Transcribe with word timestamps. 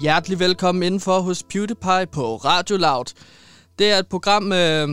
Hjertelig 0.00 0.38
velkommen 0.38 0.82
indenfor 0.82 1.20
hos 1.20 1.42
PewDiePie 1.42 2.06
på 2.12 2.36
Radio 2.36 2.76
Loud. 2.76 3.04
Det 3.78 3.90
er 3.90 3.98
et 3.98 4.06
program, 4.06 4.52
øh, 4.52 4.88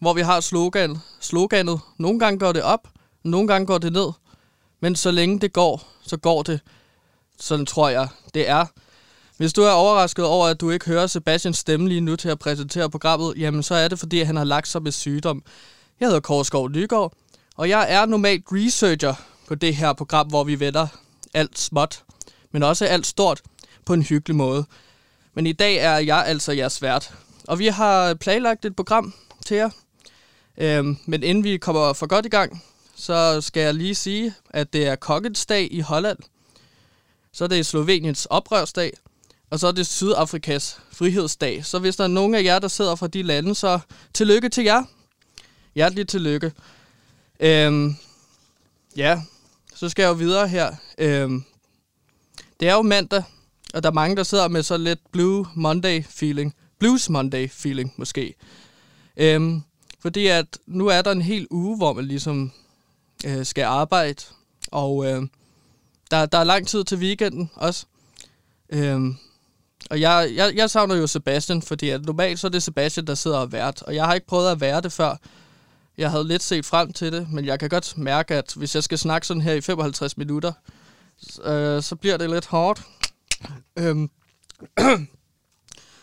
hvor 0.00 0.12
vi 0.12 0.20
har 0.20 0.40
slogan, 0.40 0.98
sloganet. 1.20 1.80
Nogle 1.98 2.18
gange 2.18 2.38
går 2.38 2.52
det 2.52 2.62
op, 2.62 2.88
nogle 3.24 3.48
gange 3.48 3.66
går 3.66 3.78
det 3.78 3.92
ned. 3.92 4.12
Men 4.80 4.96
så 4.96 5.10
længe 5.10 5.40
det 5.40 5.52
går, 5.52 5.82
så 6.02 6.16
går 6.16 6.42
det. 6.42 6.60
Sådan 7.40 7.66
tror 7.66 7.88
jeg, 7.88 8.08
det 8.34 8.48
er. 8.48 8.66
Hvis 9.36 9.52
du 9.52 9.62
er 9.62 9.70
overrasket 9.70 10.24
over, 10.24 10.46
at 10.46 10.60
du 10.60 10.70
ikke 10.70 10.86
hører 10.86 11.06
Sebastians 11.06 11.58
stemme 11.58 11.88
lige 11.88 12.00
nu 12.00 12.16
til 12.16 12.28
at 12.28 12.38
præsentere 12.38 12.90
programmet, 12.90 13.34
jamen 13.36 13.62
så 13.62 13.74
er 13.74 13.88
det, 13.88 13.98
fordi 13.98 14.22
han 14.22 14.36
har 14.36 14.44
lagt 14.44 14.68
sig 14.68 14.82
med 14.82 14.92
sygdom. 14.92 15.42
Jeg 16.00 16.08
hedder 16.08 16.20
Korsgaard 16.20 16.70
Nygaard, 16.70 17.12
og 17.56 17.68
jeg 17.68 17.86
er 17.88 18.06
normalt 18.06 18.44
researcher 18.52 19.14
på 19.48 19.54
det 19.54 19.76
her 19.76 19.92
program, 19.92 20.26
hvor 20.26 20.44
vi 20.44 20.60
vender 20.60 20.86
alt 21.34 21.58
småt, 21.58 22.02
men 22.52 22.62
også 22.62 22.84
alt 22.84 23.06
stort 23.06 23.40
på 23.88 23.94
en 23.94 24.02
hyggelig 24.02 24.36
måde. 24.36 24.64
Men 25.34 25.46
i 25.46 25.52
dag 25.52 25.76
er 25.76 25.98
jeg 25.98 26.24
altså 26.26 26.52
jeres 26.52 26.82
vært, 26.82 27.14
og 27.44 27.58
vi 27.58 27.66
har 27.66 28.14
planlagt 28.14 28.64
et 28.64 28.76
program 28.76 29.14
til 29.46 29.56
jer. 29.56 29.70
Øhm, 30.58 30.96
men 31.06 31.22
inden 31.22 31.44
vi 31.44 31.56
kommer 31.56 31.92
for 31.92 32.06
godt 32.06 32.26
i 32.26 32.28
gang, 32.28 32.64
så 32.96 33.40
skal 33.40 33.60
jeg 33.62 33.74
lige 33.74 33.94
sige, 33.94 34.34
at 34.50 34.72
det 34.72 34.86
er 34.86 34.96
kokkets 34.96 35.46
dag 35.46 35.68
i 35.70 35.80
Holland. 35.80 36.18
Så 37.32 37.44
er 37.44 37.48
det 37.48 37.66
Sloveniens 37.66 38.26
oprørsdag, 38.26 38.92
og 39.50 39.58
så 39.58 39.66
er 39.66 39.72
det 39.72 39.86
Sydafrikas 39.86 40.80
frihedsdag. 40.92 41.64
Så 41.64 41.78
hvis 41.78 41.96
der 41.96 42.04
er 42.04 42.08
nogen 42.08 42.34
af 42.34 42.42
jer, 42.42 42.58
der 42.58 42.68
sidder 42.68 42.94
fra 42.94 43.06
de 43.06 43.22
lande, 43.22 43.54
så 43.54 43.80
tillykke 44.14 44.48
til 44.48 44.64
jer. 44.64 44.84
Hjerteligt 45.74 46.10
tillykke. 46.10 46.52
Øhm, 47.40 47.96
ja, 48.96 49.22
så 49.74 49.88
skal 49.88 50.02
jeg 50.02 50.08
jo 50.08 50.14
videre 50.14 50.48
her. 50.48 50.74
Øhm, 50.98 51.44
det 52.60 52.68
er 52.68 52.74
jo 52.74 52.82
mandag, 52.82 53.22
og 53.74 53.82
der 53.82 53.88
er 53.88 53.94
mange, 53.94 54.16
der 54.16 54.22
sidder 54.22 54.48
med 54.48 54.62
så 54.62 54.76
lidt 54.76 55.00
Blue 55.12 55.46
Monday 55.54 56.04
feeling. 56.04 56.54
Blues 56.78 57.10
Monday 57.10 57.50
feeling, 57.50 57.94
måske. 57.96 58.34
Øhm, 59.16 59.62
fordi 60.00 60.26
at 60.26 60.58
nu 60.66 60.86
er 60.86 61.02
der 61.02 61.12
en 61.12 61.22
hel 61.22 61.46
uge, 61.50 61.76
hvor 61.76 61.92
man 61.92 62.04
ligesom 62.04 62.52
øh, 63.26 63.46
skal 63.46 63.64
arbejde, 63.64 64.22
og 64.70 65.06
øh, 65.06 65.22
der, 66.10 66.26
der 66.26 66.38
er 66.38 66.44
lang 66.44 66.68
tid 66.68 66.84
til 66.84 66.98
weekenden 66.98 67.50
også. 67.54 67.86
Øhm, 68.70 69.16
og 69.90 70.00
jeg, 70.00 70.30
jeg, 70.34 70.56
jeg 70.56 70.70
savner 70.70 70.94
jo 70.94 71.06
Sebastian, 71.06 71.62
fordi 71.62 71.88
at 71.88 72.04
normalt 72.04 72.38
så 72.38 72.46
er 72.46 72.50
det 72.50 72.62
Sebastian, 72.62 73.06
der 73.06 73.14
sidder 73.14 73.38
og 73.38 73.52
vært, 73.52 73.82
og 73.82 73.94
jeg 73.94 74.04
har 74.04 74.14
ikke 74.14 74.26
prøvet 74.26 74.50
at 74.50 74.60
være 74.60 74.80
det 74.80 74.92
før. 74.92 75.16
Jeg 75.98 76.10
havde 76.10 76.28
lidt 76.28 76.42
set 76.42 76.66
frem 76.66 76.92
til 76.92 77.12
det, 77.12 77.30
men 77.30 77.44
jeg 77.44 77.58
kan 77.60 77.68
godt 77.68 77.98
mærke, 77.98 78.34
at 78.34 78.52
hvis 78.56 78.74
jeg 78.74 78.84
skal 78.84 78.98
snakke 78.98 79.26
sådan 79.26 79.40
her 79.40 79.52
i 79.52 79.60
55 79.60 80.16
minutter, 80.16 80.52
øh, 81.44 81.82
så 81.82 81.96
bliver 82.00 82.16
det 82.16 82.30
lidt 82.30 82.46
hårdt. 82.46 82.82
Øhm. 83.78 84.10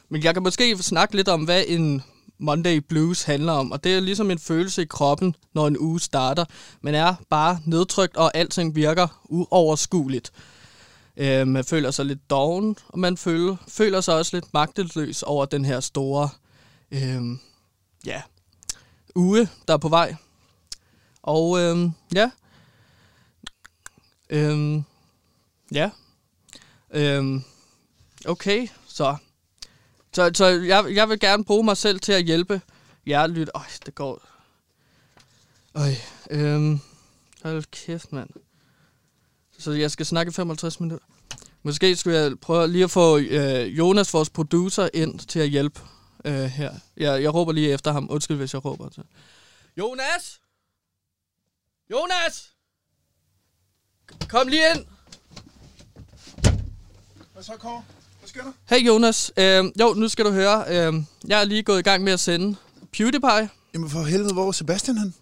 men 0.09 0.23
jeg 0.23 0.33
kan 0.33 0.43
måske 0.43 0.77
snakke 0.77 1.15
lidt 1.15 1.27
om, 1.27 1.43
hvad 1.43 1.63
en 1.67 2.03
Monday 2.37 2.77
Blues 2.77 3.23
handler 3.23 3.53
om, 3.53 3.71
og 3.71 3.83
det 3.83 3.95
er 3.95 3.99
ligesom 3.99 4.31
en 4.31 4.39
følelse 4.39 4.81
i 4.81 4.85
kroppen, 4.85 5.35
når 5.53 5.67
en 5.67 5.77
uge 5.79 5.99
starter. 5.99 6.45
Man 6.81 6.95
er 6.95 7.15
bare 7.29 7.59
nedtrykt, 7.65 8.17
og 8.17 8.37
alting 8.37 8.75
virker 8.75 9.25
uoverskueligt. 9.29 10.31
Øh, 11.17 11.47
man 11.47 11.63
føler 11.63 11.91
sig 11.91 12.05
lidt 12.05 12.29
doven, 12.29 12.77
og 12.87 12.99
man 12.99 13.17
føler, 13.17 13.55
føler 13.67 14.01
sig 14.01 14.15
også 14.15 14.35
lidt 14.37 14.53
magtesløs 14.53 15.23
over 15.23 15.45
den 15.45 15.65
her 15.65 15.79
store 15.79 16.29
øh, 16.91 17.21
ja, 18.05 18.21
uge, 19.15 19.49
der 19.67 19.73
er 19.73 19.77
på 19.77 19.89
vej. 19.89 20.15
Og 21.23 21.59
øh, 21.59 21.89
ja, 22.15 22.31
øh, 24.29 24.81
ja, 25.71 25.89
Øhm, 26.95 27.43
okay, 28.25 28.67
så 28.87 29.17
så, 30.15 30.31
så 30.33 30.45
jeg, 30.45 30.85
jeg 30.95 31.09
vil 31.09 31.19
gerne 31.19 31.43
bruge 31.45 31.63
mig 31.63 31.77
selv 31.77 31.99
til 31.99 32.11
at 32.11 32.23
hjælpe 32.23 32.61
jer 33.07 33.27
lyt. 33.27 33.49
Øj, 33.55 33.63
det 33.85 33.95
går. 33.95 34.21
Øj, 35.75 35.91
øhm, 36.31 36.79
hold 37.43 37.63
kæft, 37.71 38.11
mand. 38.11 38.29
Så 39.57 39.71
jeg 39.71 39.91
skal 39.91 40.05
snakke 40.05 40.31
55 40.31 40.79
minutter. 40.79 41.05
Måske 41.63 41.95
skulle 41.95 42.17
jeg 42.17 42.39
prøve 42.39 42.67
lige 42.67 42.83
at 42.83 42.91
få 42.91 43.17
øh, 43.17 43.77
Jonas, 43.77 44.13
vores 44.13 44.29
producer, 44.29 44.89
ind 44.93 45.19
til 45.19 45.39
at 45.39 45.49
hjælpe 45.49 45.81
øh, 46.25 46.43
her. 46.43 46.73
Jeg, 46.97 47.23
jeg 47.23 47.33
råber 47.33 47.51
lige 47.51 47.69
efter 47.73 47.91
ham. 47.91 48.07
Undskyld, 48.09 48.37
hvis 48.37 48.53
jeg 48.53 48.65
råber 48.65 48.89
til. 48.89 49.03
Jonas! 49.77 50.41
Jonas! 51.91 52.51
Kom 54.29 54.47
lige 54.47 54.63
ind! 54.75 54.85
Hvad 57.35 57.43
så, 57.43 57.51
Kåre? 57.59 57.83
Hvad 58.19 58.29
sker 58.29 58.41
der? 58.43 58.51
Hey 58.75 58.87
Jonas, 58.87 59.31
øh, 59.37 59.63
jo, 59.79 59.93
nu 59.93 60.07
skal 60.09 60.25
du 60.25 60.31
høre. 60.31 60.63
Øh, 60.67 60.93
jeg 61.27 61.39
er 61.41 61.43
lige 61.43 61.63
gået 61.63 61.79
i 61.79 61.81
gang 61.81 62.03
med 62.03 62.13
at 62.13 62.19
sende 62.19 62.55
PewDiePie. 62.97 63.49
Jamen 63.73 63.89
for 63.89 64.03
helvede, 64.03 64.33
hvor 64.33 64.47
er 64.47 64.51
Sebastian 64.51 64.97
han? 64.97 65.13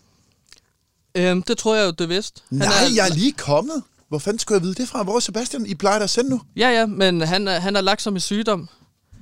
Øh, 1.15 1.43
det 1.47 1.57
tror 1.57 1.75
jeg 1.75 1.85
jo, 1.85 1.91
det 1.91 2.09
vidst. 2.09 2.43
Nej, 2.49 2.67
er, 2.67 2.93
jeg 2.95 3.07
er 3.09 3.13
lige 3.13 3.31
kommet. 3.31 3.83
Hvor 4.09 4.19
fanden 4.19 4.39
skulle 4.39 4.55
jeg 4.57 4.63
vide 4.63 4.73
det 4.73 4.89
fra? 4.89 5.03
Hvor 5.03 5.15
er 5.15 5.19
Sebastian? 5.19 5.65
I 5.65 5.75
plejer 5.75 5.97
da 5.97 6.03
at 6.03 6.09
sende 6.09 6.29
nu. 6.29 6.41
Ja, 6.55 6.69
ja, 6.69 6.85
men 6.85 7.21
han, 7.21 7.47
er- 7.47 7.59
han 7.59 7.75
har 7.75 7.81
lagt 7.81 8.01
sig 8.01 8.13
med 8.13 8.21
sygdom. 8.21 8.69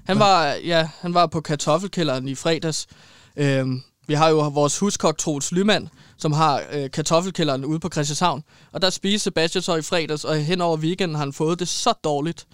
Han 0.06 0.20
var, 0.20 0.46
ja, 0.54 0.90
han 1.02 1.14
var 1.14 1.26
på 1.28 1.42
kartoffelkælderen 1.42 2.28
i 2.28 2.36
fredags. 2.36 2.88
Øh, 3.36 3.66
vi 4.08 4.14
har 4.14 4.30
jo 4.30 4.48
vores 4.50 4.80
huskok 4.80 5.18
Troels 5.18 5.52
Lyman, 5.52 5.90
som 6.18 6.32
har 6.32 6.62
øh, 6.72 6.92
kartoffelkælderen 6.92 7.66
ude 7.66 7.80
på 7.80 7.90
Christianshavn. 7.90 8.44
Og 8.72 8.82
der 8.82 8.90
spiste 8.90 9.24
Sebastian 9.24 9.62
så 9.62 9.76
i 9.76 9.82
fredags, 9.82 10.24
og 10.24 10.36
hen 10.38 10.62
over 10.62 10.78
weekenden 10.78 11.16
har 11.16 11.20
han 11.24 11.34
fået 11.34 11.60
det 11.60 11.68
så 11.68 11.94
dårligt. 12.04 12.48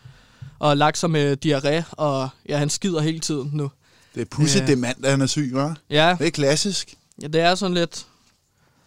Og 0.60 0.78
lagt 0.78 0.98
sig 0.98 1.10
med 1.12 1.38
diarré, 1.46 1.84
og 1.92 2.30
ja, 2.50 2.58
han 2.58 2.70
skider 2.70 3.02
hele 3.02 3.20
tiden 3.20 3.50
nu. 3.54 3.72
Det 4.16 4.22
er 4.22 4.26
pudsigt, 4.26 4.68
det 4.68 4.74
er 4.74 4.78
mandag, 4.78 5.12
han 5.12 5.22
er 5.22 5.26
syg, 5.26 5.52
hva'? 5.56 5.74
Ja, 5.90 6.16
Det 6.20 6.28
er 6.28 6.32
klassisk. 6.32 6.94
ja 7.22 7.28
det 7.28 7.42
er 7.42 7.56
sådan 7.56 7.74
lidt 7.74 8.06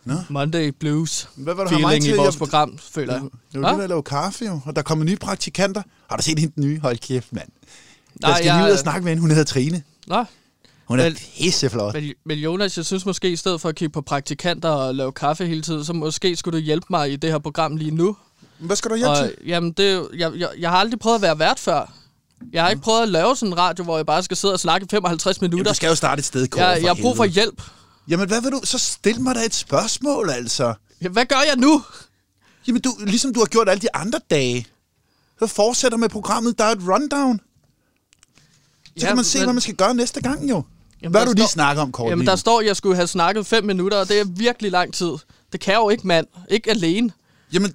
Nå. 0.04 0.14
Monday 0.28 0.72
Blues 0.80 1.28
Hvad 1.36 1.54
var 1.54 1.62
det, 1.62 1.72
har 1.72 1.78
mig 1.78 1.90
feeling 1.90 2.14
i 2.14 2.16
vores 2.16 2.34
Jeg- 2.34 2.38
program, 2.38 2.78
føler 2.78 3.12
jeg. 3.12 3.22
Det 3.22 3.28
er 3.32 3.38
jo 3.54 3.60
Hva? 3.60 3.70
det, 3.70 3.78
der 3.78 3.86
laver 3.86 4.02
kaffe, 4.02 4.44
jo. 4.44 4.60
Og 4.66 4.76
der 4.76 4.82
kommer 4.82 5.04
nye 5.04 5.16
praktikanter. 5.16 5.82
Har 6.10 6.16
du 6.16 6.22
set 6.22 6.38
hende 6.38 6.54
den 6.54 6.64
nye? 6.64 6.80
Hold 6.80 6.98
kæft, 6.98 7.32
mand. 7.32 7.48
Jeg 8.22 8.28
Nej, 8.28 8.36
skal 8.38 8.46
jeg- 8.46 8.56
lige 8.56 8.66
ud 8.66 8.72
og 8.72 8.78
snakke 8.78 9.00
med 9.04 9.10
hende. 9.10 9.20
Hun 9.20 9.30
hedder 9.30 9.44
Trine. 9.44 9.82
Nå, 10.06 10.24
Hun 10.84 11.00
er 11.00 11.04
Vel- 11.04 11.20
pisseflot. 11.38 11.94
Men, 11.94 12.12
men 12.24 12.38
Jonas, 12.38 12.76
jeg 12.76 12.84
synes 12.86 13.06
måske, 13.06 13.30
i 13.30 13.36
stedet 13.36 13.60
for 13.60 13.68
at 13.68 13.74
kigge 13.74 13.92
på 13.92 14.00
praktikanter 14.00 14.68
og 14.68 14.94
lave 14.94 15.12
kaffe 15.12 15.46
hele 15.46 15.62
tiden, 15.62 15.84
så 15.84 15.92
måske 15.92 16.36
skulle 16.36 16.58
du 16.58 16.64
hjælpe 16.64 16.86
mig 16.90 17.12
i 17.12 17.16
det 17.16 17.30
her 17.30 17.38
program 17.38 17.76
lige 17.76 17.90
nu. 17.90 18.16
Hvad 18.60 18.76
skal 18.76 18.90
du 18.90 18.96
hjælpe 18.96 19.10
Og, 19.10 19.16
til? 19.18 19.34
jamen, 19.46 19.72
det, 19.72 19.94
jo- 19.94 20.10
jeg, 20.16 20.32
jeg, 20.36 20.48
jeg 20.58 20.70
har 20.70 20.76
aldrig 20.78 21.00
prøvet 21.00 21.14
at 21.16 21.22
være 21.22 21.38
vært 21.38 21.58
før. 21.60 21.92
Jeg 22.52 22.62
har 22.62 22.70
ikke 22.70 22.82
prøvet 22.82 23.02
at 23.02 23.08
lave 23.08 23.36
sådan 23.36 23.52
en 23.52 23.58
radio, 23.58 23.84
hvor 23.84 23.96
jeg 23.96 24.06
bare 24.06 24.22
skal 24.22 24.36
sidde 24.36 24.54
og 24.54 24.60
snakke 24.60 24.84
i 24.84 24.88
55 24.90 25.36
Jamen, 25.36 25.50
minutter. 25.50 25.72
du 25.72 25.76
skal 25.76 25.88
jo 25.88 25.94
starte 25.94 26.20
et 26.20 26.24
sted, 26.24 26.48
Kåre, 26.48 26.64
jeg, 26.64 26.82
jeg 26.82 26.88
har 26.94 27.02
brug 27.02 27.16
for 27.16 27.24
hjælp. 27.24 27.62
Jamen, 28.08 28.28
hvad 28.28 28.40
vil 28.42 28.52
du? 28.52 28.60
Så 28.64 28.78
stil 28.78 29.20
mig 29.20 29.34
da 29.34 29.40
et 29.44 29.54
spørgsmål, 29.54 30.30
altså. 30.30 30.74
Ja, 31.02 31.08
Hvad 31.08 31.26
gør 31.26 31.36
jeg 31.48 31.56
nu? 31.56 31.82
Jamen, 32.66 32.82
du, 32.82 32.90
ligesom 33.06 33.34
du 33.34 33.40
har 33.40 33.46
gjort 33.46 33.68
alle 33.68 33.80
de 33.80 33.94
andre 33.94 34.20
dage. 34.30 34.66
Så 35.38 35.46
fortsætter 35.46 35.98
med 35.98 36.08
programmet. 36.08 36.58
Der 36.58 36.64
er 36.64 36.68
et 36.72 36.78
rundown. 36.88 37.40
Så 38.98 39.06
kan 39.06 39.16
man 39.16 39.24
se, 39.24 39.44
hvad 39.44 39.52
man 39.52 39.60
skal 39.60 39.74
gøre 39.74 39.94
næste 39.94 40.20
gang, 40.20 40.50
jo. 40.50 40.62
Jamen, 41.02 41.10
Hvad 41.12 41.26
du 41.26 41.32
lige 41.32 41.44
står- 41.44 41.50
snakket 41.52 41.82
om, 41.82 41.92
Kåre? 41.92 42.08
Jamen, 42.08 42.26
der 42.26 42.36
står, 42.36 42.60
at 42.60 42.66
jeg 42.66 42.76
skulle 42.76 42.96
have 42.96 43.06
snakket 43.06 43.46
5 43.46 43.64
minutter, 43.64 43.98
og 43.98 44.08
det 44.08 44.20
er 44.20 44.24
virkelig 44.24 44.70
lang 44.70 44.94
tid. 44.94 45.12
Det 45.52 45.60
kan 45.60 45.72
jeg 45.72 45.78
jo 45.78 45.88
ikke, 45.90 46.06
mand. 46.06 46.26
Ikke 46.50 46.70
alene. 46.70 47.12
Jamen, 47.52 47.74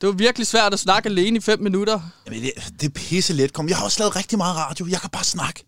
Det 0.00 0.06
var 0.06 0.12
virkelig 0.12 0.46
svært 0.46 0.72
at 0.72 0.78
snakke 0.78 1.08
alene 1.08 1.36
i 1.36 1.40
5 1.40 1.60
minutter. 1.60 2.00
jamen 2.26 2.42
det, 2.42 2.52
det 2.80 2.86
er 2.86 2.90
pisse 2.90 3.32
let. 3.32 3.52
Kom, 3.52 3.68
jeg 3.68 3.76
har 3.76 3.84
også 3.84 4.00
lavet 4.00 4.16
rigtig 4.16 4.38
meget 4.38 4.56
radio. 4.56 4.86
Jeg 4.90 5.00
kan 5.00 5.10
bare 5.10 5.24
snakke. 5.24 5.64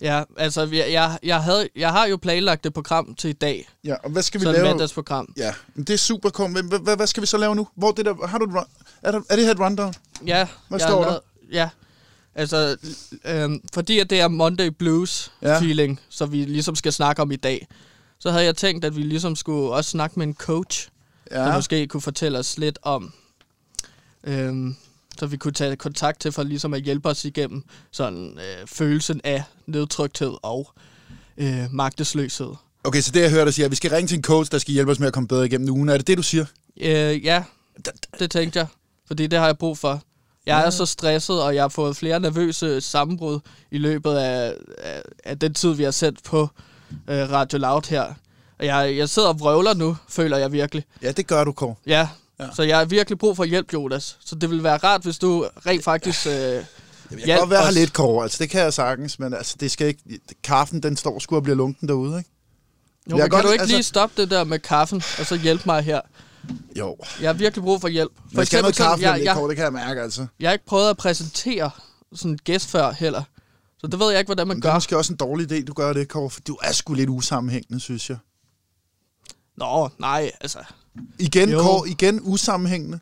Ja, 0.00 0.22
altså, 0.36 0.60
jeg, 0.72 0.92
jeg, 0.92 1.18
jeg, 1.22 1.42
havde, 1.42 1.68
jeg 1.76 1.90
har 1.92 2.06
jo 2.06 2.16
planlagt 2.16 2.66
et 2.66 2.72
program 2.74 3.14
til 3.14 3.30
i 3.30 3.32
dag. 3.32 3.68
Ja, 3.84 3.94
og 4.04 4.10
hvad 4.10 4.22
skal 4.22 4.40
vi 4.40 4.44
Sådan 4.44 4.54
et 4.56 4.62
lave? 4.62 4.74
mandagsprogram. 4.74 5.32
Ja, 5.36 5.54
men 5.74 5.84
det 5.84 5.94
er 5.94 5.98
super. 5.98 6.48
Men 6.48 6.66
hvad, 6.68 6.78
hvad, 6.78 6.96
hvad 6.96 7.06
skal 7.06 7.20
vi 7.20 7.26
så 7.26 7.36
lave 7.36 7.56
nu? 7.56 7.68
Hvor 7.76 7.92
det 7.92 8.04
der, 8.04 8.26
har 8.26 8.38
du 8.38 8.44
et 8.44 8.54
run, 8.54 8.64
er, 9.02 9.10
der, 9.12 9.20
er 9.30 9.36
det 9.36 9.44
her 9.44 9.52
et 9.52 9.60
rundown? 9.60 9.94
Ja. 10.26 10.46
Hvad 10.68 10.80
står 10.80 11.04
der? 11.04 11.18
Ja. 11.52 11.68
Altså, 12.34 12.76
øhm, 13.24 13.60
fordi 13.74 13.98
at 13.98 14.10
det 14.10 14.20
er 14.20 14.28
Monday 14.28 14.66
Blues 14.78 15.32
Ja. 15.42 15.94
så 16.08 16.26
vi 16.26 16.44
ligesom 16.44 16.74
skal 16.74 16.92
snakke 16.92 17.22
om 17.22 17.30
i 17.30 17.36
dag, 17.36 17.66
så 18.18 18.30
havde 18.30 18.44
jeg 18.44 18.56
tænkt, 18.56 18.84
at 18.84 18.96
vi 18.96 19.02
ligesom 19.02 19.36
skulle 19.36 19.70
også 19.72 19.90
snakke 19.90 20.18
med 20.18 20.26
en 20.26 20.34
coach, 20.34 20.88
ja. 21.30 21.36
der 21.36 21.54
måske 21.54 21.86
kunne 21.86 22.00
fortælle 22.00 22.38
os 22.38 22.58
lidt 22.58 22.78
om, 22.82 23.12
øhm, 24.24 24.76
så 25.18 25.26
vi 25.26 25.36
kunne 25.36 25.52
tage 25.52 25.76
kontakt 25.76 26.20
til 26.20 26.32
for 26.32 26.42
ligesom 26.42 26.74
at 26.74 26.82
hjælpe 26.82 27.08
os 27.08 27.24
igennem 27.24 27.64
sådan 27.90 28.38
øh, 28.38 28.66
følelsen 28.66 29.20
af 29.24 29.42
nedtrykthed 29.66 30.34
og 30.42 30.72
øh, 31.36 31.64
magtesløshed. 31.72 32.50
Okay, 32.84 33.00
så 33.00 33.10
det 33.10 33.22
jeg 33.22 33.30
hører 33.30 33.44
dig 33.44 33.54
sige, 33.54 33.64
at 33.64 33.70
vi 33.70 33.76
skal 33.76 33.90
ringe 33.90 34.08
til 34.08 34.16
en 34.16 34.22
coach, 34.22 34.52
der 34.52 34.58
skal 34.58 34.74
hjælpe 34.74 34.92
os 34.92 34.98
med 34.98 35.06
at 35.06 35.12
komme 35.12 35.28
bedre 35.28 35.46
igennem 35.46 35.70
ugen. 35.70 35.88
Er 35.88 35.96
det 35.96 36.06
det, 36.06 36.18
du 36.18 36.22
siger? 36.22 36.44
Øh, 36.80 37.24
ja, 37.24 37.42
det 38.18 38.30
tænkte 38.30 38.58
jeg, 38.58 38.66
fordi 39.06 39.26
det 39.26 39.38
har 39.38 39.46
jeg 39.46 39.58
brug 39.58 39.78
for. 39.78 40.02
Jeg 40.46 40.66
er 40.66 40.70
så 40.70 40.86
stresset, 40.86 41.42
og 41.42 41.54
jeg 41.54 41.62
har 41.62 41.68
fået 41.68 41.96
flere 41.96 42.20
nervøse 42.20 42.80
sammenbrud 42.80 43.40
i 43.70 43.78
løbet 43.78 44.14
af, 44.14 44.54
af, 44.78 45.02
af 45.24 45.38
den 45.38 45.54
tid, 45.54 45.74
vi 45.74 45.82
har 45.82 45.90
sendt 45.90 46.22
på 46.22 46.48
øh, 47.08 47.30
Radio 47.30 47.58
Loud 47.58 47.88
her. 47.88 48.14
Og 48.58 48.66
jeg, 48.66 48.96
jeg 48.96 49.08
sidder 49.08 49.28
og 49.28 49.40
vrøvler 49.40 49.74
nu, 49.74 49.96
føler 50.08 50.36
jeg 50.36 50.52
virkelig. 50.52 50.84
Ja, 51.02 51.12
det 51.12 51.26
gør 51.26 51.44
du, 51.44 51.52
Kåre. 51.52 51.74
Ja, 51.86 52.08
Ja. 52.40 52.48
så 52.54 52.62
jeg 52.62 52.78
har 52.78 52.84
virkelig 52.84 53.18
brug 53.18 53.36
for 53.36 53.44
hjælp, 53.44 53.72
Jonas. 53.72 54.16
Så 54.20 54.34
det 54.34 54.50
ville 54.50 54.64
være 54.64 54.76
rart, 54.76 55.02
hvis 55.02 55.18
du 55.18 55.46
rent 55.66 55.84
faktisk 55.84 56.26
øh, 56.26 56.32
Jeg 56.32 56.64
kan 57.26 57.38
godt 57.38 57.50
være 57.50 57.64
her 57.64 57.70
lidt, 57.70 57.92
Kåre. 57.92 58.22
Altså, 58.22 58.38
det 58.40 58.50
kan 58.50 58.60
jeg 58.60 58.74
sagtens, 58.74 59.18
men 59.18 59.34
altså, 59.34 59.56
det 59.60 59.70
skal 59.70 59.86
ikke... 59.86 60.20
Kaffen, 60.44 60.82
den 60.82 60.96
står 60.96 61.18
sgu 61.18 61.36
og 61.36 61.42
bliver 61.42 61.56
lunken 61.56 61.88
derude, 61.88 62.18
ikke? 62.18 62.30
Jo, 63.10 63.16
Jeg 63.16 63.22
men 63.24 63.30
kan 63.30 63.30
kan 63.30 63.38
du 63.40 63.42
godt- 63.46 63.52
ikke 63.54 63.62
altså- 63.62 63.76
lige 63.76 63.82
stoppe 63.82 64.22
det 64.22 64.30
der 64.30 64.44
med 64.44 64.58
kaffen, 64.58 65.02
og 65.18 65.26
så 65.26 65.36
hjælpe 65.36 65.62
mig 65.66 65.82
her? 65.82 66.00
Jo. 66.78 66.96
Jeg 67.20 67.28
har 67.28 67.32
virkelig 67.34 67.62
brug 67.64 67.80
for 67.80 67.88
hjælp. 67.88 68.12
For 68.32 68.40
jeg 68.40 68.46
skal 68.46 68.56
have 68.56 68.62
noget 68.62 68.76
kaffe, 68.76 69.04
jeg, 69.04 69.18
jeg, 69.18 69.24
jeg, 69.24 69.34
Kåre, 69.34 69.48
det 69.48 69.56
kan 69.56 69.64
jeg 69.64 69.72
mærke, 69.72 70.00
altså. 70.02 70.26
jeg 70.40 70.48
har 70.48 70.52
ikke 70.52 70.66
prøvet 70.66 70.90
at 70.90 70.96
præsentere 70.96 71.70
sådan 72.14 72.30
en 72.32 72.38
gæst 72.44 72.68
før 72.68 72.90
heller. 72.92 73.22
Så 73.78 73.86
det 73.86 74.00
ved 74.00 74.10
jeg 74.10 74.18
ikke, 74.18 74.28
hvordan 74.28 74.48
man 74.48 74.56
Men 74.56 74.62
det 74.62 74.68
er 74.68 74.72
gør. 74.72 74.76
måske 74.76 74.96
også 74.96 75.12
en 75.12 75.16
dårlig 75.16 75.52
idé, 75.52 75.64
du 75.64 75.72
gør 75.72 75.92
det, 75.92 76.08
Kåre, 76.08 76.30
for 76.30 76.40
du 76.40 76.58
er 76.62 76.72
sgu 76.72 76.94
lidt 76.94 77.10
usammenhængende, 77.10 77.80
synes 77.80 78.10
jeg. 78.10 78.18
Nå, 79.56 79.88
nej, 79.98 80.30
altså. 80.40 80.58
Igen, 81.18 81.50
Jo. 81.50 81.84
Igen 81.84 82.20
usammenhængende. 82.22 82.98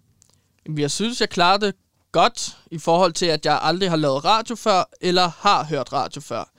Jeg 0.76 0.90
synes, 0.90 1.20
jeg 1.20 1.30
klarer 1.30 1.56
det 1.56 1.74
godt 2.12 2.56
i 2.70 2.78
forhold 2.78 3.12
til, 3.12 3.26
at 3.26 3.46
jeg 3.46 3.58
aldrig 3.62 3.90
har 3.90 3.96
lavet 3.96 4.24
radio 4.24 4.54
før, 4.56 4.84
eller 5.00 5.30
har 5.38 5.64
hørt 5.64 5.92
radio 5.92 6.20
før. 6.20 6.50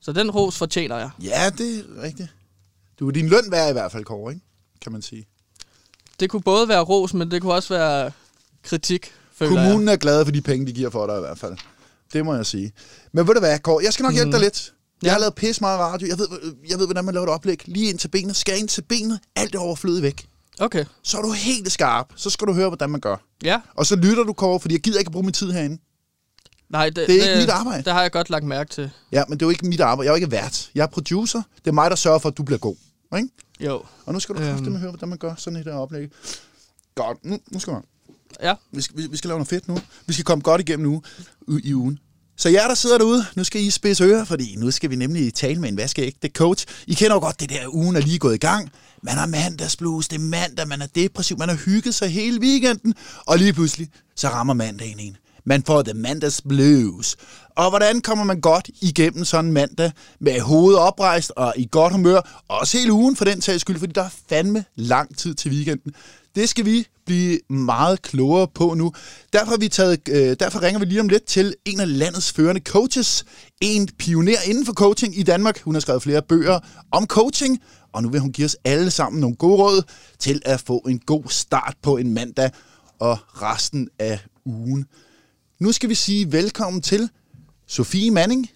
Så 0.00 0.12
den 0.12 0.30
ros 0.30 0.56
fortjener 0.58 0.96
jeg. 0.96 1.10
Ja, 1.22 1.50
det 1.58 1.78
er 1.78 2.02
rigtigt. 2.02 2.28
Du 3.00 3.08
er 3.08 3.12
din 3.12 3.28
løn 3.28 3.44
værd 3.50 3.70
i 3.70 3.72
hvert 3.72 3.92
fald, 3.92 4.04
Kåre, 4.04 4.32
ikke? 4.32 4.44
Kan 4.82 4.92
man 4.92 5.02
sige. 5.02 5.26
Det 6.20 6.30
kunne 6.30 6.42
både 6.42 6.68
være 6.68 6.80
ros, 6.80 7.14
men 7.14 7.30
det 7.30 7.42
kunne 7.42 7.54
også 7.54 7.74
være 7.74 8.12
kritik, 8.62 9.12
føler 9.34 9.52
jeg. 9.60 9.66
Kommunen 9.70 9.88
er 9.88 9.96
glad 9.96 10.24
for 10.24 10.32
de 10.32 10.40
penge, 10.42 10.66
de 10.66 10.72
giver 10.72 10.90
for 10.90 11.06
dig 11.06 11.16
i 11.16 11.20
hvert 11.20 11.38
fald. 11.38 11.56
Det 12.12 12.24
må 12.24 12.34
jeg 12.34 12.46
sige. 12.46 12.72
Men 13.12 13.26
ved 13.28 13.34
du 13.34 13.40
hvad, 13.40 13.58
Kåre, 13.58 13.84
jeg 13.84 13.92
skal 13.92 14.02
nok 14.02 14.14
hjælpe 14.14 14.32
dig 14.32 14.40
lidt. 14.40 14.72
Jeg 15.02 15.08
Ja. 15.08 15.12
har 15.12 15.18
lavet 15.18 15.34
pisse 15.34 15.60
meget 15.60 15.78
radio. 15.80 16.08
Jeg 16.08 16.18
ved, 16.18 16.28
jeg 16.70 16.78
ved, 16.78 16.86
hvordan 16.86 17.04
man 17.04 17.14
laver 17.14 17.26
et 17.26 17.32
oplæg. 17.32 17.68
Lige 17.68 17.88
ind 17.90 17.98
til 17.98 18.08
benet. 18.08 18.36
Skær 18.36 18.54
ind 18.54 18.68
til 18.68 18.82
benet. 18.82 19.20
Alt 19.36 19.52
det 19.52 19.60
overflødige 19.60 20.02
væk. 20.02 20.26
Okay, 20.60 20.84
Så 21.02 21.18
er 21.18 21.22
du 21.22 21.32
helt 21.32 21.72
skarp. 21.72 22.06
Så 22.16 22.30
skal 22.30 22.46
du 22.48 22.52
høre, 22.52 22.68
hvordan 22.68 22.90
man 22.90 23.00
gør. 23.00 23.16
ja. 23.42 23.60
Og 23.74 23.86
så 23.86 23.96
lytter 23.96 24.22
du, 24.24 24.32
Kåre, 24.32 24.60
fordi 24.60 24.74
jeg 24.74 24.80
gider 24.82 24.98
ikke 24.98 25.08
at 25.08 25.12
bruge 25.12 25.24
min 25.24 25.32
tid 25.32 25.52
herinde. 25.52 25.78
Nej, 26.70 26.86
det, 26.90 26.96
Det 27.08 27.22
er 27.24 27.28
ikke 27.28 27.40
mit 27.40 27.48
arbejde. 27.50 27.82
Det 27.84 27.92
har 27.92 28.02
jeg 28.02 28.12
godt 28.12 28.30
lagt 28.30 28.44
mærke 28.44 28.70
til. 28.70 28.90
Ja, 29.12 29.22
men 29.28 29.38
det 29.38 29.42
er 29.42 29.46
jo 29.46 29.50
ikke 29.50 29.66
mit 29.66 29.80
arbejde. 29.80 30.06
Jeg 30.06 30.10
er 30.10 30.12
jo 30.18 30.24
ikke 30.24 30.30
vært. 30.30 30.70
Jeg 30.74 30.82
er 30.82 30.86
producer. 30.86 31.42
Det 31.58 31.66
er 31.66 31.72
mig, 31.72 31.90
der 31.90 31.96
sørger 31.96 32.18
for, 32.18 32.28
at 32.28 32.36
du 32.38 32.42
bliver 32.42 32.58
god. 32.58 32.76
Ikke? 33.16 33.28
Jo, 33.60 33.82
Og 34.06 34.12
nu 34.12 34.20
skal 34.20 34.34
du 34.34 34.40
Øhm. 34.40 34.66
øhm. 34.66 34.76
høre, 34.76 34.90
hvordan 34.90 35.08
man 35.08 35.18
gør 35.18 35.34
sådan 35.38 35.56
et 35.58 35.64
her 35.64 35.72
oplæg. 35.74 36.10
Godt. 36.94 37.24
Nu, 37.24 37.38
nu 37.52 37.58
skal 37.60 37.72
man. 37.72 37.82
ja. 38.42 38.54
Vi 38.72 38.80
skal, 38.82 38.96
vi, 38.98 39.06
vi 39.10 39.16
skal 39.16 39.28
lave 39.28 39.38
noget 39.38 39.48
fedt 39.48 39.68
nu. 39.68 39.78
Vi 40.06 40.12
skal 40.12 40.24
komme 40.24 40.42
godt 40.42 40.60
igennem 40.60 40.88
nu 40.88 41.02
i 41.58 41.74
ugen. 41.74 41.98
Så 42.36 42.48
jer, 42.48 42.68
der 42.68 42.74
sidder 42.74 42.98
derude, 42.98 43.24
nu 43.36 43.44
skal 43.44 43.60
I 43.60 43.70
spidse 43.70 44.04
ører, 44.04 44.24
fordi 44.24 44.56
nu 44.58 44.70
skal 44.70 44.90
vi 44.90 44.96
nemlig 44.96 45.34
tale 45.34 45.60
med 45.60 45.68
en 45.68 45.76
vaskeægte 45.76 46.28
coach. 46.28 46.66
I 46.86 46.94
kender 46.94 47.14
jo 47.14 47.20
godt 47.20 47.40
det 47.40 47.50
der, 47.50 47.68
ugen 47.74 47.96
er 47.96 48.00
lige 48.00 48.18
gået 48.18 48.34
i 48.34 48.38
gang. 48.38 48.72
Man 49.06 49.14
har 49.14 49.26
mandagsblues, 49.26 50.08
det 50.08 50.16
er 50.16 50.20
mandag, 50.20 50.68
man 50.68 50.82
er 50.82 50.86
depressiv, 50.86 51.38
man 51.38 51.48
har 51.48 51.56
hygget 51.56 51.94
sig 51.94 52.08
hele 52.08 52.40
weekenden, 52.40 52.94
og 53.26 53.38
lige 53.38 53.52
pludselig, 53.52 53.88
så 54.16 54.28
rammer 54.28 54.54
mandagen 54.54 55.00
en. 55.00 55.16
Man 55.44 55.62
får 55.62 55.82
the 55.82 55.94
mandags 55.94 56.42
blues. 56.48 57.16
Og 57.56 57.68
hvordan 57.70 58.00
kommer 58.00 58.24
man 58.24 58.40
godt 58.40 58.70
igennem 58.82 59.24
sådan 59.24 59.44
en 59.44 59.52
mandag 59.52 59.92
med 60.20 60.40
hovedet 60.40 60.80
oprejst 60.80 61.32
og 61.36 61.54
i 61.56 61.68
godt 61.70 61.92
humør, 61.92 62.44
også 62.48 62.78
hele 62.78 62.92
ugen 62.92 63.16
for 63.16 63.24
den 63.24 63.42
sags 63.42 63.60
skyld, 63.60 63.78
fordi 63.78 63.92
der 63.92 64.02
er 64.02 64.14
fandme 64.28 64.64
lang 64.76 65.16
tid 65.18 65.34
til 65.34 65.50
weekenden. 65.50 65.94
Det 66.34 66.48
skal 66.48 66.64
vi 66.64 66.86
blive 67.06 67.38
meget 67.50 68.02
klogere 68.02 68.48
på 68.54 68.74
nu. 68.74 68.92
Derfor, 69.32 69.50
har 69.50 69.58
vi 69.58 69.68
taget, 69.68 70.00
øh, 70.08 70.36
derfor 70.40 70.62
ringer 70.62 70.78
vi 70.78 70.84
lige 70.84 71.00
om 71.00 71.08
lidt 71.08 71.24
til 71.24 71.54
en 71.64 71.80
af 71.80 71.98
landets 71.98 72.32
førende 72.32 72.60
coaches. 72.60 73.24
En 73.60 73.88
pioner 73.98 74.36
inden 74.46 74.66
for 74.66 74.72
coaching 74.72 75.18
i 75.18 75.22
Danmark. 75.22 75.62
Hun 75.62 75.74
har 75.74 75.80
skrevet 75.80 76.02
flere 76.02 76.22
bøger 76.22 76.60
om 76.90 77.06
coaching, 77.06 77.62
og 77.92 78.02
nu 78.02 78.08
vil 78.08 78.20
hun 78.20 78.32
give 78.32 78.44
os 78.44 78.56
alle 78.64 78.90
sammen 78.90 79.20
nogle 79.20 79.36
gode 79.36 79.56
råd 79.56 79.82
til 80.18 80.42
at 80.44 80.60
få 80.60 80.78
en 80.78 80.98
god 80.98 81.24
start 81.28 81.74
på 81.82 81.96
en 81.96 82.14
mandag 82.14 82.50
og 82.98 83.18
resten 83.42 83.88
af 83.98 84.18
ugen. 84.44 84.84
Nu 85.60 85.72
skal 85.72 85.88
vi 85.88 85.94
sige 85.94 86.32
velkommen 86.32 86.82
til 86.82 87.08
Sofie 87.66 88.10
Manning. 88.10 88.50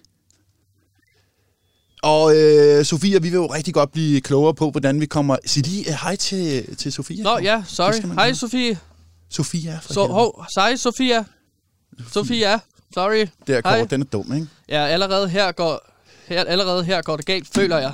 Og 2.01 2.35
øh, 2.37 2.85
Sofia, 2.85 3.19
vi 3.19 3.29
vil 3.29 3.33
jo 3.33 3.45
rigtig 3.53 3.73
godt 3.73 3.91
blive 3.91 4.21
klogere 4.21 4.53
på, 4.53 4.71
hvordan 4.71 5.01
vi 5.01 5.05
kommer... 5.05 5.37
Sig 5.45 5.67
lige 5.67 5.85
uh, 5.87 5.93
hej 5.93 6.15
til, 6.15 6.75
til 6.75 6.91
Sofia. 6.93 7.23
Nå, 7.23 7.37
ja, 7.37 7.55
Det 7.55 7.63
sorry. 7.67 8.13
Hej. 8.13 8.33
Sofie. 8.33 8.77
Sofia, 9.29 9.79
Så, 9.81 9.93
helvede. 9.93 10.13
hov, 10.13 10.45
sej, 10.53 10.75
Sofia. 10.75 11.23
Sofia, 12.11 12.59
sorry. 12.93 13.25
Det 13.47 13.55
er 13.55 13.61
Hej. 13.65 13.79
kort, 13.79 13.91
den 13.91 14.01
er 14.01 14.05
dum, 14.05 14.33
ikke? 14.33 14.47
Ja, 14.69 14.85
allerede 14.85 15.29
her 15.29 15.51
går, 15.51 15.79
her, 16.27 16.43
allerede 16.43 16.83
her 16.83 17.01
går 17.01 17.17
det 17.17 17.25
galt, 17.25 17.47
føler 17.55 17.77
jeg. 17.77 17.93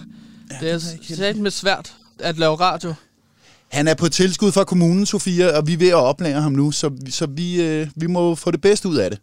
Ja, 0.52 0.56
det 0.62 0.70
er 0.72 0.92
ikke 0.94 1.06
helt. 1.08 1.20
sat 1.20 1.36
med 1.38 1.52
svært 1.52 1.94
at 2.20 2.38
lave 2.38 2.56
radio. 2.56 2.94
Han 3.68 3.88
er 3.88 3.94
på 3.94 4.10
tilskud 4.10 4.52
fra 4.52 4.64
kommunen, 4.64 5.06
Sofia, 5.06 5.58
og 5.58 5.68
vi 5.68 5.74
er 5.74 5.78
ved 5.78 5.88
at 5.90 5.94
oplære 5.96 6.42
ham 6.42 6.52
nu, 6.52 6.72
så, 6.72 6.92
så 7.10 7.26
vi, 7.26 7.62
øh, 7.62 7.88
vi 7.96 8.08
må 8.08 8.36
få 8.36 8.52
det 8.52 8.62
bedste 8.62 8.88
ud 8.90 8.96
af 8.98 9.10
det. 9.10 9.20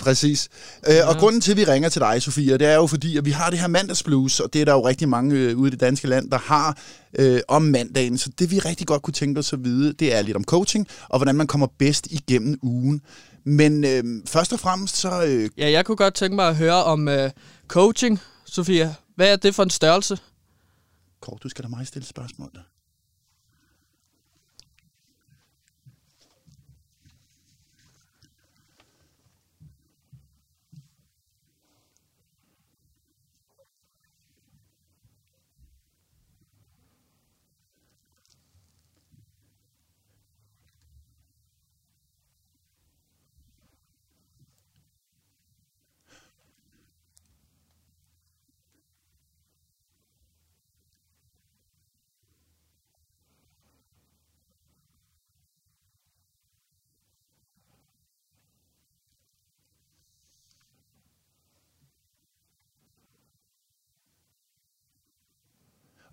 Præcis. 0.00 0.48
Ja. 0.86 1.08
Og 1.08 1.16
grunden 1.16 1.40
til, 1.40 1.50
at 1.50 1.56
vi 1.56 1.64
ringer 1.64 1.88
til 1.88 2.00
dig, 2.00 2.22
Sofia, 2.22 2.56
det 2.56 2.66
er 2.66 2.74
jo 2.74 2.86
fordi, 2.86 3.16
at 3.16 3.24
vi 3.24 3.30
har 3.30 3.50
det 3.50 3.58
her 3.58 3.66
mandagsblues, 3.66 4.40
og 4.40 4.52
det 4.52 4.60
er 4.60 4.64
der 4.64 4.72
jo 4.72 4.86
rigtig 4.86 5.08
mange 5.08 5.34
øh, 5.36 5.58
ude 5.58 5.68
i 5.68 5.70
det 5.70 5.80
danske 5.80 6.08
land, 6.08 6.30
der 6.30 6.38
har 6.38 6.78
øh, 7.18 7.40
om 7.48 7.62
mandagen. 7.62 8.18
Så 8.18 8.30
det 8.38 8.50
vi 8.50 8.58
rigtig 8.58 8.86
godt 8.86 9.02
kunne 9.02 9.14
tænke 9.14 9.38
os 9.38 9.52
at 9.52 9.64
vide, 9.64 9.92
det 9.92 10.14
er 10.14 10.22
lidt 10.22 10.36
om 10.36 10.44
coaching, 10.44 10.86
og 11.08 11.18
hvordan 11.18 11.34
man 11.34 11.46
kommer 11.46 11.66
bedst 11.78 12.06
igennem 12.06 12.58
ugen. 12.62 13.00
Men 13.44 13.84
øh, 13.84 14.04
først 14.26 14.52
og 14.52 14.60
fremmest, 14.60 14.96
så 14.96 15.24
øh, 15.24 15.50
Ja, 15.58 15.70
jeg 15.70 15.84
kunne 15.84 15.96
godt 15.96 16.14
tænke 16.14 16.34
mig 16.36 16.48
at 16.48 16.56
høre 16.56 16.84
om 16.84 17.08
øh, 17.08 17.30
coaching, 17.68 18.20
Sofia. 18.46 18.94
Hvad 19.16 19.32
er 19.32 19.36
det 19.36 19.54
for 19.54 19.62
en 19.62 19.70
størrelse? 19.70 20.18
Kåre, 21.20 21.38
du 21.42 21.48
skal 21.48 21.64
da 21.64 21.68
mig 21.68 21.86
stille 21.86 22.06
spørgsmål. 22.06 22.50
Der. 22.54 22.75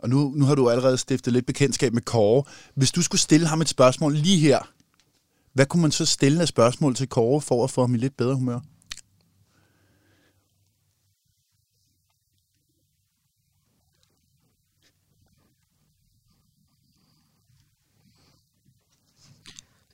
Og 0.03 0.10
nu, 0.10 0.33
nu 0.36 0.45
har 0.45 0.55
du 0.55 0.69
allerede 0.69 0.98
stiftet 0.98 1.33
lidt 1.33 1.45
bekendtskab 1.45 1.93
med 1.93 2.01
Kåre. 2.01 2.43
Hvis 2.75 2.91
du 2.91 3.01
skulle 3.01 3.22
stille 3.22 3.48
ham 3.48 3.62
et 3.62 3.69
spørgsmål 3.69 4.13
lige 4.13 4.39
her, 4.39 4.60
hvad 5.53 5.65
kunne 5.65 5.81
man 5.81 5.91
så 5.91 6.05
stille 6.05 6.41
af 6.41 6.48
spørgsmål 6.48 6.95
til 6.95 7.10
Kåre 7.10 7.41
for 7.41 7.63
at 7.63 7.72
få 7.72 7.81
ham 7.81 7.95
i 7.95 7.98
lidt 7.98 8.17
bedre 8.17 8.36
humør? 8.36 8.60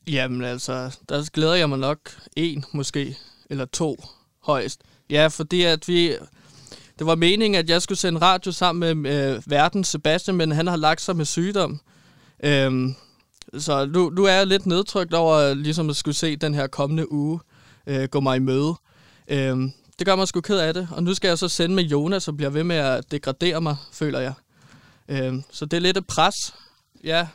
Jamen 0.07 0.43
altså, 0.43 0.97
der 1.09 1.29
glæder 1.33 1.55
jeg 1.55 1.69
mig 1.69 1.79
nok 1.79 1.99
en 2.35 2.65
måske, 2.73 3.17
eller 3.49 3.65
to 3.65 4.03
højst. 4.39 4.81
Ja, 5.09 5.27
fordi 5.27 5.63
at 5.63 5.87
vi... 5.87 6.15
Det 6.99 7.07
var 7.07 7.15
meningen, 7.15 7.59
at 7.59 7.69
jeg 7.69 7.81
skulle 7.81 7.99
sende 7.99 8.21
radio 8.21 8.51
sammen 8.51 8.97
med 8.97 9.35
øh, 9.35 9.41
verden 9.45 9.83
Sebastian, 9.83 10.37
men 10.37 10.51
han 10.51 10.67
har 10.67 10.75
lagt 10.75 11.01
sig 11.01 11.15
med 11.15 11.25
sygdom. 11.25 11.79
Øhm, 12.43 12.95
så 13.57 13.85
nu, 13.85 14.09
nu 14.09 14.25
er 14.25 14.33
jeg 14.33 14.47
lidt 14.47 14.65
nedtrykt 14.65 15.13
over 15.13 15.35
øh, 15.35 15.57
ligesom 15.57 15.89
at 15.89 15.95
skulle 15.95 16.15
se 16.15 16.35
den 16.35 16.53
her 16.53 16.67
kommende 16.67 17.11
uge 17.11 17.39
øh, 17.87 18.03
gå 18.03 18.19
mig 18.19 18.35
i 18.35 18.39
møde. 18.39 18.75
Øhm, 19.27 19.71
det 19.99 20.07
gør 20.07 20.15
mig 20.15 20.27
sgu 20.27 20.41
ked 20.41 20.59
af 20.59 20.73
det, 20.73 20.87
og 20.91 21.03
nu 21.03 21.13
skal 21.13 21.27
jeg 21.27 21.37
så 21.37 21.47
sende 21.47 21.75
med 21.75 21.83
Jonas, 21.83 22.27
og 22.27 22.37
bliver 22.37 22.49
ved 22.49 22.63
med 22.63 22.75
at 22.75 23.11
degradere 23.11 23.61
mig, 23.61 23.75
føler 23.91 24.19
jeg. 24.19 24.33
Øhm, 25.09 25.43
så 25.51 25.65
det 25.65 25.77
er 25.77 25.81
lidt 25.81 25.97
et 25.97 26.07
pres. 26.07 26.53
Ja, 27.03 27.27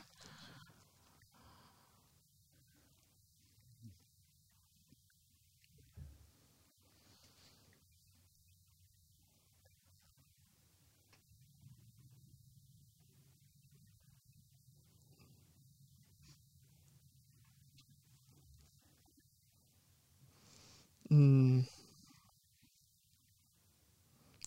Mm. 21.15 21.65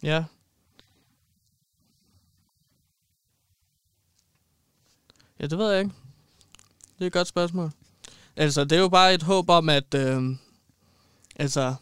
Ja. 0.04 0.24
Ja, 5.40 5.48
det 5.48 5.58
ved 5.58 5.72
jeg 5.72 5.80
ikke. 5.80 5.94
Det 7.00 7.02
er 7.02 7.08
et 7.08 7.14
godt 7.14 7.28
spørgsmål. 7.28 7.72
Altså, 8.36 8.64
det 8.64 8.72
er 8.72 8.80
jo 8.80 8.90
bare 8.90 9.14
et 9.14 9.24
håb 9.24 9.50
om, 9.50 9.70
at... 9.70 9.94
Øh, 9.94 10.36
altså, 11.36 11.76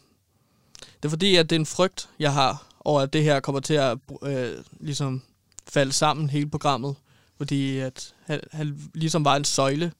det 0.96 1.04
er 1.04 1.08
fordi, 1.08 1.36
at 1.36 1.50
det 1.50 1.56
er 1.56 1.60
en 1.60 1.66
frygt, 1.66 2.08
jeg 2.18 2.32
har 2.32 2.66
over, 2.80 3.00
at 3.00 3.12
det 3.12 3.22
her 3.22 3.40
kommer 3.40 3.60
til 3.60 3.74
at 3.74 3.98
øh, 4.22 4.64
ligesom 4.80 5.22
falde 5.68 5.92
sammen, 5.92 6.30
hele 6.30 6.50
programmet. 6.50 6.96
Fordi 7.36 7.78
at 7.78 8.14
han, 8.24 8.40
han 8.52 8.90
ligesom 8.94 9.24
var 9.24 9.36
en 9.36 9.44
søjle 9.44 9.92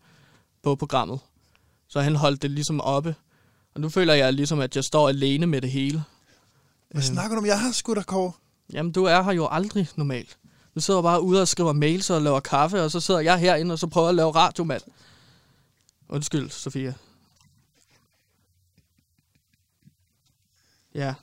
på 0.62 0.74
programmet. 0.74 1.20
Så 1.88 2.00
han 2.00 2.16
holdt 2.16 2.42
det 2.42 2.50
ligesom 2.50 2.80
oppe. 2.80 3.14
Og 3.76 3.82
nu 3.82 3.88
føler 3.88 4.14
jeg 4.14 4.32
ligesom, 4.32 4.60
at 4.60 4.76
jeg 4.76 4.84
står 4.84 5.08
alene 5.08 5.46
med 5.46 5.60
det 5.60 5.70
hele. 5.70 6.04
Hvad 6.90 7.02
snakker 7.02 7.36
du 7.36 7.38
om? 7.38 7.46
Jeg 7.46 7.60
har 7.60 7.72
sgu 7.72 7.94
da, 7.94 8.02
Kåre. 8.02 8.32
Jamen, 8.72 8.92
du 8.92 9.04
er 9.04 9.22
her 9.22 9.32
jo 9.32 9.48
aldrig 9.50 9.88
normalt. 9.96 10.38
Du 10.74 10.80
sidder 10.80 11.02
bare 11.02 11.22
ude 11.22 11.40
og 11.40 11.48
skriver 11.48 11.72
mails 11.72 12.10
og 12.10 12.22
laver 12.22 12.40
kaffe, 12.40 12.82
og 12.82 12.90
så 12.90 13.00
sidder 13.00 13.20
jeg 13.20 13.38
herinde 13.38 13.72
og 13.72 13.78
så 13.78 13.86
prøver 13.86 14.08
at 14.08 14.14
lave 14.14 14.30
radio, 14.30 14.64
mand. 14.64 14.82
Undskyld, 16.08 16.50
Sofia. 16.50 16.94
Ja. 20.94 21.14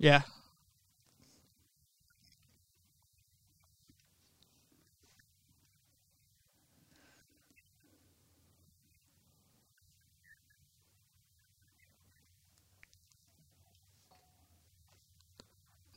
Ja. 0.00 0.22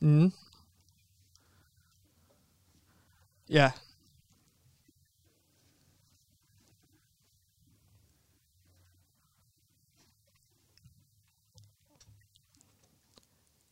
Mm. 0.00 0.32
Ja. 3.48 3.70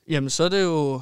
Jamen, 0.09 0.31
så 0.31 0.45
er 0.45 0.49
det 0.49 0.63
jo... 0.63 1.01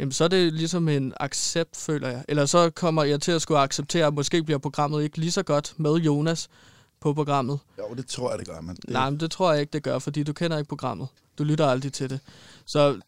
Jamen, 0.00 0.12
så 0.12 0.24
er 0.24 0.28
det 0.28 0.52
ligesom 0.52 0.88
en 0.88 1.14
accept, 1.20 1.76
føler 1.76 2.08
jeg. 2.08 2.24
Eller 2.28 2.46
så 2.46 2.70
kommer 2.70 3.04
jeg 3.04 3.20
til 3.20 3.32
at 3.32 3.42
skulle 3.42 3.60
acceptere, 3.60 4.06
at 4.06 4.14
måske 4.14 4.42
bliver 4.42 4.58
programmet 4.58 5.02
ikke 5.02 5.18
lige 5.18 5.32
så 5.32 5.42
godt 5.42 5.74
med 5.76 5.94
Jonas 5.94 6.48
på 7.00 7.14
programmet. 7.14 7.58
Jo, 7.78 7.94
det 7.94 8.06
tror 8.06 8.30
jeg, 8.30 8.38
det 8.38 8.48
gør, 8.48 8.60
man. 8.60 8.76
Det... 8.76 8.90
Nej, 8.90 9.10
men 9.10 9.20
det 9.20 9.30
tror 9.30 9.52
jeg 9.52 9.60
ikke, 9.60 9.72
det 9.72 9.82
gør, 9.82 9.98
fordi 9.98 10.22
du 10.22 10.32
kender 10.32 10.58
ikke 10.58 10.68
programmet. 10.68 11.08
Du 11.38 11.44
lytter 11.44 11.66
aldrig 11.66 11.92
til 11.92 12.10
det. 12.10 12.20
Så 12.64 13.00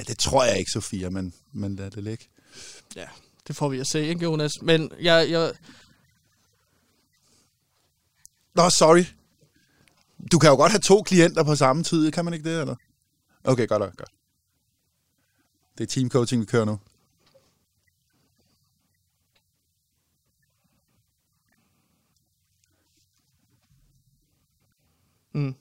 Ja, 0.00 0.04
det 0.04 0.18
tror 0.18 0.44
jeg 0.44 0.58
ikke, 0.58 0.70
Sofia, 0.70 1.10
men, 1.10 1.34
men 1.52 1.76
lad 1.76 1.90
det 1.90 2.04
ligge. 2.04 2.28
ja, 2.96 3.06
det 3.48 3.56
får 3.56 3.68
vi 3.68 3.80
at 3.80 3.86
se, 3.86 4.06
ikke 4.06 4.22
Jonas? 4.24 4.62
Men 4.62 4.92
jeg, 5.00 5.30
jeg, 5.30 5.52
Nå, 8.54 8.70
sorry. 8.70 9.04
Du 10.32 10.38
kan 10.38 10.50
jo 10.50 10.56
godt 10.56 10.72
have 10.72 10.80
to 10.80 11.02
klienter 11.02 11.44
på 11.44 11.56
samme 11.56 11.82
tid, 11.82 12.10
kan 12.10 12.24
man 12.24 12.34
ikke 12.34 12.50
det, 12.50 12.60
eller? 12.60 12.76
Okay, 13.44 13.68
godt, 13.68 13.96
godt. 13.96 14.10
Det 15.78 15.84
er 15.84 15.88
teamcoaching, 15.88 16.40
vi 16.40 16.46
kører 16.46 16.64
nu. 16.64 16.78
Mm. 25.32 25.54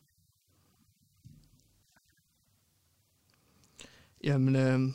Jamen, 4.24 4.56
øh, 4.56 4.94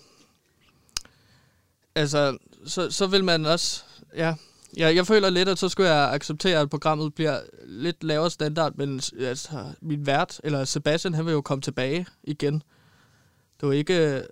altså, 1.95 2.39
så, 2.67 2.91
så 2.91 3.07
vil 3.07 3.25
man 3.25 3.47
også, 3.47 3.85
ja, 4.17 4.35
ja, 4.77 4.95
jeg 4.95 5.07
føler 5.07 5.31
lidt, 5.31 5.49
at 5.49 5.59
så 5.59 5.69
skulle 5.69 5.91
jeg 5.91 6.13
acceptere, 6.13 6.61
at 6.61 6.71
programmet 6.71 7.15
bliver 7.15 7.41
lidt 7.67 8.05
lavere 8.05 8.31
standard, 8.31 8.75
men 8.77 9.01
altså, 9.19 9.73
min 9.81 10.07
vært, 10.07 10.41
eller 10.45 10.65
Sebastian, 10.65 11.15
han 11.15 11.27
vil 11.27 11.33
jo 11.33 11.41
komme 11.41 11.63
tilbage 11.63 12.07
igen. 12.23 12.63
Det 13.61 13.69
var 13.69 13.73
ikke... 13.73 13.95
øh, 13.95 14.25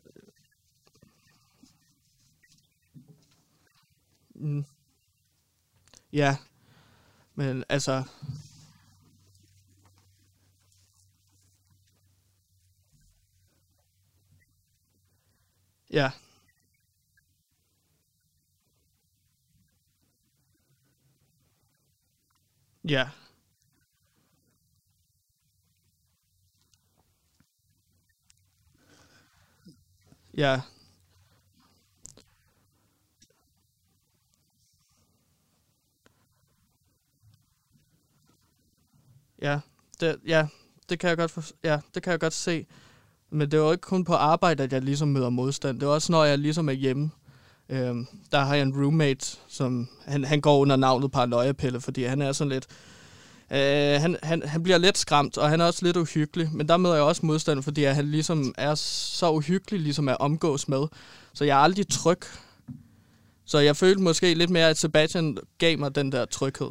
Mm, 4.35 4.65
ja, 6.13 6.37
men 7.35 7.65
altså, 7.69 8.03
ja, 15.93 16.11
ja, 22.85 23.11
ja, 30.35 30.63
ja, 39.43 39.61
det, 40.01 40.21
ja, 40.25 40.47
det 40.89 40.99
kan 40.99 41.09
jeg 41.09 41.17
godt, 41.17 41.31
for, 41.31 41.43
ja, 41.65 41.81
det 41.95 42.03
kan 42.03 42.11
jeg 42.11 42.21
godt 42.21 42.33
se. 42.33 42.67
Men 43.33 43.51
det 43.51 43.55
er 43.55 43.63
jo 43.63 43.73
ikke 43.73 43.83
kun 43.83 44.05
på 44.05 44.15
arbejde, 44.15 44.63
at 44.63 44.73
jeg 44.73 44.83
ligesom 44.83 45.09
møder 45.09 45.31
modstand. 45.31 45.81
Det 45.81 45.87
er 45.87 45.91
også, 45.91 46.13
når 46.13 46.25
jeg 46.25 46.39
ligesom 46.39 46.69
er 46.69 46.73
hjemme. 46.73 47.11
Øhm, 47.69 48.07
der 48.33 48.39
har 48.39 48.55
jeg 48.55 48.63
en 48.63 48.83
roommate, 48.83 49.37
som 49.49 49.89
han, 50.07 50.25
han 50.25 50.41
går 50.41 50.59
under 50.59 50.77
navnet 50.77 51.13
Paranoia-pille, 51.13 51.81
fordi 51.81 52.03
han 52.05 52.23
er 52.23 52.33
sådan 52.33 52.53
lidt... 52.53 52.67
Øh, 53.51 54.01
han, 54.01 54.17
han, 54.23 54.43
han 54.43 54.63
bliver 54.63 54.79
lidt 54.79 54.99
skræmt, 54.99 55.39
og 55.39 55.49
han 55.49 55.61
er 55.61 55.65
også 55.65 55.85
lidt 55.85 55.97
uhyggelig. 55.97 56.49
Men 56.53 56.69
der 56.69 56.77
møder 56.77 56.95
jeg 56.95 57.05
også 57.05 57.27
modstand, 57.27 57.63
fordi 57.63 57.85
han 57.85 58.11
ligesom 58.11 58.55
er 58.59 58.75
så 58.75 59.31
uhyggelig 59.31 59.81
ligesom 59.81 60.09
at 60.09 60.17
omgås 60.21 60.69
med. 60.69 60.87
Så 61.35 61.45
jeg 61.45 61.59
er 61.59 61.63
aldrig 61.63 61.89
tryg. 61.89 62.21
Så 63.45 63.59
jeg 63.59 63.77
følte 63.77 64.03
måske 64.03 64.35
lidt 64.35 64.51
mere, 64.51 64.69
at 64.69 64.79
Sebastian 64.79 65.39
gav 65.59 65.79
mig 65.79 65.95
den 65.95 66.13
der 66.13 66.25
tryghed. 66.25 66.71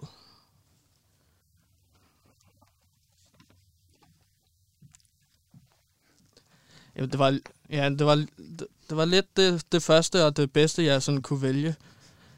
Jamen, 7.01 7.11
det 7.11 7.19
var, 7.19 7.39
ja, 7.69 7.89
det 7.89 8.05
var, 8.05 8.15
det, 8.15 8.67
det 8.89 8.97
var 8.97 9.05
lidt 9.05 9.37
det, 9.37 9.71
det 9.71 9.83
første 9.83 10.25
og 10.25 10.37
det 10.37 10.53
bedste, 10.53 10.85
jeg 10.85 11.03
sådan 11.03 11.21
kunne 11.21 11.41
vælge. 11.41 11.75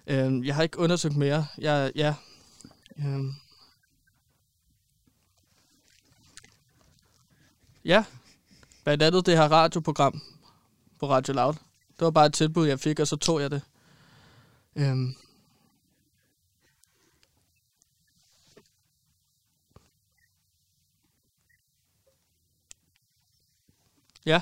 Øhm, 0.08 0.44
jeg 0.44 0.56
har 0.56 0.64
ikke 0.64 0.80
undersøgt 0.80 1.16
mere. 1.16 1.48
Jeg, 1.58 1.92
ja, 1.96 2.16
øhm, 2.98 3.34
ja, 7.86 8.06
blandt 8.84 9.04
andet 9.04 9.26
det 9.26 9.38
her 9.38 9.52
radioprogram 9.52 10.22
på 11.00 11.10
Radio 11.10 11.34
Loud. 11.34 11.54
Det 12.00 12.06
var 12.06 12.12
bare 12.12 12.26
et 12.26 12.34
tilbud, 12.34 12.68
jeg 12.68 12.80
fik, 12.80 13.00
og 13.00 13.08
så 13.08 13.16
tog 13.16 13.42
jeg 13.42 13.52
det. 13.52 13.62
Øhm, 14.76 15.16
ja, 24.26 24.42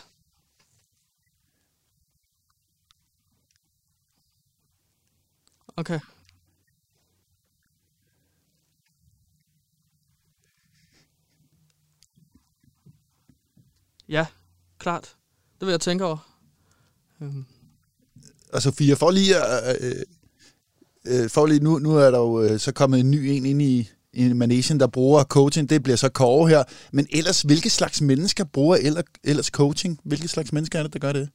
okay. 5.78 6.00
Ja, 14.10 14.26
klart. 14.80 15.16
Det 15.60 15.66
vil 15.66 15.72
jeg 15.72 15.82
tænke 15.82 16.06
over. 16.06 16.38
Øhm, 17.22 17.46
Og 18.54 18.62
Sofia, 18.62 18.94
for 18.94 19.12
lige 19.12 19.36
at... 19.36 19.82
Øh, 19.82 19.92
øh, 21.06 21.24
øh, 21.24 21.30
for 21.30 21.46
lige, 21.46 21.60
nu, 21.60 21.80
nu 21.80 21.96
er 21.96 22.12
der 22.12 22.18
jo 22.20 22.42
øh, 22.42 22.60
så 22.60 22.72
kommet 22.72 23.00
en 23.00 23.12
ny 23.12 23.16
en 23.16 23.46
ind 23.46 23.62
i, 23.62 23.90
i 24.14 24.34
Manesien, 24.34 24.80
der 24.80 24.88
bruger 24.88 25.24
coaching. 25.24 25.70
Det 25.70 25.84
bliver 25.84 25.96
så 25.96 26.10
Kåre 26.10 26.50
her. 26.50 26.64
Men 26.92 27.08
ellers, 27.12 27.42
hvilke 27.42 27.70
slags 27.70 28.02
mennesker 28.02 28.44
bruger 28.44 29.04
ellers 29.24 29.46
coaching? 29.48 30.00
Hvilke 30.04 30.28
slags 30.28 30.54
mennesker 30.54 30.80
er 30.80 30.84
det, 30.84 30.94
der 30.94 31.00
gør 31.00 31.12
det? 31.14 31.30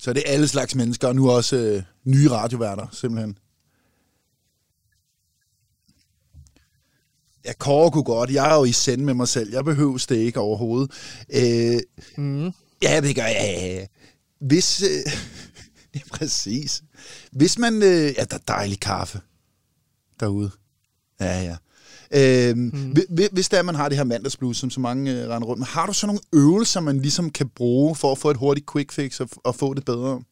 Så 0.00 0.12
det 0.12 0.22
er 0.26 0.32
alle 0.32 0.48
slags 0.48 0.74
mennesker, 0.74 1.08
og 1.08 1.16
nu 1.16 1.30
også 1.30 1.56
øh, 1.56 1.82
nye 2.04 2.30
radioværter, 2.30 2.86
simpelthen. 2.92 3.38
Ja, 7.44 7.52
Kåre 7.52 7.90
kunne 7.90 8.04
godt. 8.04 8.30
Jeg 8.30 8.50
er 8.52 8.56
jo 8.56 8.64
i 8.64 8.72
send 8.72 9.02
med 9.02 9.14
mig 9.14 9.28
selv. 9.28 9.52
Jeg 9.52 9.64
behøver 9.64 10.06
det 10.08 10.16
ikke 10.16 10.40
overhovedet. 10.40 10.90
Øh, 11.34 11.80
Mm. 12.16 12.52
Ja, 12.82 13.00
det 13.00 13.16
gør 13.16 13.26
jeg. 13.26 13.88
Hvis... 14.40 14.82
Øh, 14.82 14.88
det 15.94 16.02
er 16.02 16.08
præcis. 16.12 16.82
Hvis 17.32 17.58
man... 17.58 17.74
Øh, 17.74 18.14
ja, 18.18 18.24
der 18.24 18.34
er 18.36 18.42
dejlig 18.48 18.80
kaffe 18.80 19.20
derude. 20.20 20.50
Ja, 21.20 21.42
ja. 21.42 21.56
Øhm, 22.14 22.58
mm. 22.58 22.96
Hvis 23.32 23.48
der 23.48 23.62
man 23.62 23.74
har 23.74 23.88
det 23.88 23.98
her 23.98 24.04
mandagsblues, 24.04 24.56
som 24.56 24.70
så 24.70 24.80
mange 24.80 25.12
øh, 25.12 25.28
render 25.28 25.48
rundt 25.48 25.58
med, 25.58 25.66
har 25.66 25.86
du 25.86 25.92
så 25.92 26.06
nogle 26.06 26.20
øvelser, 26.32 26.80
man 26.80 27.00
ligesom 27.00 27.30
kan 27.30 27.48
bruge 27.48 27.96
for 27.96 28.12
at 28.12 28.18
få 28.18 28.30
et 28.30 28.36
hurtigt 28.36 28.72
quick 28.72 28.92
fix 28.92 29.20
og, 29.20 29.28
og 29.44 29.54
få 29.54 29.74
det 29.74 29.84
bedre? 29.84 30.22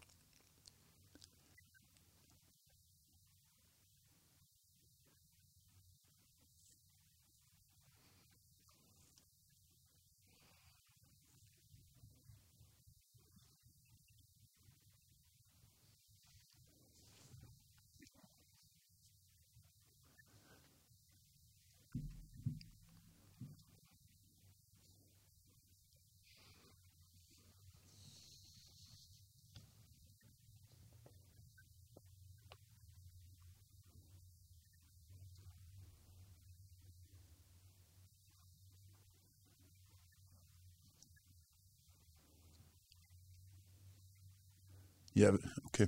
Ja, 45.18 45.30
okay. 45.64 45.86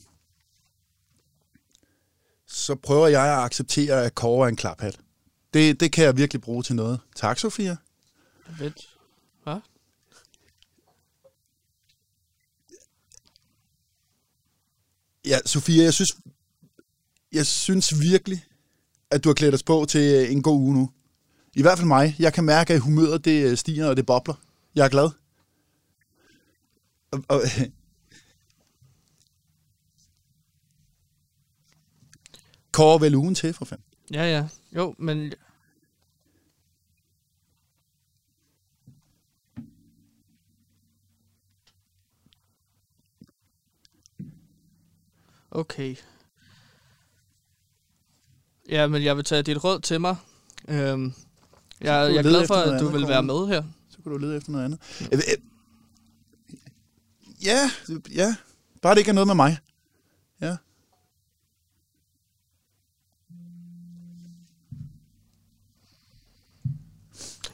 Så 2.46 2.75
prøver 2.75 3.06
jeg 3.06 3.32
at 3.32 3.38
acceptere, 3.38 4.04
at 4.04 4.14
Kåre 4.14 4.44
er 4.44 4.49
en 4.49 4.56
klaphat. 4.56 5.00
Det, 5.54 5.80
det 5.80 5.92
kan 5.92 6.04
jeg 6.04 6.16
virkelig 6.16 6.40
bruge 6.40 6.62
til 6.62 6.76
noget. 6.76 7.00
Tak, 7.16 7.38
Sofia. 7.38 7.76
Fedt. 8.58 8.96
Hvad? 9.42 9.60
Ja, 15.26 15.38
Sofia, 15.46 15.82
jeg 15.82 15.94
synes, 15.94 16.10
jeg 17.32 17.46
synes 17.46 18.00
virkelig, 18.00 18.44
at 19.10 19.25
du 19.25 19.28
har 19.28 19.34
klædt 19.34 19.54
os 19.54 19.62
på 19.62 19.86
til 19.88 20.32
en 20.32 20.43
god 20.43 20.60
uge 20.60 20.75
nu. 20.75 20.90
I 21.54 21.62
hvert 21.62 21.78
fald 21.78 21.88
mig. 21.88 22.16
Jeg 22.19 22.32
kan 22.32 22.45
mærke, 22.45 22.75
at 22.75 22.80
humøret 22.80 23.25
det 23.25 23.58
stiger, 23.58 23.86
og 23.86 23.97
det 23.97 24.06
bobler. 24.06 24.34
Jeg 24.75 24.84
er 24.84 24.88
glad. 24.88 25.10
Og, 27.10 27.25
og, 27.28 27.40
Kåre 32.80 33.00
vel 33.00 33.14
ugen 33.14 33.34
til, 33.34 33.52
for 33.54 33.64
fanden. 33.64 33.84
Ja, 34.12 34.25
ja. 34.25 34.49
Jo, 34.76 34.95
men... 34.99 35.32
Okay. 45.50 45.97
Ja, 48.69 48.86
men 48.86 49.04
jeg 49.04 49.16
vil 49.16 49.25
tage 49.25 49.43
dit 49.43 49.64
råd 49.64 49.80
til 49.80 50.00
mig. 50.00 50.16
Øhm, 50.69 51.14
jeg, 51.80 52.10
jeg 52.14 52.16
er 52.16 52.23
glad 52.23 52.47
for, 52.47 52.54
at 52.54 52.80
du 52.80 52.88
vil 52.88 53.08
være 53.08 53.23
med 53.23 53.47
her. 53.47 53.62
Så 53.90 54.02
kan 54.02 54.12
du 54.12 54.19
lede 54.19 54.36
efter 54.36 54.52
noget 54.52 54.64
andet. 54.64 54.80
Ja, 57.45 57.71
ja. 58.14 58.36
Bare 58.82 58.95
det 58.95 58.99
ikke 58.99 59.08
er 59.08 59.14
noget 59.14 59.26
med 59.26 59.34
mig. 59.34 59.58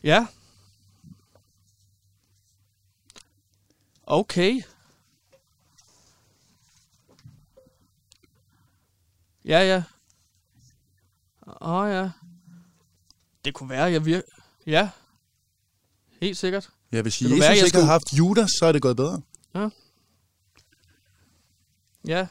Ja. 0.06 0.26
Okay. 4.02 4.62
Ja, 9.44 9.60
ja. 9.60 9.82
Åh, 11.46 11.70
oh, 11.70 11.90
ja. 11.90 12.10
Det 13.44 13.54
kunne 13.54 13.68
være, 13.68 13.84
jeg 13.92 14.04
vir... 14.04 14.22
Ja. 14.66 14.90
Helt 16.20 16.36
sikkert. 16.36 16.70
Ja, 16.92 17.02
hvis 17.02 17.22
Jesus 17.22 17.40
være, 17.40 17.48
jeg 17.48 17.56
ikke 17.56 17.68
skulle- 17.68 17.80
havde 17.82 17.92
haft 17.92 18.12
Judas, 18.12 18.50
så 18.58 18.66
er 18.66 18.72
det 18.72 18.82
gået 18.82 18.96
bedre. 18.96 19.22
Ja. 19.54 19.68
Ja. 22.06 22.26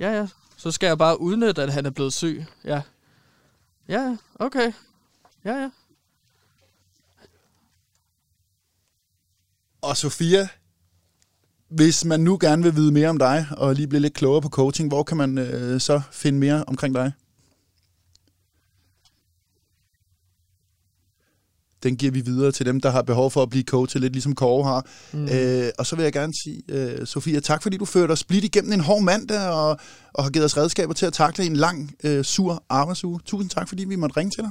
Ja, 0.00 0.12
ja. 0.12 0.28
Så 0.56 0.70
skal 0.70 0.86
jeg 0.86 0.98
bare 0.98 1.20
udnytte, 1.20 1.62
at 1.62 1.72
han 1.72 1.86
er 1.86 1.90
blevet 1.90 2.12
syg. 2.12 2.44
Ja, 2.64 2.82
ja. 3.88 4.16
Okay. 4.34 4.72
Ja, 5.44 5.52
ja. 5.54 5.70
Og 9.82 9.96
Sofia, 9.96 10.48
hvis 11.68 12.04
man 12.04 12.20
nu 12.20 12.38
gerne 12.40 12.62
vil 12.62 12.76
vide 12.76 12.92
mere 12.92 13.08
om 13.08 13.18
dig, 13.18 13.46
og 13.56 13.74
lige 13.74 13.88
blive 13.88 14.00
lidt 14.00 14.14
klogere 14.14 14.42
på 14.42 14.48
coaching, 14.48 14.88
hvor 14.88 15.02
kan 15.02 15.16
man 15.16 15.38
øh, 15.38 15.80
så 15.80 16.00
finde 16.12 16.38
mere 16.38 16.64
omkring 16.64 16.94
dig? 16.94 17.12
Den 21.82 21.96
giver 21.96 22.12
vi 22.12 22.20
videre 22.20 22.52
til 22.52 22.66
dem, 22.66 22.80
der 22.80 22.90
har 22.90 23.02
behov 23.02 23.30
for 23.30 23.42
at 23.42 23.50
blive 23.50 23.64
coachet, 23.64 24.00
lidt 24.00 24.12
ligesom 24.12 24.34
Kåre 24.34 24.64
har. 24.64 24.86
Mm. 25.12 25.28
Øh, 25.28 25.70
og 25.78 25.86
så 25.86 25.96
vil 25.96 26.02
jeg 26.02 26.12
gerne 26.12 26.34
sige, 26.44 26.62
øh, 26.68 27.06
Sofia, 27.06 27.40
tak 27.40 27.62
fordi 27.62 27.76
du 27.76 27.84
førte 27.84 28.12
os 28.12 28.24
blidt 28.24 28.44
igennem 28.44 28.72
en 28.72 28.80
hård 28.80 29.02
mandag, 29.02 29.48
og, 29.48 29.80
og 30.12 30.24
har 30.24 30.30
givet 30.30 30.44
os 30.44 30.56
redskaber 30.56 30.94
til 30.94 31.06
at 31.06 31.12
takle 31.12 31.44
en 31.44 31.56
lang, 31.56 31.94
øh, 32.04 32.24
sur 32.24 32.64
arbejdsuge. 32.68 33.20
Tusind 33.24 33.50
tak, 33.50 33.68
fordi 33.68 33.84
vi 33.84 33.96
måtte 33.96 34.16
ringe 34.16 34.30
til 34.30 34.42
dig. 34.44 34.50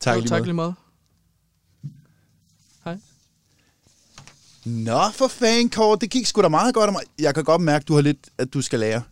Tak, 0.00 0.14
Jo, 0.14 0.20
lige 0.20 0.28
tak 0.28 0.42
lige 0.42 0.54
meget. 0.54 0.74
Nå, 4.64 5.00
for 5.12 5.28
fanden, 5.28 5.70
Kåre, 5.70 5.98
det 6.00 6.10
gik 6.10 6.26
sgu 6.26 6.42
da 6.42 6.48
meget 6.48 6.74
godt. 6.74 6.88
om- 6.90 6.96
Jeg 7.18 7.34
kan 7.34 7.44
godt 7.44 7.62
mærke, 7.62 7.84
du 7.84 7.94
har 7.94 8.00
lidt, 8.00 8.28
at 8.38 8.54
du 8.54 8.62
skal 8.62 8.78
lære, 8.80 9.02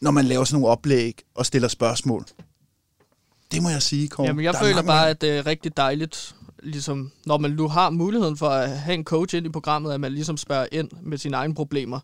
når 0.00 0.10
man 0.10 0.24
laver 0.24 0.44
sådan 0.44 0.60
nogle 0.60 0.72
oplæg 0.72 1.22
og 1.34 1.46
stiller 1.46 1.68
spørgsmål. 1.68 2.24
Det 3.52 3.62
må 3.62 3.68
jeg 3.68 3.82
sige, 3.82 4.08
Kåre. 4.08 4.26
Jamen, 4.26 4.44
jeg 4.44 4.52
Der 4.52 4.58
er 4.58 4.62
føler 4.62 4.74
mange- 4.76 4.86
bare, 4.86 5.08
at 5.10 5.20
det 5.20 5.30
er 5.30 5.46
rigtig 5.46 5.76
dejligt, 5.76 6.34
ligesom, 6.62 7.12
når 7.26 7.38
man 7.38 7.50
nu 7.50 7.68
har 7.68 7.90
muligheden 7.90 8.36
for 8.36 8.48
at 8.48 8.70
have 8.78 8.94
en 8.94 9.04
coach 9.04 9.34
ind 9.36 9.46
i 9.46 9.48
programmet, 9.48 9.92
at 9.92 10.00
man 10.00 10.12
ligesom 10.12 10.36
spørger 10.36 10.66
ind 10.72 10.88
med 11.02 11.18
sine 11.18 11.36
egne 11.36 11.54
problemer 11.54 12.00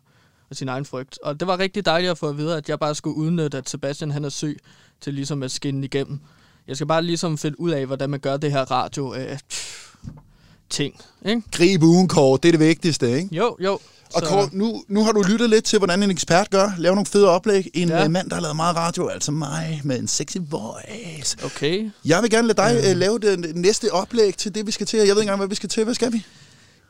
og 0.49 0.55
sin 0.55 0.69
egen 0.69 0.85
frygt. 0.85 1.19
Og 1.23 1.39
det 1.39 1.47
var 1.47 1.59
rigtig 1.59 1.85
dejligt 1.85 2.11
at 2.11 2.17
få 2.17 2.29
at 2.29 2.37
vide, 2.37 2.57
at 2.57 2.69
jeg 2.69 2.79
bare 2.79 2.95
skulle 2.95 3.17
udnytte, 3.17 3.57
at 3.57 3.69
Sebastian 3.69 4.11
han 4.11 4.25
er 4.25 4.29
syg, 4.29 4.57
til 5.01 5.13
ligesom 5.13 5.43
at 5.43 5.51
skinne 5.51 5.85
igennem. 5.85 6.19
Jeg 6.67 6.75
skal 6.75 6.87
bare 6.87 7.01
ligesom 7.03 7.37
finde 7.37 7.59
ud 7.59 7.71
af, 7.71 7.85
hvordan 7.85 8.09
man 8.09 8.19
gør 8.19 8.37
det 8.37 8.51
her 8.51 8.71
radio 8.71 9.15
øh, 9.15 9.37
ting, 10.69 10.93
ikke? 11.25 11.41
Grib 11.51 11.83
ugen, 11.83 12.07
Kåre. 12.07 12.39
Det 12.43 12.47
er 12.49 12.51
det 12.51 12.59
vigtigste, 12.67 13.17
ikke? 13.17 13.35
Jo, 13.35 13.57
jo. 13.63 13.79
Og 14.15 14.23
Kåre, 14.23 14.49
nu, 14.51 14.83
nu 14.87 15.03
har 15.03 15.11
du 15.11 15.21
lyttet 15.21 15.49
lidt 15.49 15.65
til, 15.65 15.77
hvordan 15.79 16.03
en 16.03 16.11
ekspert 16.11 16.49
gør. 16.49 16.71
Lave 16.77 16.95
nogle 16.95 17.05
fede 17.05 17.29
oplæg. 17.29 17.69
En 17.73 17.89
Ja. 17.89 18.01
ja. 18.01 18.07
mand, 18.07 18.29
der 18.29 18.35
har 18.35 18.41
lavet 18.41 18.55
meget 18.55 18.75
radio, 18.75 19.07
altså 19.07 19.31
mig, 19.31 19.81
med 19.83 19.99
en 19.99 20.07
sexy 20.07 20.37
voice. 20.49 21.37
Okay. 21.45 21.91
Jeg 22.05 22.21
vil 22.21 22.29
gerne 22.29 22.47
lade 22.47 22.57
dig 22.57 22.81
øh, 22.91 22.97
lave 22.97 23.19
det 23.19 23.55
næste 23.55 23.91
oplæg 23.93 24.37
til 24.37 24.55
det, 24.55 24.67
vi 24.67 24.71
skal 24.71 24.87
til. 24.87 24.97
Jeg 24.97 25.03
ved 25.07 25.09
ikke 25.15 25.21
engang, 25.21 25.39
hvad 25.39 25.47
vi 25.47 25.55
skal 25.55 25.69
til. 25.69 25.83
Hvad 25.83 25.93
skal 25.93 26.13
vi? 26.13 26.25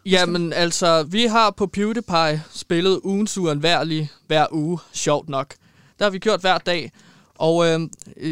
Jamen, 0.06 0.54
altså, 0.54 1.04
vi 1.04 1.26
har 1.26 1.52
på 1.52 1.68
PewDiePie 1.68 2.44
spillet 2.54 3.00
ugens 3.04 3.38
uundværlige 3.38 4.12
hver 4.28 4.46
uge, 4.52 4.80
sjovt 4.94 5.30
nok. 5.30 5.54
Der 6.00 6.06
har 6.06 6.10
vi 6.10 6.20
gjort 6.20 6.42
hver 6.42 6.58
dag. 6.58 6.92
Og 7.36 7.68
øh, 7.68 7.80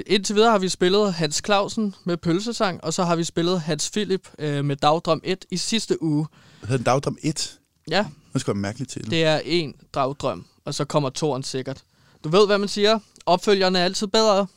indtil 0.08 0.36
videre 0.36 0.52
har 0.52 0.58
vi 0.60 0.70
spillet 0.70 1.14
Hans 1.14 1.42
Clausen 1.46 1.96
med 2.04 2.18
pølsesang, 2.18 2.84
og 2.84 2.94
så 2.94 3.04
har 3.04 3.16
vi 3.16 3.24
spillet 3.24 3.62
Hans 3.62 3.92
Philip 3.92 4.30
øh, 4.40 4.66
med 4.66 4.76
Dagdrøm 4.76 5.22
1 5.24 5.46
i 5.52 5.58
sidste 5.58 6.04
uge. 6.04 6.28
Det 6.62 6.70
hedder 6.70 6.78
en 6.78 6.84
dagdrøm 6.86 7.18
1. 7.22 7.60
Ja, 7.90 8.06
Det 8.34 8.42
skal 8.42 8.54
være 8.54 8.62
mærkeligt 8.62 8.92
til. 8.92 9.10
det 9.10 9.24
er 9.24 9.42
en 9.46 9.76
dagdrøm, 9.94 10.46
og 10.66 10.74
så 10.74 10.86
kommer 10.86 11.10
toren 11.10 11.44
sikkert. 11.44 11.84
Du 12.24 12.30
ved, 12.30 12.46
hvad 12.46 12.58
man 12.58 12.68
siger. 12.68 13.00
Opfølgerne 13.26 13.80
er 13.80 13.84
altid 13.84 14.08
bedre. 14.08 14.48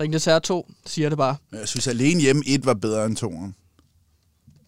Ringnes 0.00 0.24
her 0.24 0.38
2 0.38 0.70
siger 0.86 1.08
det 1.08 1.18
bare. 1.18 1.36
Jeg 1.52 1.68
synes, 1.68 1.86
alene 1.88 2.20
hjemme 2.20 2.42
1 2.46 2.66
var 2.66 2.74
bedre 2.74 3.06
end 3.06 3.18
2'eren. 3.24 3.52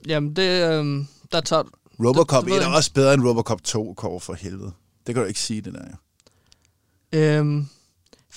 Jamen, 0.08 0.36
det, 0.36 0.42
øh, 0.70 1.04
der 1.32 1.40
tager... 1.40 1.62
Robocop 2.04 2.44
det 2.44 2.52
ved 2.52 2.58
1 2.60 2.64
er 2.64 2.68
også 2.68 2.92
bedre 2.92 3.14
end 3.14 3.22
Robocop 3.22 3.64
2, 3.64 3.94
Kåre, 3.96 4.20
for 4.20 4.34
helvede. 4.34 4.72
Det 5.06 5.14
kan 5.14 5.22
du 5.22 5.28
ikke 5.28 5.40
sige, 5.40 5.60
det 5.60 5.74
der. 5.74 5.80
ja. 7.12 7.18
Øhm, 7.18 7.68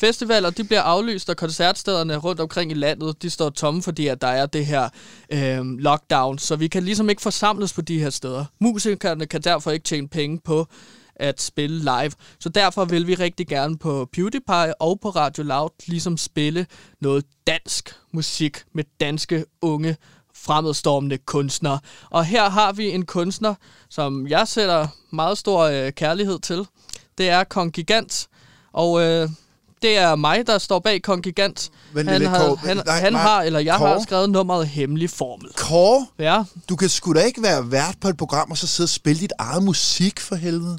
festivaler 0.02 0.50
de 0.50 0.64
bliver 0.64 0.82
aflyst, 0.82 1.30
og 1.30 1.38
koncertstederne 1.38 2.18
rundt 2.18 2.42
omkring 2.42 2.72
i 2.72 2.74
landet, 2.74 3.22
de 3.22 3.30
står 3.30 3.50
tomme, 3.50 3.82
fordi 3.84 4.08
at 4.08 4.22
der 4.22 4.28
er 4.28 4.46
det 4.46 4.66
her 4.66 4.90
øh, 5.34 5.66
lockdown, 5.80 6.40
så 6.40 6.56
vi 6.56 6.68
kan 6.68 6.84
ligesom 6.84 7.10
ikke 7.10 7.22
forsamles 7.22 7.74
på 7.74 7.82
de 7.82 8.00
her 8.00 8.10
steder. 8.10 8.46
Musikerne 8.60 9.26
kan 9.26 9.42
derfor 9.42 9.72
ikke 9.72 9.84
tjene 9.84 10.08
penge 10.08 10.40
på 10.40 10.68
at 11.16 11.42
spille 11.42 11.80
live. 11.80 12.12
Så 12.40 12.50
derfor 12.50 12.86
vil 12.86 13.08
vi 13.08 13.16
rigtig 13.16 13.48
gerne 13.48 13.78
på 13.78 14.10
PewDiePie 14.14 14.82
og 14.82 15.00
på 15.00 15.10
Radio 15.10 15.44
Loud 15.44 15.70
ligesom 15.88 16.18
spille 16.18 16.66
noget 17.02 17.26
dansk 17.48 17.96
musik 18.12 18.64
med 18.74 18.84
danske 19.00 19.46
unge 19.62 19.96
fremadstormende 20.36 21.18
kunstnere. 21.18 21.80
Og 22.10 22.26
her 22.26 22.50
har 22.50 22.74
vi 22.74 22.90
en 22.90 23.06
kunstner, 23.06 23.56
som 23.90 24.28
jeg 24.28 24.48
sætter 24.48 24.88
meget 25.12 25.38
stor 25.38 25.60
øh, 25.62 25.92
kærlighed 25.92 26.40
til. 26.40 26.68
Det 27.18 27.30
er 27.30 27.44
Kong 27.44 27.74
Gigant, 27.74 28.28
og 28.74 29.02
øh, 29.02 29.30
det 29.82 29.98
er 29.98 30.16
mig, 30.16 30.48
der 30.48 30.58
står 30.58 30.80
bag 30.80 31.02
Kong 31.02 31.24
Gigant. 31.24 31.70
Vent 31.94 32.10
han 32.10 32.26
har, 32.26 32.48
Kåre. 32.48 32.58
han, 32.58 32.78
Nej, 32.86 33.00
han 33.00 33.14
nej, 33.14 33.22
har, 33.22 33.42
eller 33.44 33.60
jeg 33.60 33.74
har 33.76 33.94
Kåre. 33.94 34.04
skrevet 34.04 34.30
nummeret 34.30 34.68
Hemmelig 34.68 35.10
Formel. 35.10 35.50
Kåre, 35.58 36.08
Ja, 36.20 36.44
du 36.70 36.76
kan 36.76 36.90
sgu 36.90 37.14
da 37.14 37.20
ikke 37.20 37.44
være 37.44 37.72
vært 37.72 37.96
på 38.02 38.08
et 38.08 38.18
program, 38.18 38.52
og 38.52 38.58
så 38.58 38.68
sidde 38.68 38.86
og 38.86 38.90
spille 38.90 39.20
dit 39.22 39.34
eget 39.40 39.64
musik 39.64 40.20
for 40.20 40.36
helvede. 40.36 40.78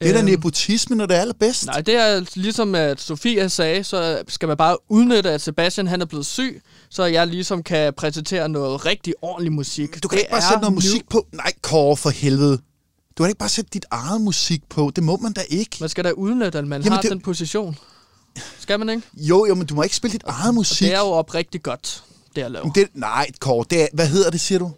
Det 0.00 0.08
er 0.08 0.12
da 0.12 0.18
Øhm. 0.18 0.28
nepotisme, 0.28 0.96
når 0.96 1.06
det 1.06 1.16
er 1.16 1.20
allerbedst. 1.20 1.66
Nej, 1.66 1.80
det 1.80 1.94
er 1.96 2.24
ligesom 2.34 2.74
at 2.74 3.00
Sofia 3.00 3.48
sagde, 3.48 3.84
så 3.84 4.22
skal 4.28 4.48
man 4.48 4.56
bare 4.56 4.76
udnytte, 4.88 5.30
at 5.30 5.40
Sebastian 5.40 5.86
han 5.86 6.00
er 6.00 6.06
blevet 6.06 6.26
syg, 6.26 6.62
så 6.90 7.04
jeg 7.04 7.26
ligesom 7.26 7.62
kan 7.62 7.92
præsentere 7.96 8.48
noget 8.48 8.86
rigtig 8.86 9.14
ordentlig 9.22 9.52
musik. 9.52 10.02
Du 10.02 10.08
kan 10.08 10.16
Det 10.16 10.22
ikke 10.22 10.30
bare 10.30 10.42
sætte 10.42 10.60
noget 10.60 10.74
musik 10.74 11.08
på. 11.08 11.26
Nej, 11.32 11.52
Kåre, 11.62 11.96
for 11.96 12.10
helvede. 12.10 12.58
Du 13.18 13.22
kan 13.22 13.28
ikke 13.28 13.38
bare 13.38 13.48
sætte 13.48 13.70
dit 13.74 13.84
eget 13.90 14.20
musik 14.20 14.62
på. 14.68 14.92
Det 14.96 15.04
må 15.04 15.16
man 15.16 15.32
da 15.32 15.40
ikke. 15.48 15.76
Man 15.80 15.88
skal 15.88 16.04
da 16.04 16.10
udnytte, 16.10 16.58
at 16.58 16.66
man 16.66 16.80
Jamen, 16.82 16.92
har 16.92 17.00
det- 17.02 17.10
den 17.10 17.20
position. 17.20 17.76
Skal 18.58 18.78
man 18.78 18.88
ikke? 18.88 19.02
Jo, 19.16 19.46
jo, 19.46 19.54
men 19.54 19.66
du 19.66 19.74
må 19.74 19.82
ikke 19.82 19.96
spille 19.96 20.12
dit 20.12 20.22
eget 20.26 20.54
musik. 20.54 20.86
Det 20.88 20.94
er 20.94 20.98
jo 20.98 21.04
oprigtigt 21.06 21.64
godt, 21.64 22.04
det 22.36 22.40
jeg 22.42 22.50
laver. 22.50 22.72
Det, 22.72 22.88
nej, 22.94 23.30
Kåre, 23.40 23.64
det 23.70 23.82
er, 23.82 23.86
hvad 23.92 24.06
hedder 24.08 24.30
det, 24.30 24.40
siger 24.40 24.58
du? 24.58 24.70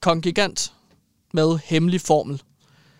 Kong 0.00 0.22
Gigant 0.22 0.72
med 1.34 1.58
hemmelig 1.64 2.00
formel. 2.00 2.42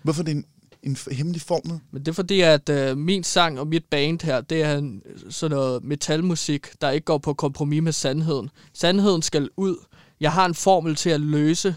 Hvorfor 0.03 0.23
er 0.23 0.25
det 0.25 0.33
en, 0.33 0.45
en 0.83 0.97
hemmelig 1.13 1.43
formel? 1.43 1.81
Men 1.91 2.01
det 2.03 2.09
er 2.09 2.13
fordi, 2.13 2.41
at 2.41 2.69
øh, 2.69 2.99
min 2.99 3.25
sang 3.25 3.61
og 3.61 3.67
mit 3.67 3.85
band 3.91 4.23
her, 4.23 4.41
det 4.41 4.63
er 4.63 4.79
en, 4.79 5.03
sådan 5.31 5.57
noget 5.57 5.85
metalmusik, 5.85 6.67
der 6.81 6.91
ikke 6.91 7.05
går 7.05 7.19
på 7.19 7.35
kompromis 7.35 7.83
med 7.83 7.93
sandheden. 7.93 8.51
Sandheden 8.75 9.23
skal 9.23 9.49
ud. 9.57 9.77
Jeg 10.21 10.33
har 10.33 10.47
en 10.47 10.55
formel 10.55 10.97
til 10.97 11.11
at 11.11 11.21
løse 11.21 11.75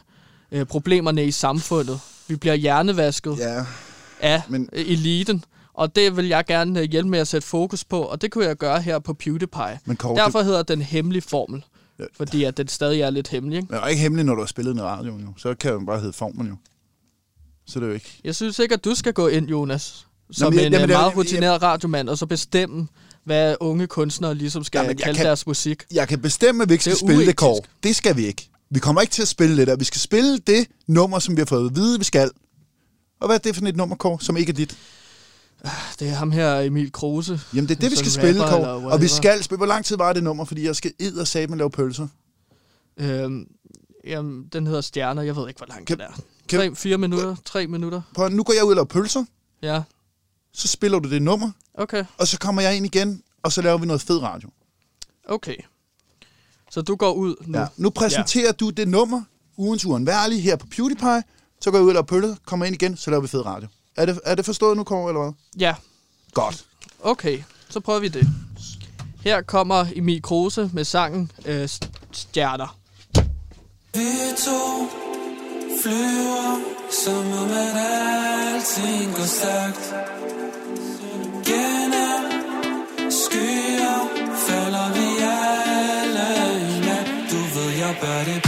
øh, 0.52 0.66
problemerne 0.66 1.26
i 1.26 1.32
samfundet. 1.32 2.00
Vi 2.28 2.36
bliver 2.36 2.56
hjernevasket 2.56 3.38
Ja, 3.38 3.66
af 4.20 4.42
men... 4.50 4.70
eliten. 4.74 5.44
Og 5.74 5.96
det 5.96 6.18
vil 6.18 6.28
jeg 6.28 6.46
gerne 6.46 6.80
øh, 6.80 6.90
hjælpe 6.92 7.10
med 7.10 7.20
at 7.20 7.28
sætte 7.28 7.48
fokus 7.48 7.84
på, 7.84 8.02
og 8.02 8.22
det 8.22 8.32
kunne 8.32 8.46
jeg 8.46 8.58
gøre 8.58 8.82
her 8.82 9.00
på 9.00 9.14
PewDiePie. 9.14 9.80
Men 9.86 9.98
Kåre, 9.98 10.16
Derfor 10.24 10.42
hedder 10.42 10.64
den 10.64 10.82
hemmelig 10.82 11.24
formel, 11.24 11.64
Ja. 12.00 12.06
fordi 12.18 12.44
at 12.44 12.58
den 12.58 12.68
stadig 12.68 13.02
er 13.02 13.10
lidt 13.10 13.28
hemmelig. 13.28 13.58
Ikke? 13.58 13.68
det 13.68 13.76
er 13.78 13.82
jo 13.82 13.88
ikke 13.88 14.02
hemmeligt, 14.02 14.26
når 14.26 14.36
du 14.36 14.42
har 14.42 14.48
spillet 14.48 14.72
den 14.76 14.80
i 14.80 14.84
radioen, 14.84 15.22
jo. 15.22 15.28
Så 15.38 15.54
kan 15.56 15.74
den 15.74 15.86
bare 15.86 16.00
hedde 16.00 16.14
formel, 16.14 16.48
jo. 16.48 16.56
Så 17.68 17.80
det 17.80 17.86
er 17.86 17.88
jo 17.88 17.94
ikke... 17.94 18.20
Jeg 18.24 18.36
synes 18.36 18.60
ikke, 18.60 18.74
at 18.76 18.86
du 18.86 18.96
skal 18.96 19.14
gå 19.14 19.28
ind, 19.28 19.48
Jonas, 19.50 20.08
som 20.32 20.54
men 20.54 20.60
jeg- 20.60 20.66
en 20.68 20.74
jamen, 20.74 20.84
øh, 20.84 20.90
jeg- 20.90 20.98
meget 21.00 21.10
jeg- 21.12 21.18
rutineret 21.18 21.62
radiomand, 21.62 22.10
og 22.10 22.18
så 22.18 22.26
bestemme, 22.26 22.88
hvad 23.24 23.56
unge 23.60 23.88
kunstnere 23.88 24.36
ligesom 24.36 24.64
skal 24.64 24.80
Jamen, 24.80 24.90
jeg 24.90 24.98
kalde 25.04 25.18
kan- 25.18 25.26
deres 25.26 25.48
musik. 25.48 25.84
Jeg 25.94 26.08
kan 26.08 26.22
bestemme, 26.22 26.64
at 26.64 26.70
vi 26.70 26.74
ikke 26.74 26.84
skal 26.84 26.92
Det 26.92 27.00
spille 27.00 27.14
det, 27.14 27.20
uetisk. 27.20 27.38
Kåre. 27.38 27.62
Det 27.84 27.96
skal 27.96 28.18
vi 28.18 28.26
ikke. 28.28 28.50
Vi 28.70 28.80
kommer 28.80 29.02
ikke 29.02 29.12
til 29.12 29.22
at 29.22 29.28
spille 29.28 29.58
det 29.58 29.68
der. 29.68 29.76
Vi 29.76 29.84
skal 29.84 30.02
spille 30.02 30.38
det 30.38 30.68
nummer, 30.88 31.20
som 31.20 31.36
vi 31.36 31.42
har 31.42 31.46
fået 31.46 31.70
at 31.70 31.76
vide, 31.76 31.98
vi 32.00 32.04
skal. 32.06 32.32
Og 33.20 33.28
hvad 33.28 33.36
er 33.36 33.40
det 33.40 33.56
for 33.56 33.66
et 33.66 33.76
nummer, 33.76 33.96
Kåre, 33.96 34.18
som 34.22 34.38
ikke 34.38 34.50
er 34.50 34.54
dit? 34.54 34.78
Det 36.00 36.08
er 36.10 36.14
ham 36.14 36.32
her, 36.32 36.60
Emil 36.60 36.92
Kruse. 36.92 37.42
Jamen, 37.56 37.70
det 37.70 37.76
er 37.76 37.80
det, 37.80 37.92
vi 37.92 37.96
skal 37.96 38.12
spille, 38.12 38.40
Kåre. 38.40 38.68
Og 38.92 39.02
vi 39.02 39.08
skal 39.08 39.44
spille... 39.44 39.58
Hvor 39.58 39.66
lang 39.66 39.86
tid 39.86 39.98
var 39.98 40.14
det 40.14 40.24
nummer? 40.24 40.46
Fordi 40.46 40.66
jeg 40.66 40.76
skal 40.76 40.92
ed 41.00 41.18
og 41.18 41.28
med 41.50 41.58
lave 41.58 41.70
pølser. 41.70 42.08
Øhm, 42.98 43.48
jamen, 44.06 44.48
den 44.54 44.68
hedder 44.68 44.82
Stjerner. 44.82 45.22
Jeg 45.22 45.36
ved 45.36 45.48
ikke, 45.48 45.58
hvor 45.58 45.68
lang 45.68 45.88
Kan- 45.88 45.98
den 45.98 46.06
er. 46.06 46.12
kan- 46.50 46.60
Tre, 46.60 46.76
fire 46.76 46.98
minutter? 46.98 47.36
Tre 47.46 47.68
minutter? 47.68 48.02
Prøv, 48.16 48.30
nu 48.30 48.44
går 48.44 48.54
jeg 48.54 48.64
ud 48.64 48.70
og 48.70 48.76
laver 48.76 48.86
pølser. 48.86 49.26
Ja, 49.62 49.82
Så 50.54 50.68
spiller 50.68 51.00
du 51.00 51.10
det 51.10 51.22
nummer. 51.22 51.52
okay. 51.74 52.06
Og 52.18 52.28
så 52.28 52.40
kommer 52.40 52.62
jeg 52.62 52.78
ind 52.78 52.86
igen, 52.86 53.22
og 53.44 53.52
så 53.52 53.62
laver 53.62 53.78
vi 53.78 53.86
noget 53.86 54.02
fed 54.02 54.22
radio. 54.22 54.50
Okay. 55.30 55.56
Så 56.72 56.82
du 56.82 56.96
går 56.96 57.12
ud 57.14 57.36
nu? 57.46 57.60
Ja. 57.60 57.68
Nu 57.78 57.90
præsenterer 57.90 58.46
ja. 58.46 58.52
du 58.52 58.70
det 58.70 58.88
nummer, 58.88 59.22
ugens 59.58 59.86
uundværlige, 59.86 60.42
her 60.42 60.56
på 60.56 60.68
PewDiePie. 60.68 61.24
Så 61.62 61.72
går 61.72 61.78
jeg 61.78 61.84
ud 61.84 61.88
og 61.90 61.94
laver 61.94 62.06
pølser, 62.06 62.36
kommer 62.46 62.66
ind 62.66 62.76
igen, 62.76 62.98
så 62.98 63.10
laver 63.12 63.22
vi 63.22 63.28
fed 63.28 63.46
radio. 63.46 63.68
Er 63.98 64.06
det, 64.06 64.20
er 64.26 64.36
det 64.36 64.46
forstået 64.46 64.78
nu, 64.78 64.84
Kåre, 64.84 65.10
eller 65.10 65.22
hvad? 65.22 65.34
ja. 65.60 65.76
Godt. 66.34 66.66
Okay, 67.04 67.44
så 67.70 67.80
prøver 67.80 68.00
vi 68.00 68.08
det. 68.08 68.28
Her 69.24 69.42
kommer 69.42 69.86
Emil 69.96 70.22
Kruse 70.22 70.70
med 70.74 70.84
sangen 70.86 71.32
øh, 71.46 71.70
Stjerner. 72.12 72.78
Vi 73.94 74.08
to 74.38 74.88
flyver, 75.84 76.60
som 77.04 77.26
om 77.42 77.50
at 77.52 77.76
alting 77.78 79.16
går 79.16 79.26
stærkt. 79.26 79.94
Gennem 81.46 82.24
skyer 83.12 84.00
falder 84.48 84.88
vi 84.94 85.08
alle 85.24 86.30
i 86.76 86.80
nat. 86.80 87.08
Du 87.32 87.60
ved, 87.60 87.70
jeg 87.78 87.98
bærer 88.02 88.24
det 88.24 88.44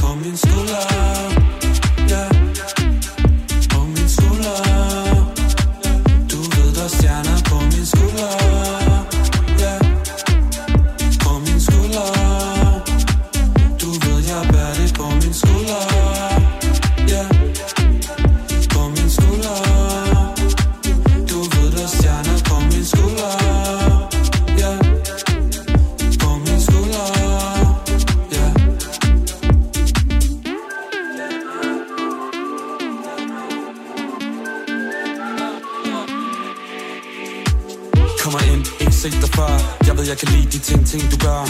Jeg 40.13 40.19
kan 40.19 40.29
lide 40.35 40.49
de 40.55 40.59
ting, 40.69 40.81
ting 40.91 41.03
du 41.13 41.17
gør. 41.27 41.41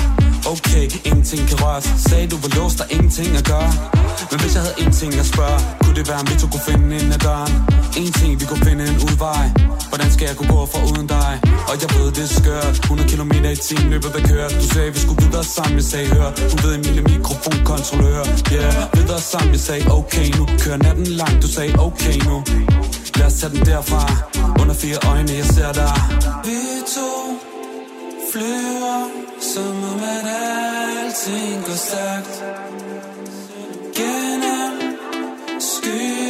Okay, 0.54 0.86
ingenting 1.10 1.41
kan 1.49 1.58
røres. 1.63 1.86
Sagde 2.08 2.28
du 2.34 2.38
var 2.43 2.52
låst, 2.58 2.78
der 2.80 2.88
ingenting 2.95 3.30
at 3.41 3.45
gøre? 3.54 3.71
Men 4.32 4.38
hvis 4.41 4.54
jeg 4.56 4.62
havde 4.65 4.78
en 4.84 4.91
ting 5.02 5.12
at 5.23 5.28
spørge 5.34 5.60
Kunne 5.82 5.95
det 5.99 6.06
være, 6.10 6.19
om 6.23 6.28
vi 6.32 6.36
to 6.41 6.47
kunne 6.54 6.65
finde 6.69 6.86
ind 6.99 7.10
ad 7.17 7.21
døren? 7.28 7.54
En 8.02 8.12
ting, 8.19 8.32
vi 8.41 8.45
kunne 8.49 8.63
finde 8.67 8.84
en 8.91 8.97
udvej. 9.08 9.45
Hvordan 9.91 10.10
skal 10.15 10.26
jeg 10.30 10.36
kunne 10.39 10.52
gå 10.56 10.62
for 10.71 10.80
uden 10.89 11.08
dig? 11.17 11.32
Og 11.69 11.76
jeg 11.82 11.89
ved, 11.95 12.08
det 12.17 12.23
er 12.30 12.34
skørt. 12.41 12.76
100 12.84 13.10
km 13.12 13.34
i 13.56 13.56
timen 13.67 13.89
løbet 13.93 14.10
hvad 14.13 14.23
kørt 14.30 14.52
Du 14.62 14.67
sagde, 14.76 14.89
vi 14.95 14.99
skulle 15.06 15.19
videre 15.26 15.45
sammen, 15.56 15.76
jeg 15.82 15.88
sagde 15.93 16.08
hør. 16.15 16.30
Du 16.52 16.56
ved, 16.63 16.71
Emilie 16.78 17.04
mikrofonkontrollør. 17.13 18.23
Yeah, 18.56 18.76
videre 18.97 19.21
sammen, 19.32 19.52
jeg 19.58 19.63
sagde 19.69 19.84
okay 19.99 20.28
nu. 20.38 20.43
Kører 20.63 20.80
natten 20.86 21.08
lang, 21.21 21.34
du 21.43 21.47
sagde 21.58 21.73
okay 21.88 22.15
nu. 22.28 22.36
Lad 23.17 23.28
os 23.30 23.36
tage 23.39 23.52
den 23.56 23.65
derfra. 23.65 24.02
Under 24.62 24.76
fire 24.82 24.97
øjne, 25.12 25.32
jeg 25.41 25.47
ser 25.56 25.71
dig. 25.82 25.93
Vi 26.45 26.58
to 26.95 27.33
flyver 28.34 29.10
Som 29.39 29.84
om 29.91 30.00
at 30.15 30.26
alting 31.04 31.65
går 31.65 31.76
stærkt. 31.88 32.43
Gennem 33.96 34.74
skyer 35.60 36.22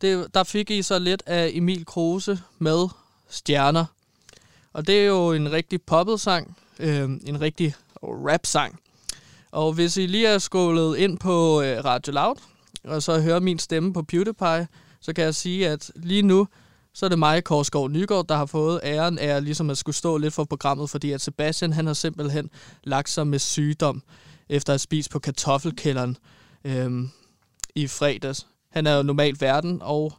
det, 0.00 0.34
der 0.34 0.44
fik 0.44 0.70
I 0.70 0.82
så 0.82 0.98
lidt 0.98 1.22
af 1.26 1.50
Emil 1.54 1.86
Kruse 1.86 2.40
med 2.58 2.88
Stjerner. 3.28 3.84
Og 4.72 4.86
det 4.86 5.00
er 5.00 5.06
jo 5.06 5.32
en 5.32 5.52
rigtig 5.52 5.82
poppet 5.82 6.20
sang, 6.20 6.56
øh, 6.78 7.10
en 7.26 7.40
rigtig 7.40 7.74
rap-sang. 8.02 8.80
Og 9.50 9.72
hvis 9.72 9.96
I 9.96 10.06
lige 10.06 10.26
er 10.26 10.38
skålet 10.38 10.96
ind 10.96 11.18
på 11.18 11.62
øh, 11.62 11.84
Radio 11.84 12.12
Loud, 12.12 12.36
og 12.84 13.02
så 13.02 13.20
hører 13.20 13.40
min 13.40 13.58
stemme 13.58 13.92
på 13.92 14.02
PewDiePie, 14.02 14.68
så 15.00 15.12
kan 15.12 15.24
jeg 15.24 15.34
sige, 15.34 15.68
at 15.68 15.90
lige 15.94 16.22
nu, 16.22 16.48
så 16.94 17.06
er 17.06 17.08
det 17.10 17.18
mig, 17.18 17.44
Korsgaard 17.44 17.90
Nygaard, 17.90 18.26
der 18.26 18.36
har 18.36 18.46
fået 18.46 18.80
æren 18.84 19.18
af 19.18 19.44
ligesom 19.44 19.70
at 19.70 19.78
skulle 19.78 19.96
stå 19.96 20.16
lidt 20.16 20.34
for 20.34 20.44
programmet, 20.44 20.90
fordi 20.90 21.12
at 21.12 21.20
Sebastian, 21.20 21.72
han 21.72 21.86
har 21.86 21.94
simpelthen 21.94 22.50
lagt 22.84 23.10
sig 23.10 23.26
med 23.26 23.38
sygdom, 23.38 24.02
efter 24.48 24.72
at 24.72 24.74
have 24.74 24.78
spist 24.78 25.10
på 25.10 25.18
kartoffelkælderen. 25.18 26.16
Øhm, 26.64 27.10
i 27.74 27.86
fredags. 27.86 28.46
Han 28.70 28.86
er 28.86 28.96
jo 28.96 29.02
normalt 29.02 29.40
verden, 29.40 29.78
og 29.82 30.12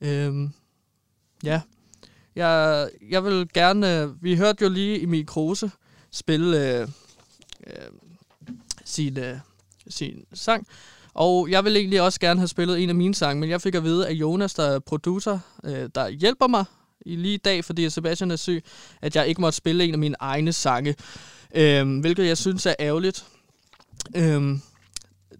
øhm, 0.00 0.52
ja, 1.44 1.60
jeg, 2.36 2.88
jeg 3.10 3.24
vil 3.24 3.48
gerne... 3.54 4.00
Øh, 4.02 4.22
vi 4.22 4.36
hørte 4.36 4.64
jo 4.64 4.70
lige 4.70 5.02
Emil 5.02 5.26
Kruse 5.26 5.70
spille 6.10 6.78
øh, 6.80 6.88
øh, 7.66 7.72
sin, 8.84 9.18
øh, 9.18 9.36
sin 9.88 10.24
sang, 10.34 10.66
og 11.14 11.50
jeg 11.50 11.64
vil 11.64 11.76
egentlig 11.76 12.02
også 12.02 12.20
gerne 12.20 12.40
have 12.40 12.48
spillet 12.48 12.82
en 12.82 12.88
af 12.88 12.94
mine 12.94 13.14
sange, 13.14 13.40
men 13.40 13.50
jeg 13.50 13.60
fik 13.60 13.74
at 13.74 13.84
vide, 13.84 14.08
at 14.08 14.14
Jonas, 14.14 14.54
der 14.54 14.62
er 14.62 14.78
producer, 14.78 15.38
øh, 15.64 15.90
der 15.94 16.08
hjælper 16.08 16.46
mig 16.46 16.64
i 17.00 17.16
lige 17.16 17.34
i 17.34 17.36
dag, 17.36 17.64
fordi 17.64 17.90
Sebastian 17.90 18.30
er 18.30 18.36
syg, 18.36 18.64
at 19.02 19.16
jeg 19.16 19.28
ikke 19.28 19.40
måtte 19.40 19.56
spille 19.56 19.84
en 19.84 19.92
af 19.92 19.98
mine 19.98 20.16
egne 20.20 20.52
sange, 20.52 20.94
øh, 21.54 22.00
hvilket 22.00 22.26
jeg 22.26 22.38
synes 22.38 22.66
er 22.66 22.74
ærgerligt. 22.80 23.24
Øh, 24.16 24.58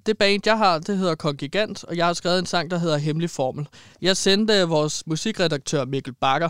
det 0.07 0.19
band, 0.19 0.43
jeg 0.47 0.59
har, 0.59 0.79
det 0.79 0.99
hedder 0.99 1.15
Kongigant, 1.15 1.85
og 1.85 1.97
jeg 1.97 2.07
har 2.07 2.13
skrevet 2.13 2.39
en 2.39 2.47
sang, 2.47 2.71
der 2.71 2.79
hedder 2.79 2.99
Hemmelig 2.99 3.31
Formel. 3.31 3.69
Jeg 4.03 4.17
sendte 4.17 4.63
vores 4.69 5.07
musikredaktør 5.07 5.85
Mikkel 5.85 6.13
Bakker 6.13 6.49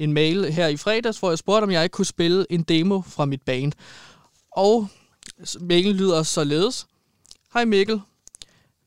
en 0.00 0.12
mail 0.12 0.52
her 0.52 0.66
i 0.66 0.76
fredags, 0.76 1.18
hvor 1.18 1.30
jeg 1.30 1.38
spurgte, 1.38 1.64
om 1.64 1.70
jeg 1.70 1.82
ikke 1.82 1.92
kunne 1.92 2.06
spille 2.06 2.46
en 2.50 2.62
demo 2.62 3.00
fra 3.00 3.24
mit 3.24 3.42
band. 3.42 3.72
Og 4.52 4.88
mailen 5.60 5.96
lyder 5.96 6.22
således. 6.22 6.86
Hej 7.52 7.64
Mikkel, 7.64 8.00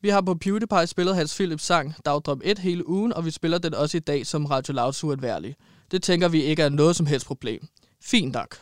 vi 0.02 0.10
har 0.10 0.22
på 0.22 0.36
PewDiePie 0.36 0.88
spillet 0.88 1.16
Hans 1.16 1.36
Philips 1.36 1.64
sang 1.64 1.96
Dagdrøm 2.06 2.42
1 2.44 2.60
hele 2.60 2.88
ugen, 2.88 3.14
og 3.14 3.26
vi 3.26 3.32
spiller 3.32 3.58
den 3.58 3.74
også 3.74 3.98
i 3.98 4.00
dag 4.00 4.28
som 4.28 4.46
Radio 4.46 4.74
Louds 4.74 5.04
uundværlig. 5.04 5.56
Det 5.92 6.04
tænker 6.04 6.28
vi 6.28 6.44
ikke 6.44 6.64
er 6.64 6.70
noget 6.70 6.96
som 6.96 7.06
helst 7.06 7.26
problem. 7.26 7.68
Fint 8.02 8.34
nok. 8.34 8.58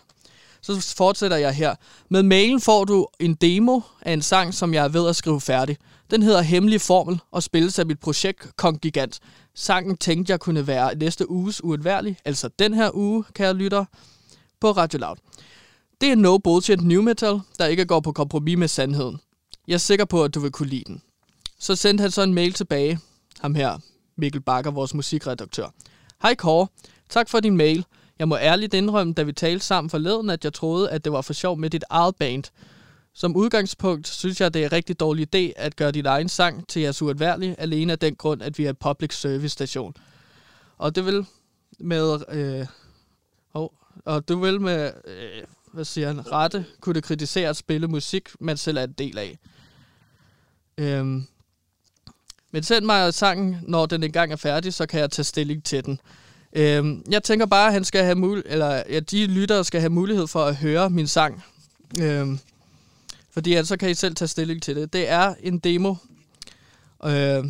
Så 0.61 0.93
fortsætter 0.97 1.37
jeg 1.37 1.53
her. 1.53 1.75
Med 2.09 2.23
mailen 2.23 2.61
får 2.61 2.85
du 2.85 3.07
en 3.19 3.33
demo 3.33 3.79
af 4.01 4.13
en 4.13 4.21
sang, 4.21 4.53
som 4.53 4.73
jeg 4.73 4.83
er 4.83 4.89
ved 4.89 5.09
at 5.09 5.15
skrive 5.15 5.41
færdig. 5.41 5.77
Den 6.11 6.23
hedder 6.23 6.41
Hemmelig 6.41 6.81
Formel 6.81 7.19
og 7.31 7.43
spilles 7.43 7.79
af 7.79 7.85
mit 7.85 7.99
projekt 7.99 8.47
Kong 8.57 8.81
Gigant. 8.81 9.19
Sangen 9.55 9.97
tænkte 9.97 10.31
jeg 10.31 10.39
kunne 10.39 10.67
være 10.67 10.95
næste 10.95 11.29
uges 11.29 11.63
uundværlig, 11.63 12.17
altså 12.25 12.49
den 12.59 12.73
her 12.73 12.89
uge, 12.93 13.23
kære 13.33 13.53
lytter, 13.53 13.85
på 14.61 14.71
Radio 14.71 14.99
Loud. 14.99 15.15
Det 16.01 16.11
er 16.11 16.15
no 16.15 16.37
bullshit 16.37 16.81
new 16.81 17.01
metal, 17.01 17.39
der 17.59 17.65
ikke 17.65 17.85
går 17.85 17.99
på 17.99 18.11
kompromis 18.11 18.57
med 18.57 18.67
sandheden. 18.67 19.19
Jeg 19.67 19.73
er 19.73 19.77
sikker 19.77 20.05
på, 20.05 20.23
at 20.23 20.35
du 20.35 20.39
vil 20.39 20.51
kunne 20.51 20.69
lide 20.69 20.83
den. 20.87 21.01
Så 21.59 21.75
sendte 21.75 22.01
han 22.01 22.11
så 22.11 22.21
en 22.21 22.33
mail 22.33 22.53
tilbage, 22.53 22.99
ham 23.39 23.55
her, 23.55 23.79
Mikkel 24.17 24.41
Bakker, 24.41 24.71
vores 24.71 24.93
musikredaktør. 24.93 25.73
Hej 26.21 26.35
Kåre, 26.35 26.67
tak 27.09 27.29
for 27.29 27.39
din 27.39 27.57
mail. 27.57 27.85
Jeg 28.21 28.27
må 28.27 28.37
ærligt 28.37 28.73
indrømme, 28.73 29.13
da 29.13 29.23
vi 29.23 29.33
talte 29.33 29.65
sammen 29.65 29.89
forleden, 29.89 30.29
at 30.29 30.43
jeg 30.43 30.53
troede, 30.53 30.89
at 30.89 31.03
det 31.03 31.11
var 31.11 31.21
for 31.21 31.33
sjov 31.33 31.57
med 31.57 31.69
dit 31.69 31.83
eget 31.89 32.15
band. 32.15 32.43
Som 33.13 33.35
udgangspunkt 33.35 34.07
synes 34.07 34.41
jeg, 34.41 34.53
det 34.53 34.61
er 34.61 34.65
en 34.65 34.71
rigtig 34.71 34.99
dårlig 34.99 35.35
idé 35.35 35.53
at 35.55 35.75
gøre 35.75 35.91
din 35.91 36.05
egen 36.05 36.29
sang 36.29 36.67
til 36.67 36.81
jeres 36.81 37.01
uundværlige, 37.01 37.59
alene 37.59 37.91
af 37.91 37.99
den 37.99 38.15
grund, 38.15 38.43
at 38.43 38.57
vi 38.57 38.65
er 38.65 38.69
et 38.69 38.77
public 38.77 39.13
service 39.13 39.49
station. 39.49 39.95
Og 40.77 40.95
det 40.95 41.05
vil 41.05 41.25
med... 41.79 42.21
Øh, 42.29 42.67
oh, 43.53 43.69
og 44.05 44.27
det 44.27 44.41
vil 44.41 44.61
med... 44.61 44.91
Øh, 45.05 45.43
hvad 45.73 45.85
siger 45.85 46.07
han? 46.07 46.31
Rette 46.31 46.65
kunne 46.81 47.01
kritisere 47.01 47.49
at 47.49 47.57
spille 47.57 47.87
musik, 47.87 48.29
man 48.39 48.57
selv 48.57 48.77
er 48.77 48.83
en 48.83 48.91
del 48.91 49.17
af. 49.17 49.39
Øhm, 50.77 51.27
men 52.51 52.63
send 52.63 52.85
mig 52.85 53.13
sangen, 53.13 53.57
når 53.61 53.85
den 53.85 54.03
engang 54.03 54.31
er 54.31 54.35
færdig, 54.35 54.73
så 54.73 54.85
kan 54.85 54.99
jeg 54.99 55.11
tage 55.11 55.23
stilling 55.23 55.63
til 55.63 55.85
den. 55.85 55.99
Øhm, 56.53 57.03
jeg 57.09 57.23
tænker 57.23 57.45
bare, 57.45 57.67
at 57.67 57.73
han 57.73 57.83
skal 57.83 58.03
have 58.03 58.15
mul- 58.15 58.43
eller, 58.45 58.83
ja, 58.89 58.99
de 58.99 59.25
lyttere 59.25 59.63
skal 59.63 59.79
have 59.79 59.89
mulighed 59.89 60.27
for 60.27 60.43
at 60.45 60.55
høre 60.55 60.89
min 60.89 61.07
sang. 61.07 61.43
Øhm, 62.01 62.39
fordi 63.31 63.53
at, 63.53 63.67
så 63.67 63.77
kan 63.77 63.89
I 63.89 63.93
selv 63.93 64.15
tage 64.15 64.27
stilling 64.27 64.61
til 64.61 64.75
det. 64.75 64.93
Det 64.93 65.09
er 65.09 65.33
en 65.39 65.59
demo 65.59 65.95
øh, 67.05 67.45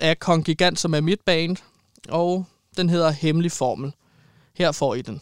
af 0.00 0.18
Kong 0.18 0.44
Gigant, 0.44 0.78
som 0.78 0.94
er 0.94 1.00
mit 1.00 1.20
band, 1.20 1.56
og 2.08 2.46
den 2.76 2.88
hedder 2.88 3.10
Hemmelig 3.10 3.52
Formel. 3.52 3.92
Her 4.54 4.72
får 4.72 4.94
I 4.94 5.02
den. 5.02 5.20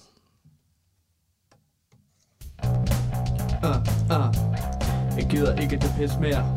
Uh, 3.62 3.70
uh. 4.10 4.34
Jeg 5.16 5.26
gider 5.30 5.60
ikke 5.60 5.76
det 5.76 5.94
pis 5.98 6.10
mere. 6.20 6.56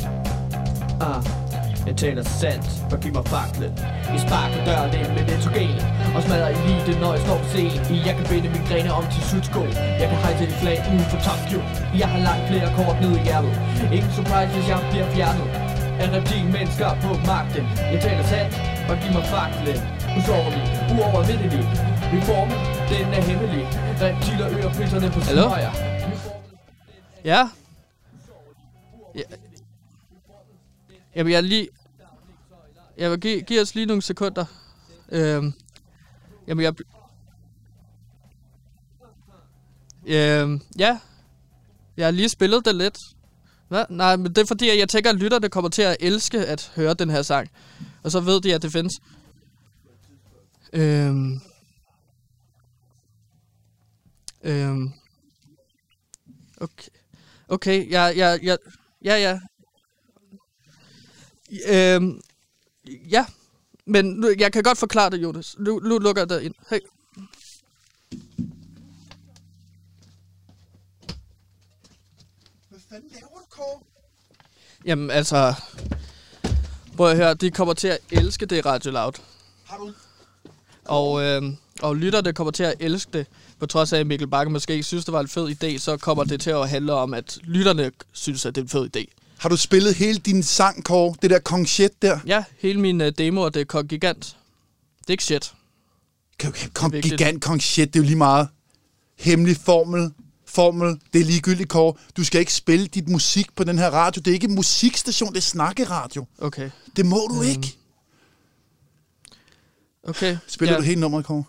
Uh. 1.01 1.46
Jeg 1.87 1.95
taler 1.97 2.23
sandt, 2.41 2.67
for 2.89 2.97
giv 3.03 3.13
mig 3.17 3.25
faklen. 3.33 3.73
I 4.15 4.17
sparker 4.25 4.59
døren 4.67 4.91
ind 4.99 5.11
med 5.15 5.23
nitrogen 5.29 5.77
Og 6.15 6.19
smadrer 6.25 6.49
elite, 6.55 6.91
når 7.01 7.11
jeg 7.15 7.21
står 7.25 7.37
på 7.43 7.47
scenen 7.53 7.81
Jeg 8.07 8.13
kan 8.17 8.25
binde 8.31 8.47
mine 8.55 8.67
grene 8.69 8.89
om 8.99 9.05
til 9.13 9.21
sudsko 9.29 9.61
Jeg 10.01 10.07
kan 10.11 10.17
hejse 10.25 10.41
et 10.47 10.55
flag 10.61 10.77
uden 10.91 11.07
for 11.11 11.19
Tokyo. 11.27 11.59
Jeg 12.01 12.07
har 12.13 12.19
langt 12.27 12.45
flere 12.49 12.67
kort 12.77 12.97
ned 13.03 13.13
i 13.19 13.21
hjertet. 13.27 13.53
Ingen 13.95 14.11
surprise, 14.17 14.49
hvis 14.55 14.67
jeg 14.71 14.79
bliver 14.91 15.07
fjernet 15.15 15.47
Af 16.01 16.07
reptil-mennesker 16.15 16.89
på 17.03 17.09
magten. 17.31 17.65
Jeg 17.93 17.99
taler 18.05 18.25
sandt, 18.33 18.53
og 18.89 18.95
giv 19.01 19.11
mig 19.17 19.25
faklen. 19.33 19.79
Usårlig, 20.17 20.63
uovervindelig. 20.93 21.63
Min 22.13 22.23
formel, 22.29 22.57
den 22.91 23.07
er 23.17 23.21
hemmelig. 23.29 23.63
Reptiler 24.01 24.47
øger 24.55 24.71
priserne 24.77 25.07
på 25.15 25.19
smøger. 25.21 25.71
Ja. 27.31 27.41
ja. 29.21 29.23
Jamen, 31.17 31.33
jeg 31.33 31.43
lige... 31.43 31.67
Jeg 32.97 33.11
vil 33.11 33.19
give, 33.19 33.41
give 33.41 33.61
os 33.61 33.75
lige 33.75 33.85
nogle 33.85 34.01
sekunder. 34.01 34.45
Øhm, 35.09 35.53
jamen, 36.47 36.63
jeg... 36.63 36.73
Øhm, 40.07 40.61
ja. 40.79 40.99
Jeg 41.97 42.05
har 42.05 42.11
lige 42.11 42.29
spillet 42.29 42.65
det 42.65 42.75
lidt. 42.75 42.99
Hvad? 43.67 43.85
Nej, 43.89 44.15
men 44.15 44.25
det 44.25 44.37
er 44.37 44.45
fordi, 44.45 44.69
at 44.69 44.77
jeg 44.77 44.89
tænker, 44.89 45.09
at 45.09 45.15
lytterne 45.15 45.49
kommer 45.49 45.69
til 45.69 45.81
at 45.81 45.97
elske 45.99 46.45
at 46.45 46.71
høre 46.75 46.93
den 46.93 47.09
her 47.09 47.21
sang. 47.21 47.49
Og 48.03 48.11
så 48.11 48.19
ved 48.19 48.41
de, 48.41 48.55
at 48.55 48.61
det 48.61 48.71
findes. 48.71 49.01
Øhm. 50.73 51.41
Øhm. 54.43 54.93
Okay. 56.57 56.89
Okay, 57.47 57.91
jeg, 57.91 58.13
jeg, 58.17 58.39
jeg, 58.43 58.57
ja, 59.03 59.15
ja. 59.15 59.39
Øhm, 61.67 62.21
ja, 62.89 63.25
men 63.85 64.05
nu, 64.05 64.33
jeg 64.39 64.53
kan 64.53 64.63
godt 64.63 64.77
forklare 64.77 65.09
det, 65.09 65.17
Jonas. 65.17 65.55
Nu, 65.59 65.79
nu 65.79 65.97
lukker 65.97 66.21
jeg 66.21 66.29
dig 66.29 66.43
ind. 66.43 66.53
Hey. 66.69 66.79
Hvad 72.69 72.79
fanden 72.89 73.09
laver 73.13 73.27
du, 73.27 73.45
Kåre? 73.49 73.79
Jamen, 74.85 75.11
altså... 75.11 75.53
Prøv 76.97 77.09
at 77.09 77.17
høre, 77.17 77.33
de 77.33 77.51
kommer 77.51 77.73
til 77.73 77.87
at 77.87 77.99
elske 78.11 78.45
det 78.45 78.65
Radio 78.65 78.91
Loud. 78.91 79.11
Har 79.65 79.77
du... 79.77 79.93
Og, 80.85 81.21
øh, 81.23 81.43
og 81.81 81.95
lytterne 81.95 82.33
kommer 82.33 82.51
til 82.51 82.63
at 82.63 82.73
elske 82.79 83.11
det. 83.13 83.27
På 83.59 83.65
trods 83.65 83.93
af, 83.93 83.99
at 83.99 84.07
Mikkel 84.07 84.27
Bakke 84.27 84.51
måske 84.51 84.73
ikke 84.73 84.83
synes, 84.83 85.05
det 85.05 85.11
var 85.13 85.19
en 85.19 85.27
fed 85.27 85.49
idé, 85.63 85.77
så 85.77 85.97
kommer 85.97 86.23
det 86.23 86.41
til 86.41 86.49
at 86.49 86.69
handle 86.69 86.93
om, 86.93 87.13
at 87.13 87.37
lytterne 87.43 87.91
synes, 88.11 88.45
at 88.45 88.55
det 88.55 88.61
er 88.61 88.65
en 88.65 88.69
fed 88.69 88.89
idé. 88.95 89.16
Har 89.37 89.49
du 89.49 89.57
spillet 89.57 89.95
hele 89.95 90.19
din 90.19 90.43
sang, 90.43 90.83
Kåre? 90.83 91.15
Det 91.21 91.29
der 91.29 91.39
Kong 91.39 91.67
Shit 91.67 92.01
der? 92.01 92.19
Ja, 92.25 92.43
hele 92.59 92.81
min 92.81 93.01
uh, 93.01 93.07
demo, 93.17 93.41
og 93.41 93.53
det 93.53 93.61
er 93.61 93.65
Kong 93.65 93.89
Gigant. 93.89 94.37
Det 94.99 95.07
er 95.07 95.11
ikke 95.11 95.23
shit. 95.23 95.53
Kong 96.73 96.93
Gigant, 96.93 97.43
Kong 97.43 97.61
Shit, 97.61 97.93
det 97.93 97.99
er 97.99 98.03
jo 98.03 98.05
lige 98.05 98.17
meget. 98.17 98.47
Hemmelig 99.15 99.57
formel, 99.57 100.11
formel, 100.45 100.99
det 101.13 101.21
er 101.21 101.25
ligegyldigt, 101.25 101.69
Kåre. 101.69 101.93
Du 102.17 102.23
skal 102.23 102.39
ikke 102.39 102.53
spille 102.53 102.87
dit 102.87 103.09
musik 103.09 103.55
på 103.55 103.63
den 103.63 103.77
her 103.77 103.89
radio. 103.89 104.19
Det 104.19 104.31
er 104.31 104.33
ikke 104.33 104.47
en 104.47 104.55
musikstation, 104.55 105.29
det 105.29 105.37
er 105.37 105.41
snakkeradio. 105.41 106.25
Okay. 106.37 106.69
Det 106.95 107.05
må 107.05 107.27
du 107.29 107.39
um, 107.39 107.45
ikke. 107.45 107.77
Okay. 110.03 110.37
Spiller 110.47 110.73
ja. 110.73 110.79
du 110.79 110.83
hele 110.83 111.01
nummeret, 111.01 111.25
Kåre? 111.25 111.43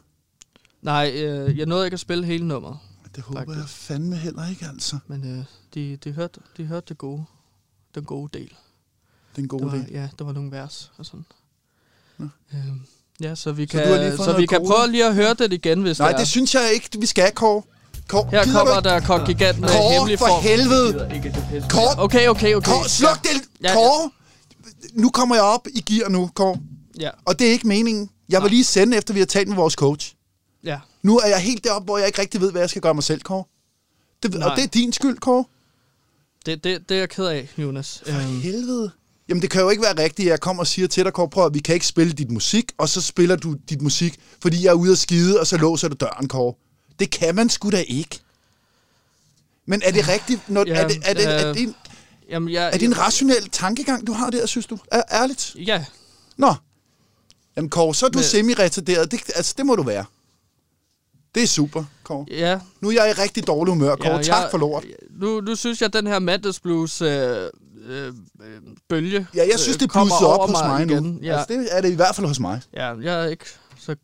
Nej, 0.83 1.13
øh, 1.15 1.59
jeg 1.59 1.67
nåede 1.67 1.87
ikke 1.87 1.95
at 1.95 2.01
spille 2.01 2.25
hele 2.25 2.49
nummeret. 2.49 2.79
Det 3.17 3.25
håber 3.25 3.41
faktisk. 3.41 3.59
jeg 3.59 3.69
fandme 3.69 4.17
heller 4.17 4.49
ikke, 4.49 4.67
altså. 4.67 4.99
Men 5.07 5.39
øh, 5.39 5.45
de, 5.75 5.97
de, 5.97 6.13
hørte, 6.13 6.41
de 6.57 6.65
hørte 6.65 6.87
det 6.89 6.99
gode 6.99 7.25
den 7.99 8.07
gode 8.07 8.39
del. 8.39 8.53
Den 9.37 9.49
gode 9.49 9.65
var, 9.65 9.71
del? 9.71 9.87
Ja, 9.91 10.09
der 10.19 10.25
var 10.25 10.33
nogle 10.33 10.53
vers 10.53 10.93
og 10.97 11.07
sådan. 11.07 11.25
Ja, 12.19 12.25
øhm, 12.55 12.81
ja 13.21 13.35
så 13.35 13.53
vi 13.53 13.67
så 13.67 13.71
kan, 13.71 14.17
så 14.17 14.37
vi 14.37 14.47
kan 14.47 14.61
prøve 14.67 14.91
lige 14.91 15.05
at 15.05 15.15
høre 15.15 15.35
det 15.35 15.53
igen, 15.53 15.83
hvis 15.83 15.99
Nej, 15.99 16.11
det 16.11 16.19
det 16.19 16.29
synes 16.29 16.55
jeg 16.55 16.71
ikke, 16.75 16.89
vi 17.01 17.07
skal, 17.07 17.33
Kåre. 17.33 17.63
Kåre, 18.09 18.31
Her 18.31 18.45
kommer 18.53 18.81
der 18.81 19.01
Kåre 19.01 19.27
Gigant 19.27 19.61
med 19.61 19.69
Kåre, 19.69 19.93
hemmelig 19.93 20.19
form. 20.19 20.29
for 20.29 20.41
helvede! 20.41 20.93
Kåre, 21.71 22.03
okay, 22.05 22.29
okay, 22.29 22.55
okay. 22.55 22.73
Kåre, 22.73 22.89
sluk 22.89 23.11
ja. 23.25 23.29
det! 23.29 23.43
Ja, 23.63 23.75
Kåre! 23.75 24.11
Nu 24.93 25.11
kommer 25.11 25.35
jeg 25.35 25.45
op 25.45 25.67
i 25.75 25.81
gear 25.81 26.09
nu, 26.09 26.31
Kåre. 26.35 26.59
Ja. 27.01 27.11
Og 27.25 27.39
det 27.39 27.47
er 27.47 27.53
ikke 27.53 27.69
meningen. 27.69 28.11
Jeg 28.29 28.43
vil 28.43 28.51
lige 28.51 28.65
sende, 28.65 28.97
efter 28.97 29.15
vi 29.15 29.21
har 29.21 29.27
talt 29.27 29.49
med 29.49 29.57
vores 29.57 29.75
coach. 29.75 30.15
Ja. 30.65 30.79
Nu 31.03 31.19
er 31.19 31.27
jeg 31.27 31.39
helt 31.39 31.65
deroppe, 31.65 31.85
hvor 31.85 31.99
jeg 31.99 32.07
ikke 32.07 32.21
rigtig 32.21 32.41
ved, 32.41 32.51
hvad 32.53 32.63
jeg 32.63 32.71
skal 32.71 32.83
gøre 32.83 32.95
mig 32.95 33.05
selv, 33.05 33.21
Kåre. 33.21 33.45
Det, 34.23 34.35
og 34.45 34.57
det 34.57 34.65
er 34.65 34.69
din 34.69 34.93
skyld, 34.93 35.19
Kåre. 35.19 35.45
Det, 36.49 36.65
det, 36.65 36.89
det 36.89 36.95
er 36.95 36.99
jeg 36.99 37.09
ked 37.09 37.25
af, 37.25 37.49
Jonas. 37.59 38.03
For 38.07 38.19
øhm. 38.19 38.41
helvede. 38.41 38.91
Jamen, 39.29 39.43
det 39.43 39.51
kan 39.51 39.61
jo 39.61 39.71
ikke 39.71 39.83
være 39.83 40.03
rigtigt, 40.03 40.27
at 40.27 40.31
jeg 40.31 40.41
kommer 40.41 40.63
og 40.63 40.67
siger 40.67 40.89
til 40.89 41.05
dig, 41.05 41.13
Kåre, 41.13 41.31
prøv 41.31 41.47
at 41.47 41.55
vi 41.55 41.59
kan 41.59 41.75
ikke 41.75 41.87
spille 41.87 42.13
dit 42.13 42.31
musik, 42.31 42.73
og 42.79 42.89
så 42.89 43.01
spiller 43.01 43.37
du 43.37 43.57
dit 43.69 43.83
musik, 43.83 44.21
fordi 44.43 44.65
jeg 44.65 44.71
er 44.71 44.75
ude 44.75 44.93
at 44.93 44.99
skide, 44.99 45.41
og 45.41 45.47
så 45.47 45.57
låser 45.57 45.89
du 45.89 45.95
døren, 46.01 46.29
Kåre. 46.29 46.55
Det 46.99 47.11
kan 47.11 47.35
man 47.35 47.49
sgu 47.49 47.71
da 47.71 47.85
ikke. 47.89 48.21
Men 49.67 49.83
er 49.85 49.91
det 49.91 50.09
rigtigt? 50.09 50.49
Når, 50.49 50.65
ja, 50.67 50.75
er 50.75 50.89
det, 50.89 51.03
er 51.05 51.15
det, 51.15 51.25
er 51.27 51.53
det, 51.53 51.75
Jamen, 52.31 52.53
jeg, 52.53 52.67
Er 52.67 52.79
det 52.79 52.83
en 52.83 52.99
rationel 52.99 53.49
tankegang, 53.53 54.07
du 54.07 54.13
har 54.13 54.31
der, 54.31 54.47
synes 54.47 54.67
du? 54.67 54.79
Er, 54.93 55.03
ærligt? 55.13 55.57
Ja, 55.67 55.85
Nå. 56.37 56.55
Jamen, 57.57 57.71
Kåre, 57.71 57.95
så 57.95 58.07
er 58.07 58.11
du 58.11 58.19
Men- 58.19 58.25
semi-retarderet. 58.25 59.11
Det, 59.11 59.21
altså, 59.35 59.55
det 59.59 59.67
må 59.67 59.77
du 59.77 59.83
være. 59.83 60.05
Det 61.35 61.43
er 61.43 61.47
super, 61.47 61.85
Kåre. 62.05 62.27
ja. 62.31 62.61
Nu 62.81 62.89
er 62.89 62.93
jeg 62.93 63.11
i 63.19 63.21
rigtig 63.23 63.47
dårlig 63.47 63.73
humør, 63.75 63.97
Kåre. 63.97 64.13
ja, 64.17 64.23
tak 64.23 64.43
jeg- 64.43 64.49
for 64.51 64.59
lort. 64.59 64.85
Nu, 65.21 65.41
nu 65.41 65.55
synes 65.57 65.81
jeg, 65.81 65.87
at 65.87 65.93
den 65.93 66.07
her 66.07 66.19
mandagsblues 66.19 67.03
øh, 67.03 67.37
øh, 67.89 68.13
bølge 68.89 69.27
Ja, 69.35 69.47
jeg 69.51 69.59
synes, 69.59 69.77
øh, 69.77 69.81
det 69.81 69.91
blusser 69.93 70.27
op 70.27 70.49
hos 70.51 70.59
mig, 70.63 70.87
igen. 70.87 71.03
nu. 71.03 71.19
Ja, 71.23 71.39
Altså, 71.39 71.55
det 71.55 71.69
er 71.77 71.81
det 71.81 71.91
i 71.91 71.95
hvert 71.95 72.15
fald 72.15 72.27
hos 72.27 72.41
mig. 72.41 72.61
ja, 72.77 72.95
jeg 73.01 73.25
er 73.25 73.29
ikke 73.29 73.45
så... 73.79 73.97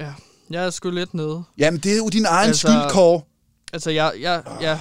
Ja, 0.00 0.12
jeg 0.50 0.64
er 0.66 0.70
sgu 0.70 0.90
lidt 0.90 1.14
nede. 1.14 1.42
Jamen, 1.58 1.80
det 1.80 1.92
er 1.92 1.96
jo 1.96 2.08
din 2.08 2.24
egen 2.26 2.48
Altså- 2.48 2.60
skyld, 2.68 2.90
Kåre. 2.90 3.20
Altså, 3.72 3.90
jeg, 3.90 4.12
jeg, 4.20 4.42
ja, 4.60 4.78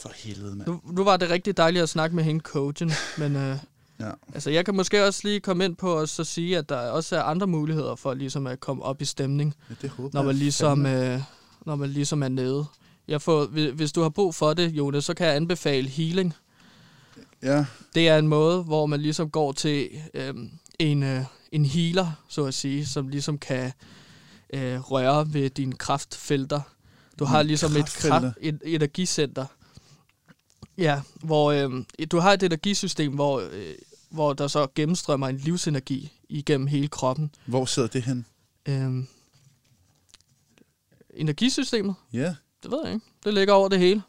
For 0.00 0.10
helvede, 0.14 0.56
mand. 0.56 0.68
nu, 0.68 0.80
nu 0.92 1.04
var 1.04 1.16
det 1.16 1.30
rigtig 1.30 1.56
dejligt 1.56 1.82
at 1.82 1.88
snakke 1.88 2.16
med 2.16 2.24
hende, 2.24 2.40
coachen, 2.40 2.92
men 3.18 3.36
øh, 3.36 3.56
Ja. 4.00 4.10
altså, 4.34 4.50
jeg 4.50 4.64
kan 4.64 4.74
måske 4.76 5.06
også 5.06 5.20
lige 5.24 5.40
komme 5.40 5.64
ind 5.64 5.76
på 5.76 5.92
og 6.00 6.08
så 6.08 6.24
sige, 6.24 6.58
at 6.58 6.68
der 6.68 6.76
også 6.76 7.16
er 7.16 7.22
andre 7.22 7.46
muligheder 7.46 7.94
for 7.94 8.14
ligesom 8.14 8.46
at 8.46 8.60
komme 8.60 8.82
op 8.82 9.02
i 9.02 9.04
stemning, 9.04 9.54
ja 9.70 9.74
det 9.82 9.90
håber 9.90 10.10
når 10.14 10.22
man 10.22 10.36
ligesom, 10.36 10.86
øh, 10.86 11.20
når 11.66 11.76
man 11.76 11.88
ligesom 11.90 12.22
er 12.22 12.28
nede. 12.28 12.64
Jeg 13.08 13.22
får, 13.22 13.44
hvi- 13.46 13.70
hvis 13.70 13.92
du 13.92 14.02
har 14.02 14.08
brug 14.08 14.34
for 14.34 14.54
det, 14.54 14.70
Jonas, 14.72 15.04
så 15.04 15.14
kan 15.14 15.26
jeg 15.26 15.36
anbefale 15.36 15.88
healing. 15.88 16.34
Ja, 17.42 17.64
Det 17.94 18.08
er 18.08 18.18
en 18.18 18.28
måde, 18.28 18.62
hvor 18.62 18.86
man 18.86 19.00
ligesom 19.00 19.30
går 19.30 19.52
til 19.52 19.88
øh, 20.14 20.34
en, 20.78 21.02
øh, 21.02 21.20
en 21.52 21.64
healer, 21.64 22.12
så 22.28 22.44
at 22.44 22.54
sige, 22.54 22.86
som 22.86 23.08
ligesom 23.08 23.38
kan 23.38 23.72
øh, 24.54 24.80
røre 24.80 25.26
ved 25.34 25.50
dine 25.50 25.72
kraftfelter. 25.72 26.60
Du 27.18 27.24
har 27.24 27.42
ligesom 27.42 27.76
et, 27.76 27.86
kraft, 27.86 28.24
et 28.40 28.60
energicenter. 28.64 29.46
Ja, 30.78 31.00
hvor 31.22 31.52
øh, 31.52 31.84
du 32.10 32.18
har 32.18 32.32
et 32.32 32.42
energisystem, 32.42 33.12
hvor, 33.12 33.42
øh, 33.52 33.74
hvor 34.10 34.32
der 34.32 34.48
så 34.48 34.66
gennemstrømmer 34.74 35.28
en 35.28 35.36
livsenergi 35.36 36.12
igennem 36.28 36.66
hele 36.66 36.88
kroppen. 36.88 37.30
hvor 37.46 37.64
sidder 37.64 37.88
det 37.88 38.02
hen? 38.02 38.26
Øh, 38.68 39.04
energisystemet, 41.14 41.94
Ja, 42.12 42.34
det 42.62 42.70
ved 42.70 42.78
jeg 42.84 42.94
ikke. 42.94 43.06
Det 43.24 43.34
ligger 43.34 43.54
over 43.54 43.68
det 43.68 43.78
hele. 43.78 44.02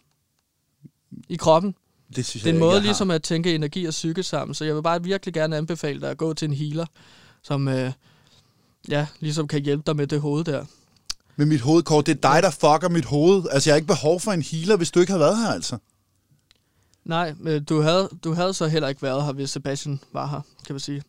I 1.29 1.35
kroppen. 1.35 1.75
det 2.15 2.25
synes 2.25 2.43
Det 2.43 2.49
er 2.49 2.53
en 2.53 2.55
jeg, 2.55 2.59
måde 2.59 2.71
jeg 2.73 2.81
har. 2.81 2.85
ligesom 2.85 3.11
at 3.11 3.23
tænke 3.23 3.55
energi 3.55 3.85
og 3.85 3.91
psyke 3.91 4.23
sammen, 4.23 4.55
så 4.55 4.65
jeg 4.65 4.75
vil 4.75 4.81
bare 4.81 5.03
virkelig 5.03 5.33
gerne 5.33 5.57
anbefale 5.57 6.01
dig 6.01 6.09
at 6.09 6.17
gå 6.17 6.33
til 6.33 6.45
en 6.47 6.53
healer, 6.53 6.85
som 7.43 7.67
øh, 7.67 7.91
ja, 8.89 9.07
ligesom 9.19 9.47
kan 9.47 9.61
hjælpe 9.63 9.83
dig 9.85 9.95
med 9.95 10.07
det 10.07 10.21
hoved 10.21 10.43
der. 10.43 10.65
Med 11.35 11.45
mit 11.45 11.61
hovedkort, 11.61 12.05
det 12.05 12.11
er 12.23 12.33
dig, 12.33 12.43
der 12.43 12.49
fucker 12.51 12.89
mit 12.89 13.05
hoved. 13.05 13.43
Altså, 13.51 13.69
jeg 13.69 13.73
har 13.73 13.77
ikke 13.77 13.87
behov 13.87 14.19
for 14.19 14.31
en 14.31 14.41
healer, 14.41 14.77
hvis 14.77 14.91
du 14.91 14.99
ikke 14.99 15.11
har 15.11 15.19
været 15.19 15.37
her, 15.37 15.47
altså. 15.53 15.77
Nej, 17.05 17.33
men 17.39 17.63
du 17.63 17.81
havde, 17.81 18.09
du 18.23 18.33
havde 18.33 18.53
så 18.53 18.67
heller 18.67 18.89
ikke 18.89 19.01
været 19.01 19.25
her, 19.25 19.31
hvis 19.33 19.49
Sebastian 19.49 19.99
var 20.13 20.27
her, 20.27 20.41
kan 20.65 20.73
man 20.73 20.79
sige. 20.79 21.01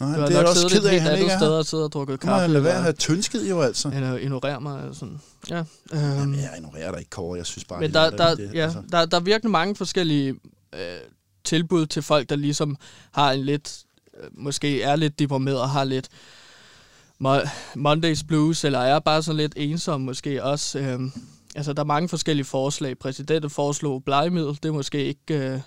Nej, 0.00 0.14
Du 0.14 0.20
har 0.20 0.26
det 0.26 0.36
er 0.36 0.40
nok 0.42 0.48
også 0.50 0.68
ked 0.68 0.84
af, 0.84 1.00
han 1.00 1.12
ikke 1.12 1.22
andet 1.24 1.32
er 1.34 1.38
sted 1.38 1.48
og 1.48 1.66
siddet 1.66 1.84
og 1.84 1.92
drukket 1.92 2.20
kaffe. 2.20 2.46
lade 2.46 2.64
være 2.64 2.76
at 2.76 2.82
have 2.82 2.92
tyndskid 2.92 3.48
jo, 3.48 3.60
altså. 3.60 3.88
eller 3.94 4.16
ignorere 4.16 4.60
mig. 4.60 4.88
Sådan. 4.92 5.20
Ja, 5.50 5.58
øhm, 5.92 6.02
Jamen, 6.02 6.34
jeg 6.34 6.50
ignorerer 6.56 6.90
dig 6.90 6.98
ikke, 6.98 7.10
Kåre. 7.10 7.36
Jeg 7.38 7.46
synes 7.46 7.64
bare, 7.64 7.80
men 7.80 7.92
der, 7.94 8.00
er 8.00 8.10
der, 8.10 8.34
det, 8.34 8.50
ja, 8.54 8.64
altså. 8.64 8.82
der, 8.92 9.04
der 9.06 9.16
er 9.16 9.20
virkelig 9.20 9.50
mange 9.50 9.76
forskellige 9.76 10.34
øh, 10.74 10.80
tilbud 11.44 11.86
til 11.86 12.02
folk, 12.02 12.28
der 12.28 12.36
ligesom 12.36 12.76
har 13.12 13.32
en 13.32 13.40
lidt, 13.40 13.82
øh, 14.22 14.30
måske 14.32 14.82
er 14.82 14.96
lidt 14.96 15.18
deprimeret 15.18 15.60
og 15.60 15.70
har 15.70 15.84
lidt 15.84 16.08
Mo- 17.24 17.48
Mondays 17.74 18.22
Blues, 18.24 18.64
eller 18.64 18.78
er 18.78 18.98
bare 18.98 19.22
sådan 19.22 19.36
lidt 19.36 19.52
ensom 19.56 20.00
måske 20.00 20.44
også. 20.44 20.78
Øh, 20.78 21.00
altså, 21.54 21.72
der 21.72 21.82
er 21.82 21.86
mange 21.86 22.08
forskellige 22.08 22.46
forslag. 22.46 22.98
Præsidenten 22.98 23.50
foreslog 23.50 24.04
blegemiddel, 24.04 24.54
det 24.54 24.64
er 24.64 24.72
måske 24.72 25.04
ikke 25.04 25.34
øh, 25.38 25.60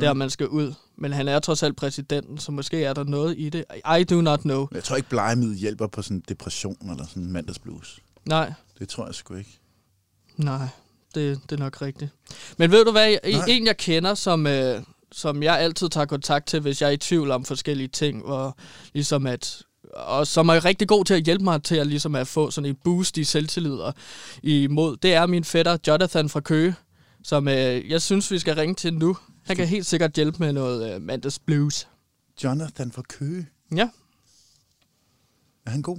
der, 0.00 0.12
man 0.12 0.30
skal 0.30 0.48
ud. 0.48 0.74
Men 0.96 1.12
han 1.12 1.28
er 1.28 1.38
trods 1.38 1.62
alt 1.62 1.76
præsidenten, 1.76 2.38
så 2.38 2.52
måske 2.52 2.84
er 2.84 2.92
der 2.92 3.04
noget 3.04 3.34
i 3.38 3.48
det. 3.48 3.64
I 4.00 4.04
do 4.04 4.20
not 4.20 4.40
know. 4.40 4.66
Jeg 4.72 4.84
tror 4.84 4.96
ikke, 4.96 5.08
blegemiddel 5.08 5.56
hjælper 5.56 5.86
på 5.86 6.02
sådan 6.02 6.22
depression 6.28 6.90
eller 6.90 7.06
sådan 7.06 7.32
mandagsblues. 7.32 8.00
Nej, 8.24 8.52
Det 8.78 8.88
tror 8.88 9.06
jeg 9.06 9.14
sgu 9.14 9.34
ikke. 9.34 9.58
Nej, 10.36 10.68
det, 11.14 11.40
det 11.50 11.52
er 11.60 11.64
nok 11.64 11.82
rigtigt. 11.82 12.10
Men 12.58 12.70
ved 12.70 12.84
du 12.84 12.90
hvad. 12.90 13.16
Nej. 13.24 13.44
en 13.48 13.66
jeg 13.66 13.76
kender, 13.76 14.14
som, 14.14 14.46
øh, 14.46 14.82
som 15.12 15.42
jeg 15.42 15.58
altid 15.58 15.88
tager 15.88 16.06
kontakt 16.06 16.46
til, 16.46 16.60
hvis 16.60 16.82
jeg 16.82 16.88
er 16.88 16.92
i 16.92 16.96
tvivl 16.96 17.30
om 17.30 17.44
forskellige 17.44 17.88
ting, 17.88 18.24
og 18.24 18.56
ligesom 18.92 19.26
at 19.26 19.62
og 19.94 20.26
som 20.26 20.48
er 20.48 20.64
rigtig 20.64 20.88
god 20.88 21.04
til 21.04 21.14
at 21.14 21.22
hjælpe 21.22 21.44
mig 21.44 21.62
til 21.62 21.76
at, 21.76 21.86
ligesom 21.86 22.14
at 22.14 22.26
få 22.28 22.50
sådan 22.50 22.70
en 22.70 22.76
boost 22.84 23.16
i 23.18 23.24
selvtillid 23.24 23.72
og 23.72 23.94
imod, 24.42 24.96
det 24.96 25.14
er 25.14 25.26
min 25.26 25.44
fætter 25.44 25.78
Jonathan 25.86 26.28
fra 26.28 26.40
Køge, 26.40 26.74
som 27.22 27.48
øh, 27.48 27.90
jeg 27.90 28.02
synes, 28.02 28.30
vi 28.30 28.38
skal 28.38 28.54
ringe 28.54 28.74
til 28.74 28.94
nu. 28.94 29.16
Han 29.46 29.56
kan 29.56 29.66
helt 29.66 29.86
sikkert 29.86 30.12
hjælpe 30.12 30.38
med 30.38 30.52
noget 30.52 30.94
øh, 30.94 31.02
mandags 31.02 31.38
blues. 31.38 31.88
Jonathan 32.44 32.92
fra 32.92 33.02
Køge. 33.08 33.48
Ja, 33.76 33.88
Er 35.66 35.70
han 35.70 35.82
god? 35.82 35.98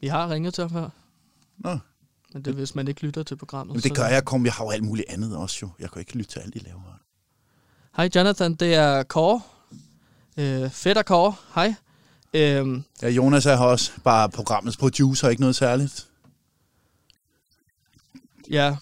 vi 0.00 0.06
har 0.06 0.30
ringet 0.30 0.54
til 0.54 0.62
ham 0.62 0.70
før, 0.70 0.88
Nå, 1.58 1.78
men 2.32 2.42
det 2.44 2.50
er, 2.50 2.54
hvis 2.54 2.74
man 2.74 2.88
ikke 2.88 3.02
lytter 3.02 3.22
til 3.22 3.36
programmet. 3.36 3.74
men 3.76 3.82
det 3.82 3.94
gør 3.96 4.06
jeg. 4.06 4.24
Kom, 4.24 4.44
jeg 4.44 4.52
har 4.52 4.64
jo 4.64 4.70
alt 4.70 4.84
muligt 4.84 5.08
andet 5.10 5.36
også 5.36 5.58
jo. 5.62 5.68
Jeg 5.78 5.90
kan 5.90 6.00
ikke 6.00 6.16
lytte 6.16 6.30
til 6.30 6.40
alt, 6.40 6.54
de 6.54 6.58
laver. 6.58 6.98
Hej 7.96 8.08
Jonathan, 8.14 8.54
det 8.54 8.74
er 8.74 9.02
Kåre. 9.02 9.40
Øh, 10.36 10.70
fætter 10.70 11.02
Kåre, 11.02 11.34
hej. 11.54 11.74
Øhm, 12.34 12.84
Ja, 13.02 13.08
Jonas 13.08 13.46
er 13.46 13.56
også 13.56 13.92
bare 14.04 14.28
programmets 14.30 14.76
producer, 14.76 15.28
ikke 15.28 15.40
noget 15.40 15.56
særligt. 15.56 16.06
ja, 18.50 18.76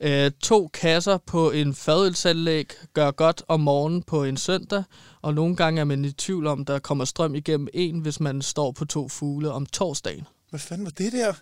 øh, 0.00 0.30
to 0.42 0.68
kasser 0.68 1.18
på 1.18 1.50
en 1.50 1.74
fadølsanlæg 1.74 2.66
gør 2.94 3.10
godt 3.10 3.42
om 3.48 3.60
morgenen 3.60 4.02
på 4.02 4.24
en 4.24 4.36
søndag, 4.36 4.84
og 5.22 5.34
nogle 5.34 5.56
gange 5.56 5.80
er 5.80 5.84
man 5.84 6.04
i 6.04 6.12
tvivl 6.12 6.46
om, 6.46 6.64
der 6.64 6.78
kommer 6.78 7.04
strøm 7.04 7.34
igennem 7.34 7.68
en, 7.74 7.98
hvis 7.98 8.20
man 8.20 8.42
står 8.42 8.72
på 8.72 8.84
to 8.84 9.08
fugle 9.08 9.50
om 9.52 9.66
torsdagen. 9.66 10.26
Hvad 10.50 10.60
fanden 10.60 10.84
var 10.84 10.90
det 10.90 11.12
der? 11.12 11.32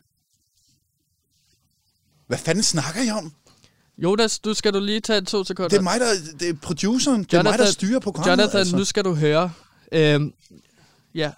Hvad 2.26 2.38
fanden 2.38 2.62
snakker 2.64 3.03
I 3.03 3.11
om? 3.11 3.33
Jonas, 3.98 4.38
du 4.38 4.55
skal 4.55 4.74
du 4.74 4.81
lige 4.81 5.00
tage 5.00 5.20
to 5.20 5.44
sekunder. 5.44 5.68
Det 5.68 5.76
er 5.79 5.83
mig, 5.83 6.00
der, 6.00 6.07
det 6.40 6.48
er 6.48 6.55
produceren. 6.62 7.24
Det 7.24 7.35
er 7.35 7.42
mig, 7.42 7.59
der 7.59 7.66
styrer 7.66 7.98
programmet. 7.98 8.31
Jonathan, 8.31 8.59
altså. 8.59 8.76
nu 8.76 8.85
skal 8.85 9.05
du 9.05 9.14
høre. 9.14 9.53
Øhm, 9.92 10.33
ja. 11.14 11.31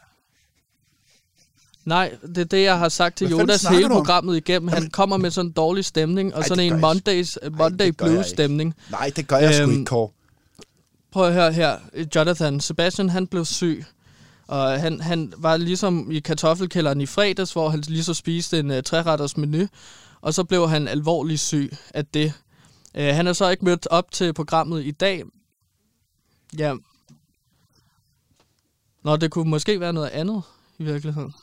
Nej, 1.85 2.16
det 2.22 2.38
er 2.38 2.44
det, 2.44 2.62
jeg 2.62 2.78
har 2.78 2.88
sagt 2.88 3.16
til 3.16 3.26
Hvad 3.26 3.38
Jonas 3.38 3.62
hele 3.62 3.88
programmet 3.88 4.37
igennem. 4.37 4.68
Han 4.68 4.78
Jamen- 4.78 4.90
kommer 4.90 5.16
med 5.16 5.30
sådan 5.30 5.48
en 5.48 5.52
dårlig 5.52 5.85
stemning, 5.85 6.35
og 6.35 6.40
Ej, 6.40 6.48
sådan 6.48 6.64
en 6.64 6.70
gør 6.70 6.76
jeg 6.76 6.80
Mondays, 6.80 7.38
Monday 7.52 7.88
Blues 7.98 8.26
stemning. 8.26 8.74
Nej, 8.90 9.12
det 9.16 9.26
gør 9.28 9.37
jeg 9.37 9.54
sgu 9.54 9.62
Øhm, 9.62 9.72
ikke, 9.72 9.85
Kåre. 9.85 10.11
Prøv 11.12 11.26
at 11.26 11.32
høre 11.35 11.52
her. 11.52 11.78
Jonathan, 12.14 12.61
Sebastian, 12.61 13.08
han 13.11 13.26
blev 13.26 13.44
syg. 13.44 13.85
Og 14.46 14.80
han, 14.80 15.00
han 15.00 15.32
var 15.37 15.56
ligesom 15.56 16.11
i 16.11 16.20
kartoffelkælderen 16.20 17.00
i 17.00 17.06
fredags, 17.06 17.52
hvor 17.52 17.68
han 17.68 17.80
lige 17.80 18.04
så 18.04 18.14
spiste 18.14 18.58
en 18.58 18.70
uh, 18.70 18.80
træretters 18.85 19.37
menu. 19.37 19.66
Og 20.20 20.35
så 20.35 20.44
blev 20.44 20.68
han 20.68 20.88
alvorligt 20.88 21.40
syg 21.40 21.72
af 21.94 22.06
det. 22.06 22.32
Uh, 22.98 23.02
han 23.04 23.26
er 23.26 23.32
så 23.32 23.48
ikke 23.48 23.64
mødt 23.64 23.87
op 23.90 24.11
til 24.12 24.32
programmet 24.32 24.85
i 24.85 24.90
dag. 24.90 25.22
Ja. 26.58 26.74
Nå, 29.02 29.16
det 29.16 29.30
kunne 29.30 29.50
måske 29.50 29.80
være 29.80 29.92
noget 29.92 30.08
andet 30.08 30.42
i 30.78 30.84
virkeligheden. 30.84 31.34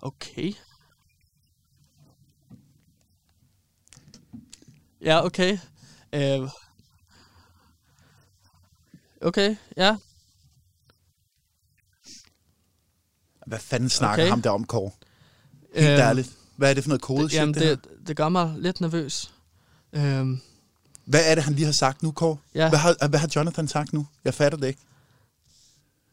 Okay. 0.00 0.52
Ja, 5.00 5.24
okay. 5.24 5.58
Uh, 6.16 6.50
okay, 9.20 9.56
ja. 9.76 9.96
Hvad 13.46 13.58
fanden 13.58 13.88
snakker 13.88 14.24
okay. 14.24 14.30
ham 14.30 14.42
der 14.42 14.50
om, 14.50 14.64
Kåre? 14.64 14.90
Helt 15.74 15.90
Øhm, 15.90 16.00
ærligt. 16.00 16.30
Hvad 16.56 16.70
er 16.70 16.74
det 16.74 16.84
for 16.84 16.88
noget 16.88 17.02
kode 17.02 17.28
Jamen, 17.32 17.54
det, 17.54 17.62
det, 17.62 18.08
det 18.08 18.16
gør 18.16 18.28
mig 18.28 18.54
lidt 18.58 18.80
nervøs. 18.80 19.32
Øhm, 19.92 20.40
Hvad 21.04 21.30
er 21.30 21.34
det, 21.34 21.44
han 21.44 21.54
lige 21.54 21.64
har 21.64 21.72
sagt 21.72 22.02
nu, 22.02 22.12
Kåre? 22.12 22.36
Ja. 22.54 22.68
Hvad, 22.68 22.78
har, 22.78 23.08
hvad 23.08 23.18
har 23.18 23.30
Jonathan 23.36 23.68
sagt 23.68 23.92
nu? 23.92 24.06
Jeg 24.24 24.34
fatter 24.34 24.58
det 24.58 24.66
ikke. 24.66 24.80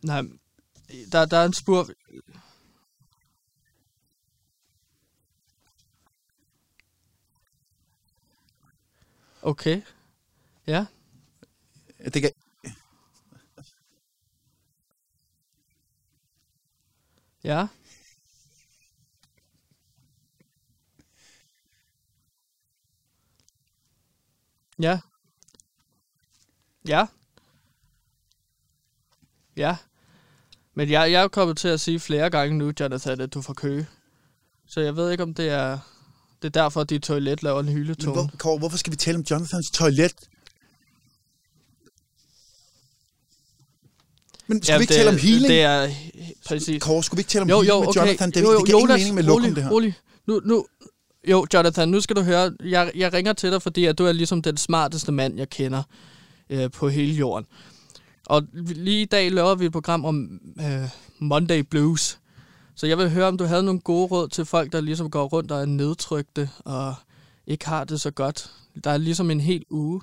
Nej, 0.05 0.21
der, 1.11 1.25
der 1.25 1.37
er 1.37 1.45
en 1.45 1.53
spur... 1.53 1.89
Okay. 9.41 9.81
Ja. 10.67 10.85
Det 12.13 12.21
kan... 12.21 12.31
Ja. 17.43 17.67
Ja. 24.77 24.99
Ja. 26.87 27.07
Ja. 29.55 29.77
Men 30.75 30.89
jeg, 30.89 31.11
jeg 31.11 31.23
er 31.23 31.27
kommet 31.27 31.57
til 31.57 31.67
at 31.67 31.79
sige 31.79 31.99
flere 31.99 32.29
gange 32.29 32.57
nu, 32.57 32.71
Jonathan, 32.79 33.21
at 33.21 33.33
du 33.33 33.41
får 33.41 33.53
køge. 33.53 33.87
Så 34.67 34.81
jeg 34.81 34.95
ved 34.95 35.11
ikke, 35.11 35.23
om 35.23 35.33
det 35.33 35.49
er, 35.49 35.79
det 36.41 36.47
er 36.47 36.61
derfor, 36.61 36.81
at 36.81 36.89
dit 36.89 37.01
toilet 37.01 37.43
laver 37.43 37.59
en 37.59 37.67
hyletone. 37.67 38.15
Men 38.15 38.29
hvor, 38.29 38.37
Kåre, 38.37 38.57
hvorfor 38.57 38.77
skal 38.77 38.91
vi 38.91 38.97
tale 38.97 39.17
om 39.17 39.23
Jonathans 39.31 39.71
toilet? 39.73 40.13
Men 44.47 44.63
skal 44.63 44.73
ja, 44.73 44.77
vi 44.77 44.83
ikke 44.83 44.93
det, 44.93 44.97
tale 44.97 45.09
om 45.09 45.17
healing? 45.17 45.47
Det 45.47 45.61
er 45.61 45.89
præcis. 46.45 46.83
Kåre, 46.83 47.03
skulle 47.03 47.17
vi 47.17 47.19
ikke 47.19 47.29
tale 47.29 47.41
om 47.41 47.49
jo, 47.49 47.61
healing 47.61 47.83
jo, 47.83 47.89
okay. 47.89 47.99
Jonathan? 47.99 48.31
Det, 48.31 48.41
jo, 48.41 48.51
jo, 48.51 48.57
det 48.57 48.65
giver 48.65 48.79
Jonas, 48.79 49.01
ingen 49.01 49.15
mening 49.15 49.27
med 49.27 49.33
rolig, 49.33 49.49
lokum, 49.49 49.55
det 49.55 49.63
her. 49.63 49.71
Rolig. 49.71 49.93
Nu, 50.27 50.41
nu, 50.45 50.65
jo, 51.27 51.47
Jonathan, 51.53 51.89
nu 51.89 52.01
skal 52.01 52.15
du 52.15 52.21
høre. 52.21 52.51
Jeg, 52.63 52.91
jeg 52.95 53.13
ringer 53.13 53.33
til 53.33 53.51
dig, 53.51 53.61
fordi 53.61 53.85
at 53.85 53.97
du 53.97 54.05
er 54.05 54.11
ligesom 54.11 54.41
den 54.41 54.57
smarteste 54.57 55.11
mand, 55.11 55.37
jeg 55.37 55.49
kender 55.49 55.83
øh, 56.49 56.71
på 56.71 56.89
hele 56.89 57.13
jorden. 57.13 57.45
Og 58.25 58.43
lige 58.53 59.01
i 59.01 59.05
dag 59.05 59.31
laver 59.31 59.55
vi 59.55 59.65
et 59.65 59.71
program 59.71 60.05
om 60.05 60.39
øh, 60.59 60.89
Monday 61.19 61.59
Blues. 61.59 62.19
Så 62.75 62.87
jeg 62.87 62.97
vil 62.97 63.09
høre, 63.11 63.27
om 63.27 63.37
du 63.37 63.43
havde 63.43 63.63
nogle 63.63 63.79
gode 63.79 64.07
råd 64.07 64.27
til 64.27 64.45
folk, 64.45 64.71
der 64.71 64.81
ligesom 64.81 65.11
går 65.11 65.25
rundt 65.25 65.51
og 65.51 65.61
er 65.61 65.65
nedtrykte 65.65 66.49
og 66.59 66.95
ikke 67.47 67.67
har 67.67 67.83
det 67.83 68.01
så 68.01 68.11
godt. 68.11 68.51
Der 68.83 68.91
er 68.91 68.97
ligesom 68.97 69.31
en 69.31 69.39
hel 69.39 69.65
uge. 69.69 70.01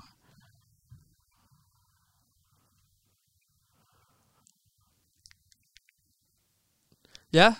Ja, 7.33 7.55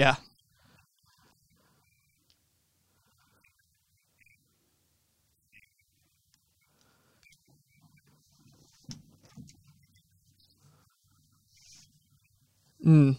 ja. 0.00 0.16
Mm. 12.82 13.16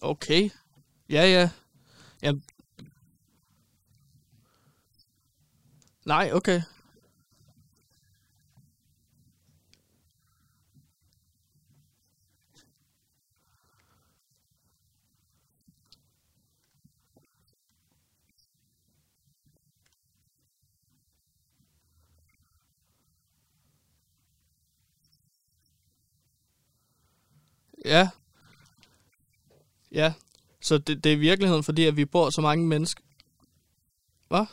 Okay. 0.00 0.50
Ja, 1.08 1.24
ja. 1.24 1.61
Jamen. 2.22 2.42
Nej, 6.04 6.32
okay. 6.32 6.62
Ja. 27.84 28.12
Ja. 29.90 30.14
Så 30.62 30.78
det, 30.78 31.04
det 31.04 31.12
er 31.12 31.16
i 31.16 31.18
virkeligheden, 31.18 31.64
fordi 31.64 31.84
at 31.84 31.96
vi 31.96 32.04
bor 32.04 32.30
så 32.30 32.40
mange 32.40 32.66
mennesker. 32.66 33.02
Hvad? 34.28 34.46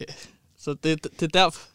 Så 0.58 0.74
det, 0.74 1.04
det, 1.04 1.22
er 1.22 1.26
derfor, 1.26 1.68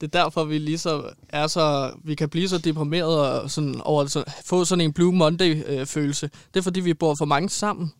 det 0.00 0.14
er 0.14 0.22
derfor, 0.22 0.44
vi 0.44 0.58
lige 0.58 0.78
så 0.78 1.14
er 1.28 1.46
så, 1.46 1.96
vi 2.04 2.14
kan 2.14 2.28
blive 2.28 2.48
så 2.48 2.58
deprimeret 2.58 3.20
og 3.20 3.50
sådan 3.50 3.80
over 3.80 4.06
så, 4.06 4.24
få 4.44 4.64
sådan 4.64 4.84
en 4.84 4.92
Blue 4.92 5.12
Monday-følelse. 5.12 6.26
Øh, 6.26 6.30
det 6.54 6.60
er 6.60 6.64
fordi, 6.64 6.80
vi 6.80 6.94
bor 6.94 7.14
for 7.14 7.24
mange 7.24 7.48
sammen, 7.48 7.92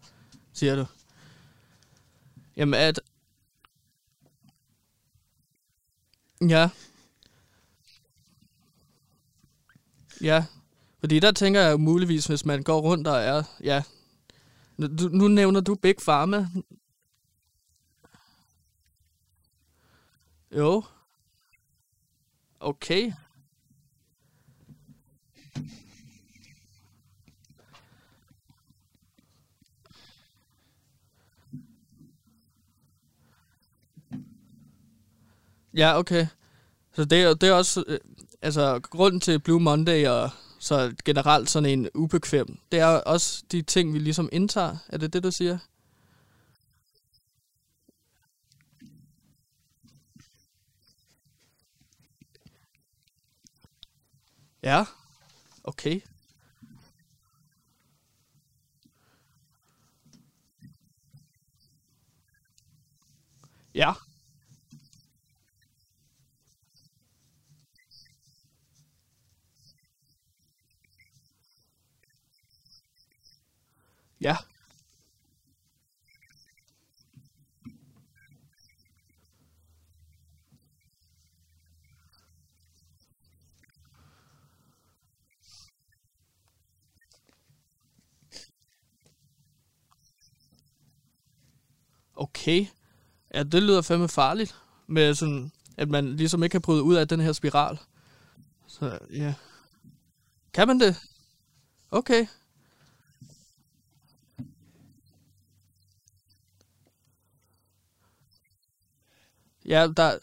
siger 0.53 0.77
du. 0.77 0.87
Jamen, 2.57 2.75
at... 2.75 3.01
Ja. 6.49 6.69
Ja. 10.21 10.45
Fordi 11.01 11.21
der 11.21 11.33
tænker 11.33 11.61
jeg 11.61 11.73
jo 11.73 11.77
muligvis, 11.77 12.27
hvis 12.27 12.45
man 12.45 12.63
går 12.63 12.81
rundt 12.81 13.07
og 13.07 13.17
er... 13.17 13.43
Ja. 13.65 13.83
Nu, 14.89 15.09
nu 15.09 15.29
nævner 15.29 15.61
du 15.61 15.75
Big 15.75 15.95
Pharma. 15.97 16.49
Jo. 20.57 20.83
Okay. 22.61 23.13
Ja, 35.77 35.99
okay. 35.99 36.27
Så 36.93 37.05
det, 37.05 37.23
er- 37.23 37.35
det 37.35 37.49
er 37.49 37.53
også... 37.53 37.85
øh, 37.87 37.99
Altså, 38.45 38.81
grunden 38.83 39.21
til 39.21 39.39
Blue 39.39 39.61
Monday 39.61 40.07
og 40.07 40.31
så 40.63 40.95
generelt 41.05 41.51
sådan 41.51 41.69
en 41.71 41.89
ubekvem, 41.95 42.59
det 42.73 42.81
er 42.81 42.87
også 42.87 43.45
de 43.53 43.63
ting, 43.63 43.95
vi 43.95 43.99
ligesom 43.99 44.29
indtager. 44.33 44.77
Er 44.89 44.97
det 44.99 45.13
det, 45.13 45.23
du 45.23 45.31
siger? 45.31 45.59
Ja. 54.63 54.85
Okay. 55.65 56.01
Ja. 63.75 63.93
Ja. 74.23 74.37
Okay. 92.17 92.67
Ja, 93.35 93.43
det 93.43 93.63
lyder 93.63 93.83
fandme 93.83 94.09
farligt. 94.09 94.57
Med 94.87 95.15
sådan, 95.15 95.53
at 95.77 95.89
man 95.89 96.17
ligesom 96.17 96.43
ikke 96.43 96.53
kan 96.53 96.63
bryde 96.63 96.83
ud 96.83 96.95
af 96.95 97.09
den 97.09 97.21
her 97.21 97.33
spiral. 97.33 97.79
Så 98.67 98.99
ja. 99.11 99.35
Kan 100.53 100.69
man 100.69 100.81
det? 100.81 100.97
Okay. 101.91 102.27
Ja, 109.65 109.89
der... 109.97 110.19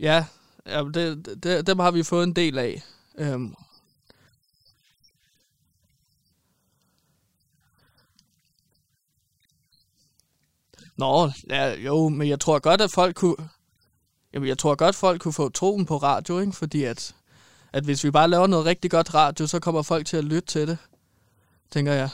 Ja, 0.00 0.26
ja 0.66 0.84
det, 0.94 1.26
det, 1.42 1.66
dem 1.66 1.78
har 1.78 1.90
vi 1.90 2.02
fået 2.02 2.24
en 2.24 2.36
del 2.36 2.58
af. 2.58 2.82
Øhm, 3.18 3.54
Nå, 10.98 11.30
ja, 11.48 11.74
jo, 11.74 12.08
men 12.08 12.28
jeg 12.28 12.40
tror 12.40 12.58
godt, 12.58 12.80
at 12.80 12.90
folk 12.90 13.16
kunne... 13.16 13.36
Jamen, 14.32 14.48
jeg 14.48 14.58
tror 14.58 14.74
godt, 14.74 14.96
folk 14.96 15.22
kunne 15.22 15.32
få 15.32 15.48
troen 15.48 15.86
på 15.86 15.96
radio, 15.96 16.38
ikke? 16.38 16.52
Fordi 16.52 16.84
at, 16.84 17.14
at 17.72 17.84
hvis 17.84 18.04
vi 18.04 18.10
bare 18.10 18.28
laver 18.28 18.46
noget 18.46 18.66
rigtig 18.66 18.90
godt 18.90 19.14
radio, 19.14 19.46
så 19.46 19.60
kommer 19.60 19.82
folk 19.82 20.06
til 20.06 20.16
at 20.16 20.24
lytte 20.24 20.48
til 20.48 20.68
det, 20.68 20.78
tænker 21.70 21.92
jeg. 21.92 22.10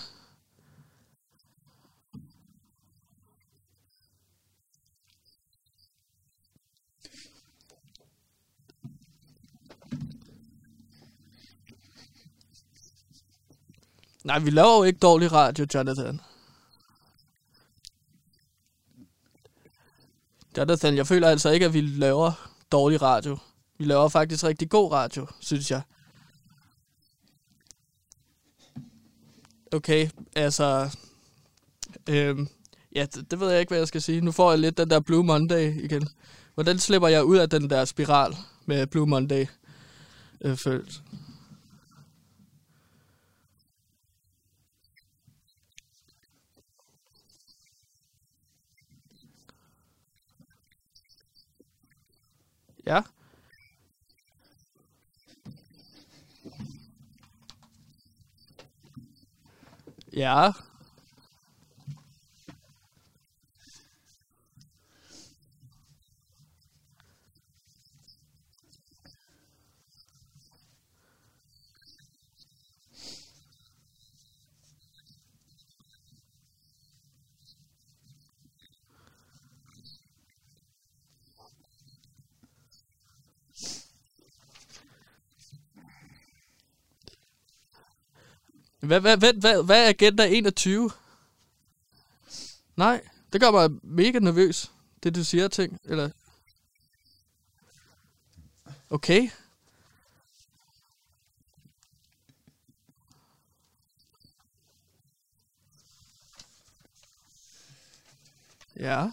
Nej, 14.24 14.38
vi 14.38 14.50
laver 14.50 14.76
jo 14.76 14.82
ikke 14.82 14.98
dårlig 14.98 15.32
radio, 15.32 15.66
Jonathan. 15.74 16.20
Jonathan, 20.58 20.96
jeg 20.96 21.06
føler 21.06 21.28
altså 21.28 21.50
ikke, 21.50 21.66
at 21.66 21.74
vi 21.74 21.80
laver 21.80 22.50
dårlig 22.72 23.02
radio. 23.02 23.38
Vi 23.78 23.84
laver 23.84 24.08
faktisk 24.08 24.44
rigtig 24.44 24.70
god 24.70 24.92
radio, 24.92 25.26
synes 25.40 25.70
jeg. 25.70 25.82
Okay, 29.72 30.08
altså... 30.36 30.96
Øhm, 32.08 32.48
ja, 32.94 33.06
det, 33.14 33.30
det 33.30 33.40
ved 33.40 33.50
jeg 33.50 33.60
ikke, 33.60 33.70
hvad 33.70 33.78
jeg 33.78 33.88
skal 33.88 34.02
sige. 34.02 34.20
Nu 34.20 34.32
får 34.32 34.50
jeg 34.50 34.58
lidt 34.58 34.78
den 34.78 34.90
der 34.90 35.00
Blue 35.00 35.24
Monday 35.24 35.84
igen. 35.84 36.08
Hvordan 36.54 36.78
slipper 36.78 37.08
jeg 37.08 37.24
ud 37.24 37.36
af 37.36 37.50
den 37.50 37.70
der 37.70 37.84
spiral 37.84 38.36
med 38.66 38.86
Blue 38.86 39.06
Monday? 39.06 39.46
Øh, 40.40 40.56
følelse? 40.56 41.00
Ja. 52.84 53.04
Ja. 60.10 60.54
Hvad, 88.86 89.00
hvad, 89.00 89.16
hvad, 89.16 89.32
hvad, 89.32 89.62
hvad 89.62 89.84
er 89.84 89.88
Agenda 89.88 90.28
21? 90.28 90.90
Nej, 92.76 93.08
det 93.32 93.40
gør 93.40 93.50
mig 93.50 93.70
mega 93.82 94.18
nervøs, 94.18 94.70
det 95.02 95.14
du 95.14 95.24
siger 95.24 95.48
ting, 95.48 95.80
eller... 95.84 96.10
Okay. 98.90 99.28
Ja. 108.76 109.10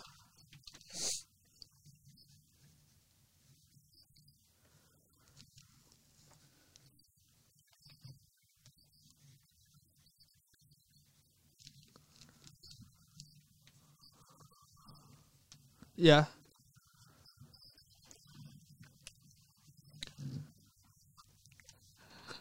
Ja. 16.02 16.24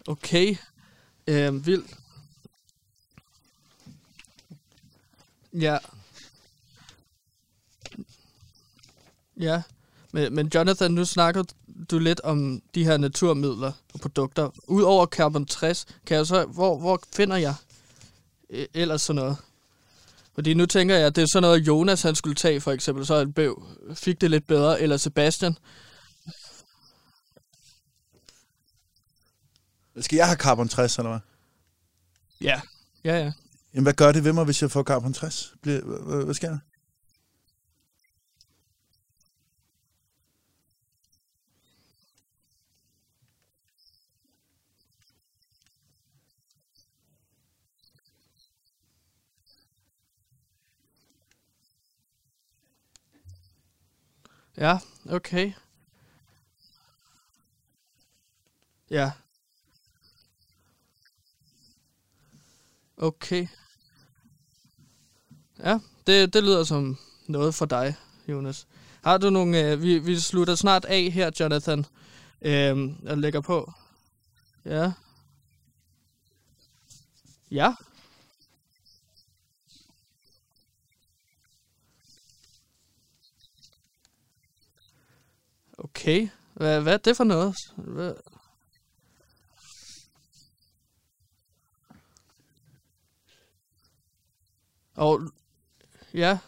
Okay. 0.06 0.56
Øhm, 1.26 1.66
vildt. 1.66 1.96
Ja. 5.52 5.78
Ja. 9.36 9.62
Men, 10.12 10.34
men 10.34 10.50
Jonathan, 10.54 10.90
nu 10.90 11.04
snakker 11.04 11.42
du 11.90 11.98
lidt 11.98 12.20
om 12.20 12.62
de 12.74 12.84
her 12.84 12.96
naturmidler 12.96 13.72
og 13.94 14.00
produkter. 14.00 14.50
Udover 14.68 15.06
carbon 15.06 15.46
60, 15.46 15.86
kan 16.06 16.16
jeg 16.16 16.26
så, 16.26 16.44
hvor, 16.44 16.78
hvor 16.78 17.02
finder 17.12 17.36
jeg 17.36 17.54
øh, 18.50 18.66
ellers 18.74 19.02
sådan 19.02 19.22
noget? 19.22 19.36
Fordi 20.40 20.54
nu 20.54 20.66
tænker 20.66 20.96
jeg, 20.96 21.06
at 21.06 21.16
det 21.16 21.22
er 21.22 21.26
sådan 21.32 21.42
noget, 21.42 21.66
Jonas 21.66 22.02
han 22.02 22.14
skulle 22.14 22.34
tage, 22.34 22.60
for 22.60 22.72
eksempel, 22.72 23.06
så 23.06 23.14
et 23.14 23.34
bøv 23.34 23.62
fik 23.94 24.20
det 24.20 24.30
lidt 24.30 24.46
bedre, 24.46 24.80
eller 24.80 24.96
Sebastian. 24.96 25.56
Skal 30.00 30.16
jeg 30.16 30.26
have 30.26 30.36
carbon 30.36 30.68
60, 30.68 30.98
eller 30.98 31.10
hvad? 31.10 31.20
Ja. 32.40 32.60
Ja, 33.04 33.16
ja. 33.16 33.32
Jamen, 33.74 33.82
hvad 33.82 33.92
gør 33.92 34.12
det 34.12 34.24
ved 34.24 34.32
mig, 34.32 34.44
hvis 34.44 34.62
jeg 34.62 34.70
får 34.70 34.82
carbon 34.82 35.12
60? 35.12 35.54
Bliver, 35.62 35.80
hvad, 35.80 36.24
hvad 36.24 36.34
sker 36.34 36.48
der? 36.48 36.58
Ja, 54.60 54.78
okay. 55.10 55.52
Ja. 58.90 59.12
Okay. 62.96 63.46
Ja, 65.58 65.78
det, 66.06 66.34
det 66.34 66.42
lyder 66.44 66.64
som 66.64 66.98
noget 67.26 67.54
for 67.54 67.66
dig, 67.66 67.96
Jonas. 68.28 68.66
Har 69.04 69.18
du 69.18 69.30
nogle... 69.30 69.60
Øh, 69.60 69.82
vi, 69.82 69.98
vi 69.98 70.18
slutter 70.18 70.54
snart 70.54 70.84
af 70.84 71.10
her, 71.10 71.30
Jonathan. 71.40 71.86
Øh, 72.42 72.94
og 73.06 73.18
lægger 73.18 73.40
på. 73.40 73.72
Ja. 74.64 74.92
Ja. 77.50 77.74
Okay. 85.80 86.28
Hvad, 86.54 86.80
hvad 86.80 86.92
er 86.92 86.98
det 86.98 87.16
for 87.16 87.24
noget? 87.24 87.56
Hvad? 87.76 88.14
Og 94.94 95.20
ja. 96.14 96.38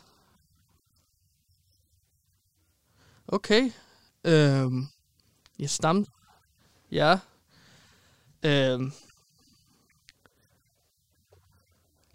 Okay. 3.29 3.71
Øhm. 4.25 4.87
Jeg 5.59 5.71
stam. 5.71 6.07
Ja. 6.91 7.19
Øhm. 8.43 8.93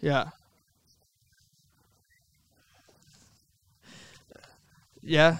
Ja. 0.02 0.24
Ja. 5.02 5.38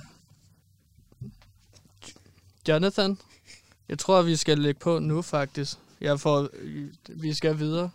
Jonathan, 2.69 3.19
jeg 3.89 3.99
tror, 3.99 4.23
vi 4.23 4.37
skal 4.37 4.59
lægge 4.59 4.81
på 4.81 4.99
nu, 4.99 5.23
faktisk. 5.23 5.79
Jeg 6.01 6.21
får, 6.21 6.49
øh, 6.53 6.89
vi 7.09 7.35
skal 7.35 7.59
videre. 7.59 7.91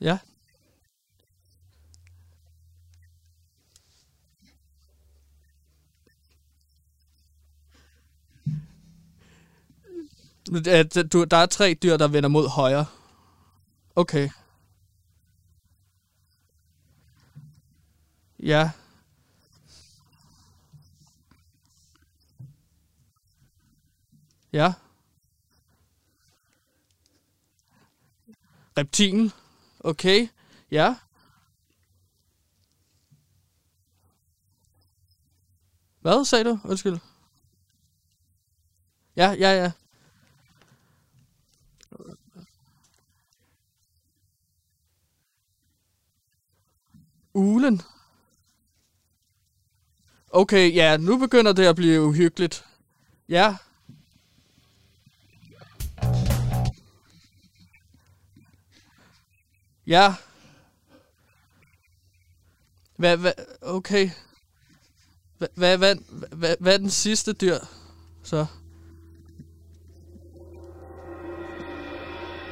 Ja. 0.00 0.18
At 10.66 11.12
du, 11.12 11.24
der 11.24 11.36
er 11.36 11.46
tre 11.46 11.74
dyr, 11.82 11.96
der 11.96 12.08
vender 12.08 12.28
mod 12.28 12.48
højre. 12.48 12.86
Okay. 13.96 14.30
Ja. 18.38 18.70
Ja. 24.52 24.72
Reptilen. 28.76 29.32
Okay. 29.80 30.28
Ja. 30.70 30.96
Hvad 36.00 36.24
sagde 36.24 36.44
du? 36.44 36.58
Undskyld. 36.64 36.98
Ja, 39.16 39.30
ja, 39.30 39.50
ja. 39.62 39.72
Ulen. 47.38 47.82
Okay, 50.30 50.74
ja, 50.74 50.96
nu 50.96 51.18
begynder 51.18 51.52
det 51.52 51.66
at 51.66 51.76
blive 51.76 52.02
uhyggeligt. 52.02 52.64
Ja. 53.28 53.56
Ja. 59.86 60.14
Hvad, 62.96 63.16
hvad, 63.16 63.32
okay. 63.62 64.10
Hvad, 65.38 65.48
hvad, 65.54 65.78
hvad, 65.78 65.96
hvad, 66.32 66.56
hvad 66.60 66.74
er 66.74 66.78
den 66.78 66.90
sidste 66.90 67.32
dyr, 67.32 67.58
så? 68.22 68.46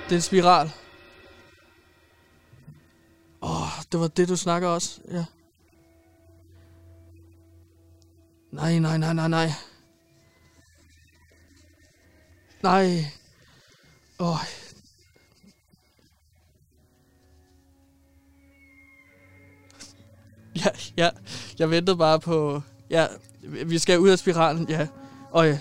Det 0.04 0.12
er 0.12 0.16
en 0.16 0.22
spiral. 0.22 0.72
Åh, 3.42 3.62
oh, 3.62 3.75
det 3.92 4.00
var 4.00 4.08
det, 4.08 4.28
du 4.28 4.36
snakker 4.36 4.68
også. 4.68 5.00
Ja. 5.10 5.24
Nej, 8.52 8.78
nej, 8.78 8.98
nej, 8.98 9.12
nej, 9.12 9.28
nej. 9.28 9.50
Nej. 12.62 13.06
Åh. 14.18 14.38
Ja, 20.56 20.70
ja, 20.96 21.10
jeg 21.58 21.70
ventede 21.70 21.96
bare 21.96 22.20
på... 22.20 22.62
Ja, 22.90 23.06
vi 23.42 23.78
skal 23.78 23.98
ud 23.98 24.08
af 24.08 24.18
spiralen, 24.18 24.68
ja. 24.68 24.88
Og 25.30 25.48
ja. 25.48 25.60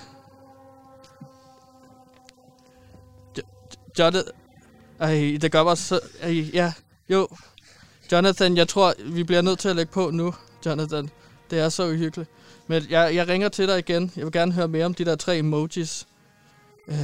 Jonathan... 3.99 4.33
Ej, 4.99 5.37
det 5.41 5.51
gør 5.51 5.63
mig 5.63 5.77
så... 5.77 5.99
Ej, 6.21 6.49
ja, 6.53 6.73
jo. 7.09 7.27
Jonathan, 8.11 8.57
jeg 8.57 8.67
tror, 8.67 8.93
vi 9.05 9.23
bliver 9.23 9.41
nødt 9.41 9.59
til 9.59 9.69
at 9.69 9.75
lægge 9.75 9.91
på 9.91 10.09
nu, 10.11 10.33
Jonathan. 10.65 11.09
Det 11.49 11.59
er 11.59 11.69
så 11.69 11.87
uhyggeligt. 11.87 12.29
Men 12.67 12.83
jeg, 12.89 13.15
jeg 13.15 13.27
ringer 13.27 13.49
til 13.49 13.67
dig 13.67 13.79
igen. 13.79 14.11
Jeg 14.15 14.25
vil 14.25 14.31
gerne 14.31 14.51
høre 14.51 14.67
mere 14.67 14.85
om 14.85 14.93
de 14.93 15.05
der 15.05 15.15
tre 15.15 15.37
emojis. 15.37 16.07
Uh, 16.87 16.95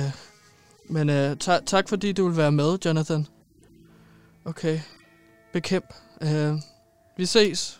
men 0.89 1.09
uh, 1.09 1.37
ta- 1.37 1.59
tak 1.65 1.89
fordi 1.89 2.11
du 2.11 2.27
vil 2.27 2.37
være 2.37 2.51
med, 2.51 2.77
Jonathan. 2.85 3.27
Okay. 4.45 4.79
Bekæmp. 5.53 5.85
Uh, 6.21 6.59
vi 7.17 7.25
ses. 7.25 7.79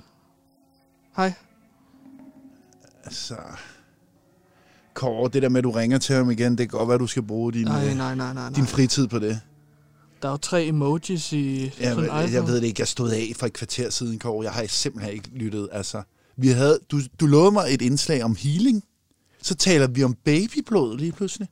Hej. 1.15 1.33
Altså... 3.03 3.35
Kåre, 4.93 5.29
det 5.33 5.41
der 5.41 5.49
med, 5.49 5.57
at 5.57 5.63
du 5.63 5.71
ringer 5.71 5.97
til 5.97 6.15
ham 6.15 6.31
igen, 6.31 6.51
det 6.57 6.69
kan 6.69 6.79
godt 6.79 6.89
være, 6.89 6.97
du 6.97 7.07
skal 7.07 7.23
bruge 7.23 7.53
din, 7.53 7.65
Nej, 7.65 7.87
øh, 7.89 7.95
nej, 7.97 8.15
nej, 8.15 8.33
nej, 8.33 8.33
nej. 8.33 8.49
din 8.55 8.67
fritid 8.67 9.07
på 9.07 9.19
det. 9.19 9.41
Der 10.21 10.27
er 10.27 10.31
jo 10.31 10.37
tre 10.37 10.65
emojis 10.65 11.33
i 11.33 11.63
Ja, 11.79 11.89
sådan 11.89 12.03
iPhone. 12.05 12.31
jeg 12.31 12.47
ved 12.47 12.55
det 12.55 12.63
ikke. 12.67 12.81
Jeg 12.81 12.87
stod 12.87 13.11
af 13.11 13.31
for 13.35 13.45
et 13.45 13.53
kvarter 13.53 13.89
siden, 13.89 14.19
Kåre. 14.19 14.43
Jeg 14.43 14.51
har 14.53 14.65
simpelthen 14.67 15.13
ikke 15.13 15.29
lyttet. 15.29 15.69
Altså, 15.71 16.03
vi 16.37 16.47
havde, 16.47 16.79
du, 16.91 17.01
du 17.19 17.25
lovede 17.25 17.51
mig 17.51 17.65
et 17.73 17.81
indslag 17.81 18.23
om 18.23 18.35
healing. 18.35 18.83
Så 19.41 19.55
taler 19.55 19.87
vi 19.87 20.03
om 20.03 20.13
babyblod 20.13 20.97
lige 20.97 21.11
pludselig. 21.11 21.47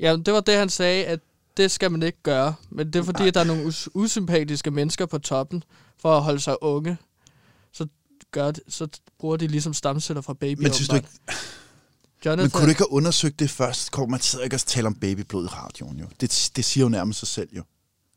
Ja, 0.00 0.16
det 0.16 0.34
var 0.34 0.40
det, 0.40 0.54
han 0.54 0.68
sagde, 0.68 1.04
at 1.04 1.20
det 1.56 1.70
skal 1.70 1.90
man 1.90 2.02
ikke 2.02 2.18
gøre. 2.22 2.54
Men 2.70 2.86
det 2.86 2.96
er 2.96 3.02
fordi, 3.02 3.28
at 3.28 3.34
der 3.34 3.40
er 3.40 3.44
nogle 3.44 3.64
us- 3.64 3.86
usympatiske 3.94 4.70
mennesker 4.70 5.06
på 5.06 5.18
toppen, 5.18 5.64
for 6.00 6.16
at 6.16 6.22
holde 6.22 6.40
sig 6.40 6.62
unge. 6.62 6.96
Så, 7.72 7.86
gør 8.30 8.50
det, 8.50 8.62
så 8.68 8.88
bruger 9.18 9.36
de 9.36 9.46
ligesom 9.46 9.74
stamceller 9.74 10.20
fra 10.20 10.34
baby. 10.34 10.62
Men 10.62 10.72
synes 10.72 10.88
du 10.88 10.96
ikke, 10.96 11.08
Jonathan, 12.26 12.44
men 12.44 12.50
kunne 12.50 12.64
du 12.64 12.68
ikke 12.68 12.80
have 12.80 12.92
undersøgt 12.92 13.38
det 13.38 13.50
først? 13.50 13.90
Kåre, 13.90 14.06
man 14.06 14.20
sidder 14.20 14.44
ikke 14.44 14.56
og 14.56 14.60
taler 14.60 14.86
om 14.86 14.94
babyblod 14.94 15.44
i 15.44 15.48
radioen, 15.48 15.98
jo. 15.98 16.06
Det, 16.20 16.50
det 16.56 16.64
siger 16.64 16.84
jo 16.84 16.88
nærmest 16.88 17.18
sig 17.18 17.28
selv, 17.28 17.48
jo. 17.56 17.62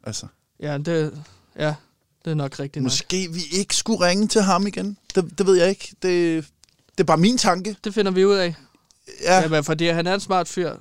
Altså, 0.03 0.25
Ja, 0.59 0.77
det, 0.77 1.23
ja, 1.59 1.73
det 2.25 2.31
er 2.31 2.35
nok 2.35 2.59
rigtigt 2.59 2.75
nok. 2.83 2.83
måske 2.83 3.29
vi 3.33 3.41
ikke 3.51 3.75
skulle 3.75 4.07
ringe 4.07 4.27
til 4.27 4.41
ham 4.41 4.67
igen. 4.67 4.97
Det, 5.15 5.37
det 5.37 5.45
ved 5.47 5.55
jeg 5.55 5.69
ikke. 5.69 5.95
Det, 6.01 6.45
det 6.91 6.99
er 6.99 7.03
bare 7.03 7.17
min 7.17 7.37
tanke. 7.37 7.75
Det 7.83 7.93
finder 7.93 8.11
vi 8.11 8.25
ud 8.25 8.35
af. 8.35 8.55
Ja, 9.21 9.35
Ja. 9.35 9.41
Jamen, 9.41 9.63
fordi 9.63 9.87
han 9.87 10.07
er 10.07 10.13
en 10.13 10.19
smart 10.19 10.47
fyr. 10.47 10.71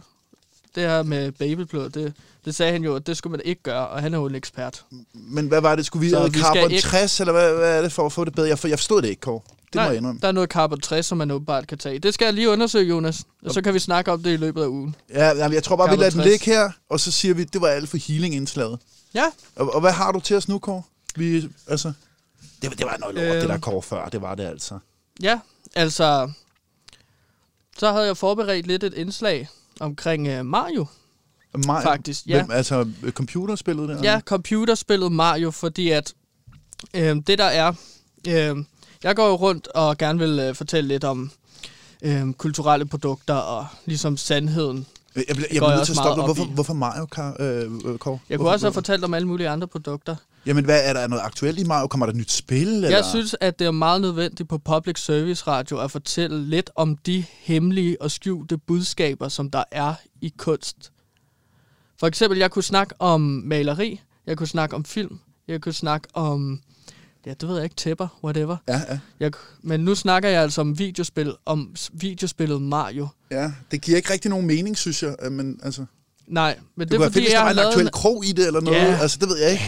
Det 0.74 0.82
her 0.82 1.02
med 1.02 1.32
babyblod, 1.32 1.90
det, 1.90 2.12
det 2.44 2.54
sagde 2.54 2.72
han 2.72 2.84
jo, 2.84 2.96
at 2.96 3.06
det 3.06 3.16
skulle 3.16 3.30
man 3.30 3.40
ikke 3.44 3.62
gøre, 3.62 3.88
og 3.88 4.02
han 4.02 4.14
er 4.14 4.18
jo 4.18 4.26
en 4.26 4.34
ekspert. 4.34 4.84
men 5.14 5.48
hvad 5.48 5.60
var 5.60 5.76
det? 5.76 5.86
Skulle 5.86 6.06
vi 6.06 6.12
have 6.14 6.32
vi 6.32 6.38
carbon 6.40 6.70
ikke- 6.70 6.82
60, 6.82 7.20
eller 7.20 7.32
hvad, 7.32 7.54
hvad 7.54 7.78
er 7.78 7.82
det 7.82 7.92
for 7.92 8.06
at 8.06 8.12
få 8.12 8.24
det 8.24 8.34
bedre? 8.34 8.48
Jeg, 8.48 8.58
for, 8.58 8.68
jeg 8.68 8.78
forstod 8.78 9.02
det 9.02 9.08
ikke, 9.08 9.20
Kåre. 9.20 9.40
Det 9.72 9.80
må 9.80 9.82
jeg 9.88 9.96
indrømme. 9.96 10.20
der 10.20 10.28
er 10.28 10.32
noget 10.32 10.50
carbon 10.50 10.80
60, 10.80 11.06
som 11.06 11.18
man 11.18 11.30
åbenbart 11.30 11.66
kan 11.66 11.78
tage. 11.78 11.98
Det 11.98 12.14
skal 12.14 12.24
jeg 12.24 12.34
lige 12.34 12.48
undersøge, 12.48 12.88
Jonas. 12.88 13.22
Og 13.44 13.54
så 13.54 13.62
kan 13.62 13.74
vi 13.74 13.78
snakke 13.78 14.12
om 14.12 14.22
det 14.22 14.32
i 14.32 14.36
løbet 14.36 14.62
af 14.62 14.66
ugen. 14.66 14.94
Ja, 15.10 15.48
jeg 15.48 15.62
tror 15.62 15.76
bare, 15.76 15.86
vi 15.86 15.90
Carbon 15.90 15.98
lader 15.98 16.10
den 16.10 16.20
60. 16.20 16.30
ligge 16.30 16.44
her, 16.44 16.70
og 16.88 17.00
så 17.00 17.10
siger 17.12 17.34
vi, 17.34 17.44
det 17.44 17.60
var 17.60 17.68
alt 17.68 17.88
for 17.88 17.96
healing-indslaget. 17.96 18.78
Ja, 19.14 19.24
Og, 19.56 19.74
og 19.74 19.80
hvad 19.80 19.92
har 19.92 20.12
du 20.12 20.20
til 20.20 20.36
os 20.36 20.48
nu, 20.48 20.58
Kåre? 20.58 20.82
Vi, 21.16 21.48
altså, 21.66 21.92
det, 22.62 22.70
var- 22.70 22.76
det 22.76 22.86
var 22.86 22.96
noget 23.00 23.14
lort, 23.14 23.24
Øhm. 23.24 23.40
det 23.40 23.48
der 23.48 23.58
Kåre 23.58 23.82
før. 23.82 24.08
Det 24.08 24.22
var 24.22 24.34
det 24.34 24.44
altså. 24.44 24.78
ja, 25.22 25.40
altså... 25.74 26.30
Så 27.78 27.92
havde 27.92 28.06
jeg 28.06 28.16
forberedt 28.16 28.66
lidt 28.66 28.84
et 28.84 28.94
indslag 28.94 29.48
omkring 29.80 30.38
uh, 30.40 30.46
Mario, 30.46 30.86
Mario, 31.66 31.82
faktisk. 31.82 32.26
Ja, 32.26 32.36
Hvem, 32.42 32.50
altså, 32.50 32.88
øh, 33.02 33.12
computerspillet 33.12 33.88
der? 33.88 34.00
ja 34.02 34.20
computerspillet 34.20 35.12
Mario, 35.12 35.50
fordi 35.50 35.90
at 35.90 36.14
øh, 36.94 37.16
det 37.26 37.38
der 37.38 37.44
er... 37.44 37.72
Øh, 38.28 38.56
jeg 39.02 39.16
går 39.16 39.28
jo 39.28 39.34
rundt 39.34 39.68
og 39.68 39.98
gerne 39.98 40.18
vil 40.18 40.38
øh, 40.38 40.54
fortælle 40.54 40.88
lidt 40.88 41.04
om 41.04 41.30
øh, 42.02 42.32
kulturelle 42.32 42.86
produkter 42.86 43.34
og 43.34 43.66
ligesom 43.84 44.16
sandheden 44.16 44.86
Jeg, 45.16 45.24
jeg, 45.28 45.36
jeg, 45.38 45.46
bliver 45.48 45.76
nødt 45.76 45.84
til 45.84 45.92
at 45.92 45.96
stoppe 45.96 46.20
dig. 46.20 46.24
Hvorfor, 46.24 46.44
hvorfor 46.44 46.74
Mario, 46.74 47.06
Kar, 47.06 47.36
øh, 47.40 47.72
øh, 47.84 47.98
Kåre? 47.98 48.18
Jeg 48.28 48.38
kunne 48.38 48.42
hvorfor, 48.42 48.52
også 48.52 48.66
have 48.66 48.72
fortalt 48.72 49.04
om 49.04 49.14
alle 49.14 49.28
mulige 49.28 49.48
andre 49.48 49.68
produkter. 49.68 50.16
Jamen, 50.46 50.64
hvad, 50.64 50.80
er 50.84 50.92
der 50.92 51.06
noget 51.06 51.22
aktuelt 51.22 51.58
i 51.58 51.64
Mario? 51.64 51.86
Kommer 51.86 52.06
der 52.06 52.10
et 52.10 52.16
nyt 52.16 52.30
spil? 52.30 52.68
Eller? 52.68 52.90
Jeg 52.90 53.04
synes, 53.04 53.36
at 53.40 53.58
det 53.58 53.66
er 53.66 53.70
meget 53.70 54.00
nødvendigt 54.00 54.48
på 54.48 54.58
public 54.58 54.98
service 54.98 55.46
radio 55.46 55.78
at 55.78 55.90
fortælle 55.90 56.44
lidt 56.44 56.70
om 56.76 56.96
de 56.96 57.24
hemmelige 57.40 58.02
og 58.02 58.10
skjulte 58.10 58.58
budskaber, 58.58 59.28
som 59.28 59.50
der 59.50 59.64
er 59.70 59.94
i 60.20 60.32
kunst. 60.36 60.92
For 62.00 62.06
eksempel, 62.06 62.38
jeg 62.38 62.50
kunne 62.50 62.62
snakke 62.62 62.94
om 62.98 63.20
maleri, 63.20 64.00
jeg 64.26 64.36
kunne 64.36 64.46
snakke 64.46 64.76
om 64.76 64.84
film, 64.84 65.18
jeg 65.48 65.60
kunne 65.60 65.72
snakke 65.72 66.08
om, 66.14 66.60
ja, 67.26 67.30
det 67.40 67.48
ved 67.48 67.54
jeg 67.54 67.64
ikke, 67.64 67.76
tæpper, 67.76 68.08
whatever. 68.24 68.56
Ja, 68.68 68.80
ja, 68.90 68.98
Jeg, 69.20 69.32
men 69.62 69.80
nu 69.80 69.94
snakker 69.94 70.28
jeg 70.28 70.42
altså 70.42 70.60
om 70.60 70.78
videospil, 70.78 71.34
om 71.46 71.74
videospillet 71.92 72.62
Mario. 72.62 73.08
ja. 73.30 73.52
Det 73.70 73.80
giver 73.82 73.96
ikke 73.96 74.12
rigtig 74.12 74.28
nogen 74.30 74.46
mening, 74.46 74.76
synes 74.78 75.02
jeg. 75.02 75.14
øh, 75.22 75.32
Men 75.32 75.60
altså, 75.62 75.84
Nej, 76.26 76.58
men 76.76 76.88
det 76.88 77.00
det 77.00 77.06
er 77.06 77.10
fordi, 77.10 77.32
jeg 77.32 77.40
har 77.40 77.50
en 77.50 77.58
aktuel 77.58 77.86
en, 77.86 77.92
krog 77.92 78.24
i 78.24 78.32
det, 78.32 78.46
eller 78.46 78.60
noget. 78.60 78.78
Ja. 78.78 78.98
Altså, 79.00 79.18
det 79.20 79.28
ved 79.28 79.38
jeg 79.38 79.50
ikke. 79.52 79.64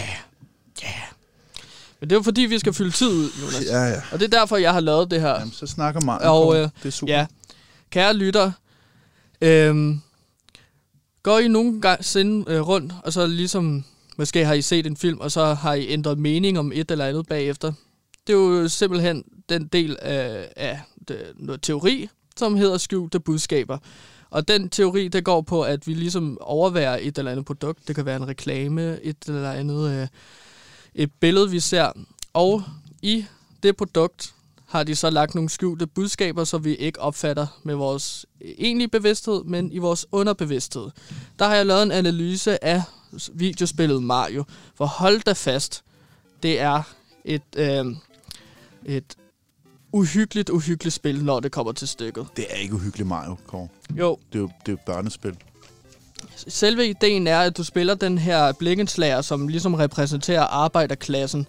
men 2.00 2.11
det 2.11 2.16
er 2.16 2.18
jo 2.18 2.22
fordi, 2.22 2.40
vi 2.40 2.59
skal 2.59 2.72
fylde 2.72 2.90
tid 2.90 3.09
ud, 3.09 3.30
Jonas. 3.42 3.64
Ja, 3.66 3.84
ja. 3.84 4.00
Og 4.12 4.20
det 4.20 4.34
er 4.34 4.38
derfor, 4.38 4.57
jeg 4.57 4.72
har 4.72 4.80
lavet 4.80 5.11
det 5.11 5.20
her. 5.20 5.38
Jamen, 5.38 5.52
så 5.52 5.66
snakker 5.66 6.00
Mario. 6.00 6.30
Og, 6.30 6.57
øh, 6.57 6.62
det 6.82 6.88
er 6.88 6.90
super. 6.90 7.12
Ja, 7.12 7.26
kære 7.90 8.14
lytter, 8.14 8.52
øhm, 9.40 10.00
går 11.22 11.38
I 11.38 11.48
nogle 11.48 11.80
gange 11.80 12.05
sinde 12.05 12.44
øh, 12.52 12.61
rundt, 12.68 12.92
og 13.05 13.12
så 13.12 13.26
ligesom, 13.26 13.84
måske 14.16 14.44
har 14.44 14.54
I 14.54 14.62
set 14.62 14.86
en 14.86 14.96
film, 14.96 15.20
og 15.20 15.30
så 15.30 15.44
har 15.44 15.74
I 15.74 15.88
ændret 15.88 16.18
mening 16.18 16.58
om 16.58 16.72
et 16.74 16.90
eller 16.90 17.06
andet 17.06 17.26
bagefter. 17.26 17.72
Det 18.26 18.32
er 18.32 18.36
jo 18.36 18.68
simpelthen 18.68 19.24
den 19.48 19.66
del 19.66 19.96
af, 20.02 20.48
af 20.56 20.80
det, 21.08 21.18
noget 21.36 21.62
teori, 21.62 22.08
som 22.36 22.56
hedder 22.56 22.78
skjulte 22.78 23.20
budskaber. 23.20 23.78
Og 24.30 24.48
den 24.48 24.68
teori, 24.68 25.08
der 25.08 25.20
går 25.20 25.40
på, 25.40 25.62
at 25.62 25.86
vi 25.86 25.94
ligesom 25.94 26.38
overværer 26.40 26.98
et 27.02 27.18
eller 27.18 27.30
andet 27.30 27.46
produkt. 27.46 27.88
Det 27.88 27.96
kan 27.96 28.06
være 28.06 28.16
en 28.16 28.28
reklame, 28.28 29.02
et 29.02 29.16
eller 29.26 29.52
andet 29.52 29.90
øh, 29.90 30.06
et 30.94 31.10
billede, 31.20 31.50
vi 31.50 31.60
ser. 31.60 31.92
Og 32.32 32.62
i 33.02 33.24
det 33.62 33.76
produkt 33.76 34.34
har 34.66 34.84
de 34.84 34.96
så 34.96 35.10
lagt 35.10 35.34
nogle 35.34 35.50
skjulte 35.50 35.86
budskaber, 35.86 36.44
som 36.44 36.64
vi 36.64 36.74
ikke 36.74 37.00
opfatter 37.00 37.46
med 37.62 37.74
vores 37.74 38.26
egentlige 38.40 38.88
bevidsthed, 38.88 39.44
men 39.44 39.72
i 39.72 39.78
vores 39.78 40.06
underbevidsthed. 40.12 40.90
Der 41.38 41.48
har 41.48 41.54
jeg 41.54 41.66
lavet 41.66 41.82
en 41.82 41.92
analyse 41.92 42.64
af 42.64 42.82
videospillet 43.32 44.02
Mario. 44.02 44.44
For 44.74 44.86
hold 44.86 45.20
da 45.22 45.32
fast, 45.32 45.82
det 46.42 46.60
er 46.60 46.82
et, 47.24 47.42
øh, 47.56 47.84
et 48.84 49.04
uhyggeligt, 49.92 50.50
uhyggeligt 50.50 50.94
spil, 50.94 51.24
når 51.24 51.40
det 51.40 51.52
kommer 51.52 51.72
til 51.72 51.88
stykket. 51.88 52.26
Det 52.36 52.46
er 52.50 52.54
ikke 52.56 52.74
uhyggeligt, 52.74 53.08
Mario, 53.08 53.36
Kåre. 53.46 53.68
Jo, 53.98 54.18
Det 54.32 54.38
er 54.38 54.42
jo, 54.42 54.50
det 54.66 54.72
er 54.72 54.76
børnespil. 54.86 55.36
selve 56.36 56.86
ideen 56.88 57.26
er, 57.26 57.40
at 57.40 57.56
du 57.56 57.64
spiller 57.64 57.94
den 57.94 58.18
her 58.18 58.52
blikkenslager, 58.52 59.20
som 59.20 59.48
ligesom 59.48 59.74
repræsenterer 59.74 60.42
arbejderklassen. 60.42 61.46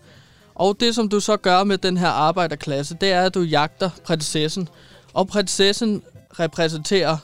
Og 0.55 0.77
det, 0.79 0.95
som 0.95 1.09
du 1.09 1.19
så 1.19 1.37
gør 1.37 1.63
med 1.63 1.77
den 1.77 1.97
her 1.97 2.07
arbejderklasse, 2.07 2.97
det 3.01 3.11
er, 3.11 3.21
at 3.21 3.33
du 3.33 3.41
jagter 3.41 3.89
prinsessen. 4.03 4.69
Og 5.13 5.27
prinsessen 5.27 6.03
repræsenterer 6.39 7.17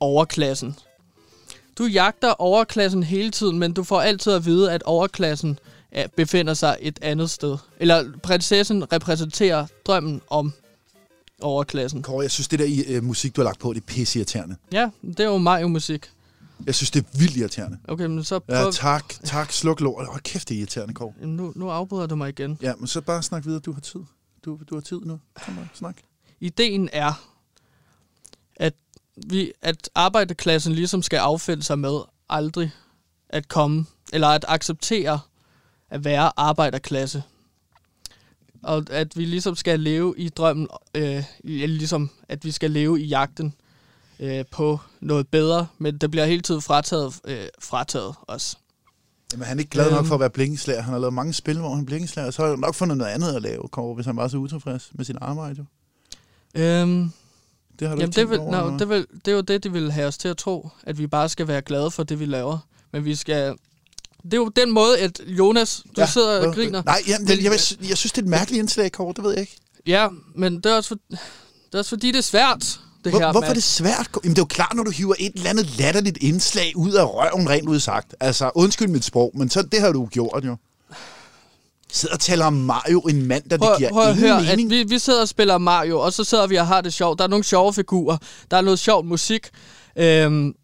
overklassen. 0.00 0.76
Du 1.78 1.84
jagter 1.84 2.40
overklassen 2.40 3.02
hele 3.02 3.30
tiden, 3.30 3.58
men 3.58 3.72
du 3.72 3.84
får 3.84 4.00
altid 4.00 4.32
at 4.32 4.44
vide, 4.46 4.72
at 4.72 4.82
overklassen 4.82 5.58
er- 5.92 6.06
befinder 6.16 6.54
sig 6.54 6.76
et 6.80 6.98
andet 7.02 7.30
sted. 7.30 7.56
Eller 7.80 8.12
prinsessen 8.22 8.92
repræsenterer 8.92 9.66
drømmen 9.86 10.20
om 10.30 10.52
overklassen. 11.40 12.02
Kåre, 12.02 12.22
jeg 12.22 12.30
synes, 12.30 12.48
det 12.48 12.58
der 12.58 12.64
i, 12.64 12.80
øh, 12.80 13.04
musik, 13.04 13.36
du 13.36 13.40
har 13.40 13.44
lagt 13.44 13.60
på, 13.60 13.72
det 13.72 13.80
er 13.80 13.84
pisseirriterende. 13.86 14.56
Ja, 14.72 14.90
det 15.02 15.20
er 15.20 15.24
jo 15.24 15.38
Mario-musik. 15.38 16.10
Jeg 16.66 16.74
synes, 16.74 16.90
det 16.90 17.04
er 17.04 17.18
vildt 17.18 17.36
irriterende. 17.36 17.78
Okay, 17.88 18.04
men 18.06 18.24
så 18.24 18.34
Ja, 18.48 18.62
prøv... 18.62 18.72
tak, 18.72 19.08
tak, 19.24 19.52
sluk 19.52 19.80
lort. 19.80 20.06
Hold 20.06 20.22
kæft, 20.22 20.48
det 20.48 20.54
er 20.54 20.58
irriterende, 20.58 20.94
Kåre. 20.94 21.12
Jamen, 21.20 21.36
Nu, 21.36 21.52
nu 21.56 21.70
afbryder 21.70 22.06
du 22.06 22.16
mig 22.16 22.28
igen. 22.28 22.58
Ja, 22.62 22.72
men 22.78 22.86
så 22.86 23.00
bare 23.00 23.22
snak 23.22 23.44
videre, 23.46 23.60
du 23.60 23.72
har 23.72 23.80
tid. 23.80 24.00
Du, 24.44 24.58
du 24.70 24.74
har 24.74 24.80
tid 24.82 25.00
nu. 25.00 25.18
Kom 25.44 25.54
bare, 25.54 25.68
snak. 25.74 25.96
Ideen 26.40 26.88
er, 26.92 27.22
vi, 29.26 29.52
at 29.62 29.90
arbejderklassen 29.94 30.72
ligesom 30.72 31.02
skal 31.02 31.16
affinde 31.16 31.62
sig 31.62 31.78
med 31.78 32.00
aldrig 32.28 32.70
at 33.28 33.48
komme, 33.48 33.86
eller 34.12 34.28
at 34.28 34.44
acceptere 34.48 35.20
at 35.90 36.04
være 36.04 36.32
arbejderklasse. 36.36 37.22
Og 38.62 38.84
at 38.90 39.16
vi 39.16 39.24
ligesom 39.24 39.56
skal 39.56 39.80
leve 39.80 40.14
i 40.16 40.28
drømmen, 40.28 40.68
øh, 40.94 41.24
ligesom 41.44 42.10
at 42.28 42.44
vi 42.44 42.50
skal 42.50 42.70
leve 42.70 43.00
i 43.00 43.04
jagten 43.04 43.54
øh, 44.20 44.44
på 44.50 44.80
noget 45.00 45.28
bedre, 45.28 45.66
men 45.78 45.98
det 45.98 46.10
bliver 46.10 46.26
hele 46.26 46.42
tiden 46.42 46.62
frataget, 46.62 47.20
øh, 47.24 47.46
frataget 47.60 48.14
os. 48.28 48.58
Jamen, 49.32 49.46
han 49.46 49.56
er 49.56 49.60
ikke 49.60 49.70
glad 49.70 49.90
nok 49.90 49.98
Øhm. 49.98 50.06
for 50.08 50.14
at 50.14 50.20
være 50.20 50.30
blikkenslager. 50.30 50.82
Han 50.82 50.92
har 50.92 51.00
lavet 51.00 51.14
mange 51.14 51.32
spil, 51.32 51.58
hvor 51.58 51.70
han 51.70 51.80
er 51.80 51.86
blikkenslager. 51.86 52.30
Så 52.30 52.42
har 52.42 52.50
han 52.50 52.58
nok 52.58 52.74
fundet 52.74 52.96
noget 52.98 53.10
andet 53.12 53.34
at 53.34 53.42
lave, 53.42 53.68
Kåre, 53.68 53.94
hvis 53.94 54.06
han 54.06 54.16
var 54.16 54.28
så 54.28 54.36
utilfreds 54.36 54.90
med 54.94 55.04
sit 55.04 55.16
arbejde. 55.20 55.56
Jo. 55.58 55.64
Øhm, 56.62 57.12
Det 57.78 57.88
har 57.88 57.94
du 57.94 58.00
Jamen, 58.00 58.08
ikke 58.08 58.20
det, 58.20 58.30
vil, 58.30 58.38
over, 58.38 58.70
no, 58.70 58.78
det, 58.78 58.88
vil, 58.88 59.06
det 59.24 59.30
er 59.30 59.34
jo 59.36 59.40
det, 59.40 59.64
de 59.64 59.72
vil 59.72 59.92
have 59.92 60.06
os 60.06 60.18
til 60.18 60.28
at 60.28 60.36
tro, 60.36 60.68
at 60.82 60.98
vi 60.98 61.06
bare 61.06 61.28
skal 61.28 61.48
være 61.48 61.62
glade 61.62 61.90
for 61.90 62.02
det, 62.02 62.20
vi 62.20 62.26
laver. 62.26 62.58
Men 62.92 63.04
vi 63.04 63.14
skal... 63.14 63.54
Det 64.24 64.34
er 64.34 64.36
jo 64.36 64.48
den 64.48 64.70
måde, 64.70 64.98
at 64.98 65.20
Jonas, 65.26 65.82
du 65.96 66.00
ja, 66.00 66.06
sidder 66.06 66.46
og 66.48 66.54
griner. 66.54 66.82
Nej, 66.82 67.02
jeg, 67.06 67.16
jeg, 67.28 67.36
jeg, 67.36 67.44
jeg, 67.44 67.88
jeg 67.88 67.96
synes, 67.98 68.12
det 68.12 68.18
er 68.18 68.22
et 68.22 68.28
mærkeligt 68.28 68.60
indslag, 68.60 68.92
Kåre. 68.92 69.12
Det 69.16 69.24
ved 69.24 69.30
jeg 69.30 69.40
ikke. 69.40 69.56
Ja, 69.86 70.08
men 70.34 70.56
det 70.56 70.66
er 70.66 70.76
også, 70.76 70.88
for, 70.88 70.98
det 71.10 71.74
er 71.74 71.78
også 71.78 71.88
fordi, 71.88 72.06
det 72.06 72.18
er 72.18 72.22
svært, 72.22 72.80
det 73.04 73.12
Hvor, 73.12 73.18
her. 73.20 73.32
hvorfor 73.32 73.48
er 73.48 73.54
det 73.54 73.62
svært? 73.62 74.08
Jamen, 74.24 74.34
det 74.34 74.38
er 74.38 74.42
jo 74.42 74.46
klart, 74.46 74.72
når 74.74 74.82
du 74.82 74.90
hiver 74.90 75.14
et 75.18 75.32
eller 75.34 75.50
andet 75.50 75.78
latterligt 75.78 76.18
indslag 76.20 76.72
ud 76.76 76.92
af 76.92 77.04
røven, 77.04 77.50
rent 77.50 77.68
ud 77.68 77.80
sagt. 77.80 78.14
Altså, 78.20 78.50
undskyld 78.54 78.88
mit 78.88 79.04
sprog, 79.04 79.32
men 79.34 79.50
så, 79.50 79.62
det 79.62 79.80
har 79.80 79.92
du 79.92 80.06
gjort 80.06 80.44
jo. 80.44 80.56
Sidder 81.92 82.14
og 82.14 82.20
taler 82.20 82.44
om 82.46 82.52
Mario 82.52 83.00
en 83.00 83.26
mandag, 83.26 83.50
det 83.50 83.60
Prøv, 83.60 83.76
giver 83.78 83.90
prøv 83.90 84.02
at 84.02 84.08
ingen 84.16 84.28
høre, 84.28 84.40
mening. 84.40 84.72
at 84.72 84.78
vi, 84.78 84.82
vi 84.94 84.98
sidder 84.98 85.20
og 85.20 85.28
spiller 85.28 85.58
Mario, 85.58 86.00
og 86.00 86.12
så 86.12 86.24
sidder 86.24 86.46
vi 86.46 86.56
og 86.56 86.66
har 86.66 86.80
det 86.80 86.92
sjovt. 86.92 87.18
Der 87.18 87.24
er 87.24 87.28
nogle 87.28 87.44
sjove 87.44 87.74
figurer, 87.74 88.16
der 88.50 88.56
er 88.56 88.60
noget 88.60 88.78
sjovt 88.78 89.06
musik, 89.06 89.48
øhm, 89.96 90.54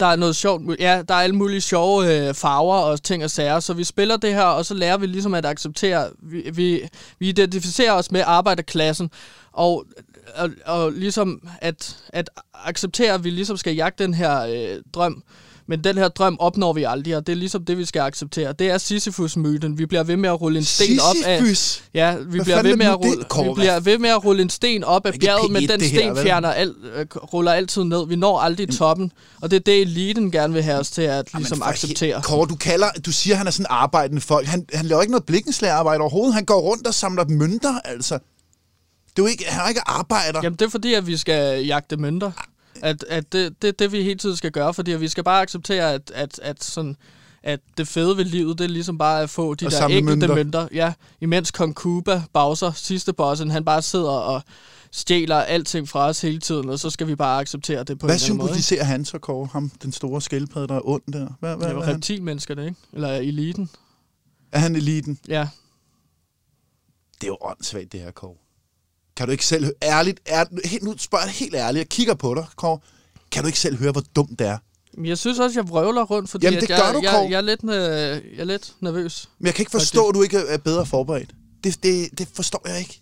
der 0.00 0.06
er 0.06 0.16
noget 0.16 0.36
sjovt, 0.36 0.62
ja, 0.80 1.02
der 1.08 1.14
er 1.14 1.18
alle 1.18 1.36
mulige 1.36 1.60
sjove 1.60 2.28
øh, 2.28 2.34
farver 2.34 2.76
og 2.76 3.02
ting 3.02 3.24
og 3.24 3.30
sager, 3.30 3.60
så 3.60 3.72
vi 3.72 3.84
spiller 3.84 4.16
det 4.16 4.34
her, 4.34 4.42
og 4.42 4.66
så 4.66 4.74
lærer 4.74 4.96
vi 4.96 5.06
ligesom 5.06 5.34
at 5.34 5.46
acceptere, 5.46 6.10
vi, 6.22 6.50
vi, 6.54 6.88
vi 7.18 7.28
identificerer 7.28 7.92
os 7.92 8.10
med 8.10 8.22
arbejderklassen, 8.26 9.10
og, 9.52 9.84
og, 10.34 10.50
og 10.66 10.92
ligesom 10.92 11.48
at, 11.60 11.96
at 12.08 12.30
acceptere, 12.64 13.14
at 13.14 13.24
vi 13.24 13.30
ligesom 13.30 13.56
skal 13.56 13.74
jagte 13.74 14.04
den 14.04 14.14
her 14.14 14.40
øh, 14.40 14.82
drøm, 14.94 15.22
men 15.68 15.84
den 15.84 15.98
her 15.98 16.08
drøm 16.08 16.36
opnår 16.40 16.72
vi 16.72 16.82
aldrig, 16.82 17.16
og 17.16 17.26
det 17.26 17.32
er 17.32 17.36
ligesom 17.36 17.64
det, 17.64 17.78
vi 17.78 17.84
skal 17.84 18.00
acceptere. 18.00 18.52
Det 18.52 18.70
er 18.70 18.78
Sisyphus-myten. 18.78 19.78
Vi 19.78 19.86
bliver 19.86 20.02
ved 20.04 20.16
med 20.16 20.28
at 20.28 20.40
rulle 20.40 20.58
en 20.58 20.64
sten 20.64 21.00
op 21.00 21.16
af... 21.26 21.42
Ja, 21.94 22.16
vi 22.16 22.24
Hvad 22.24 22.44
bliver, 22.44 22.62
ved 22.62 22.76
med 22.76 22.86
at 22.86 22.98
rulle, 23.00 23.48
vi 23.48 23.54
bliver 23.54 23.80
ved 23.80 23.98
med 23.98 24.10
at 24.10 24.24
rulle 24.24 24.42
en 24.42 24.50
sten 24.50 24.84
op 24.84 25.06
af 25.06 25.12
bjerget, 25.20 25.50
men 25.50 25.62
P1 25.62 25.72
den 25.72 25.80
her, 25.80 25.88
sten 25.88 26.14
vel? 26.14 26.22
fjerner 26.22 26.52
alt, 26.52 26.76
øh, 26.94 27.06
ruller 27.16 27.52
altid 27.52 27.84
ned. 27.84 28.06
Vi 28.06 28.16
når 28.16 28.38
aldrig 28.38 28.68
toppen, 28.68 29.12
og 29.40 29.50
det 29.50 29.56
er 29.56 29.60
det, 29.60 29.80
eliten 29.80 30.30
gerne 30.30 30.54
vil 30.54 30.62
have 30.62 30.78
os 30.78 30.90
til 30.90 31.02
at 31.02 31.08
Jamen, 31.08 31.26
ligesom 31.34 31.58
for 31.58 31.64
acceptere. 31.64 32.22
Kåre, 32.22 32.46
du, 32.46 32.56
kalder, 32.56 32.86
du 33.06 33.12
siger, 33.12 33.34
at 33.34 33.38
han 33.38 33.46
er 33.46 33.50
sådan 33.50 33.66
arbejdende 33.70 34.20
folk. 34.20 34.46
Han, 34.46 34.66
han 34.74 34.86
laver 34.86 35.02
ikke 35.02 35.12
noget 35.12 35.24
blikkenslagarbejde 35.24 36.00
overhovedet. 36.00 36.34
Han 36.34 36.44
går 36.44 36.60
rundt 36.60 36.86
og 36.86 36.94
samler 36.94 37.24
mønter, 37.28 37.80
altså. 37.84 38.18
Det 39.08 39.18
er 39.18 39.22
jo 39.22 39.26
ikke, 39.26 39.44
han 39.48 39.64
er 39.64 39.68
ikke 39.68 39.88
arbejder. 39.88 40.40
Jamen, 40.42 40.56
det 40.58 40.66
er 40.66 40.70
fordi, 40.70 40.94
at 40.94 41.06
vi 41.06 41.16
skal 41.16 41.66
jagte 41.66 41.96
mønter. 41.96 42.30
At, 42.82 43.04
at 43.08 43.32
det, 43.32 43.62
det 43.62 43.78
det, 43.78 43.92
vi 43.92 44.02
hele 44.02 44.18
tiden 44.18 44.36
skal 44.36 44.50
gøre, 44.50 44.74
fordi 44.74 44.90
vi 44.90 45.08
skal 45.08 45.24
bare 45.24 45.42
acceptere, 45.42 45.92
at, 45.94 46.10
at, 46.14 46.38
at, 46.42 46.64
sådan, 46.64 46.96
at 47.42 47.60
det 47.78 47.88
fede 47.88 48.16
ved 48.16 48.24
livet, 48.24 48.58
det 48.58 48.64
er 48.64 48.68
ligesom 48.68 48.98
bare 48.98 49.22
at 49.22 49.30
få 49.30 49.54
de 49.54 49.66
At 49.66 49.72
der 49.72 49.86
enkelte 49.86 50.04
mønter. 50.28 50.34
mønter. 50.34 50.68
Ja, 50.72 50.92
imens 51.20 51.50
Kong 51.50 51.74
Kuba, 51.74 52.22
Bowser, 52.32 52.72
sidste 52.72 53.12
bossen, 53.12 53.50
han 53.50 53.64
bare 53.64 53.82
sidder 53.82 54.10
og 54.10 54.42
stjæler 54.92 55.36
alting 55.36 55.88
fra 55.88 56.08
os 56.08 56.20
hele 56.20 56.38
tiden, 56.38 56.68
og 56.68 56.78
så 56.78 56.90
skal 56.90 57.06
vi 57.06 57.14
bare 57.14 57.40
acceptere 57.40 57.84
det 57.84 57.98
på 57.98 58.06
Hvad 58.06 58.14
en 58.14 58.16
eller 58.16 58.26
anden 58.26 58.38
måde. 58.38 58.48
ikke? 58.50 58.62
symboliserer 58.62 58.84
han 58.84 59.04
så, 59.04 59.18
Kåre? 59.18 59.46
Ham, 59.52 59.70
den 59.82 59.92
store 59.92 60.22
skildpadde, 60.22 60.68
der 60.68 60.74
er 60.74 60.80
ond 60.88 61.02
der. 61.12 61.18
Hvad, 61.18 61.28
hvad, 61.40 61.50
Det 61.68 61.76
hvad, 61.76 61.86
var 61.86 61.92
reptilmenneskerne, 61.94 62.64
ikke? 62.64 62.76
Eller 62.92 63.08
eliten. 63.08 63.70
er 64.52 64.58
han 64.58 64.76
eliten? 64.76 65.18
Ja. 65.28 65.48
Det 67.20 67.22
er 67.24 67.28
jo 67.28 67.36
åndssvagt, 67.40 67.92
det 67.92 68.00
her, 68.00 68.10
Kåre. 68.10 68.34
Kan 69.18 69.26
du 69.26 69.32
ikke 69.32 69.46
selv 69.46 69.72
ærligt, 69.82 70.20
er, 70.26 70.44
helt, 70.64 70.82
nu 70.82 70.94
spørger 70.98 71.24
jeg 71.24 71.32
helt 71.32 71.54
ærligt, 71.54 71.78
jeg 71.78 71.88
kigger 71.88 72.14
på 72.14 72.34
dig, 72.34 72.44
Kåre. 72.56 72.78
Kan 73.30 73.42
du 73.42 73.46
ikke 73.46 73.58
selv 73.58 73.76
høre, 73.76 73.92
hvor 73.92 74.02
dumt 74.16 74.38
det 74.38 74.46
er? 74.46 74.58
Jeg 75.04 75.18
synes 75.18 75.38
også, 75.38 75.60
jeg 75.60 75.68
vrøvler 75.68 76.02
rundt, 76.02 76.30
fordi 76.30 76.46
Jamen, 76.46 76.60
det 76.60 76.70
at 76.70 76.78
gør 76.80 76.86
jeg, 76.86 76.94
du, 76.94 77.00
jeg, 77.02 77.26
jeg, 77.30 77.36
er 77.36 77.40
lidt, 77.40 77.64
øh, 77.64 77.70
jeg 77.70 78.40
er 78.40 78.44
lidt 78.44 78.72
nervøs. 78.80 79.28
Men 79.38 79.46
jeg 79.46 79.54
kan 79.54 79.62
ikke 79.62 79.70
forstå, 79.70 80.08
at 80.08 80.14
du 80.14 80.22
ikke 80.22 80.38
er 80.38 80.58
bedre 80.58 80.86
forberedt. 80.86 81.30
Det, 81.64 81.82
det, 81.82 82.18
det 82.18 82.28
forstår 82.34 82.68
jeg 82.68 82.78
ikke. 82.78 83.00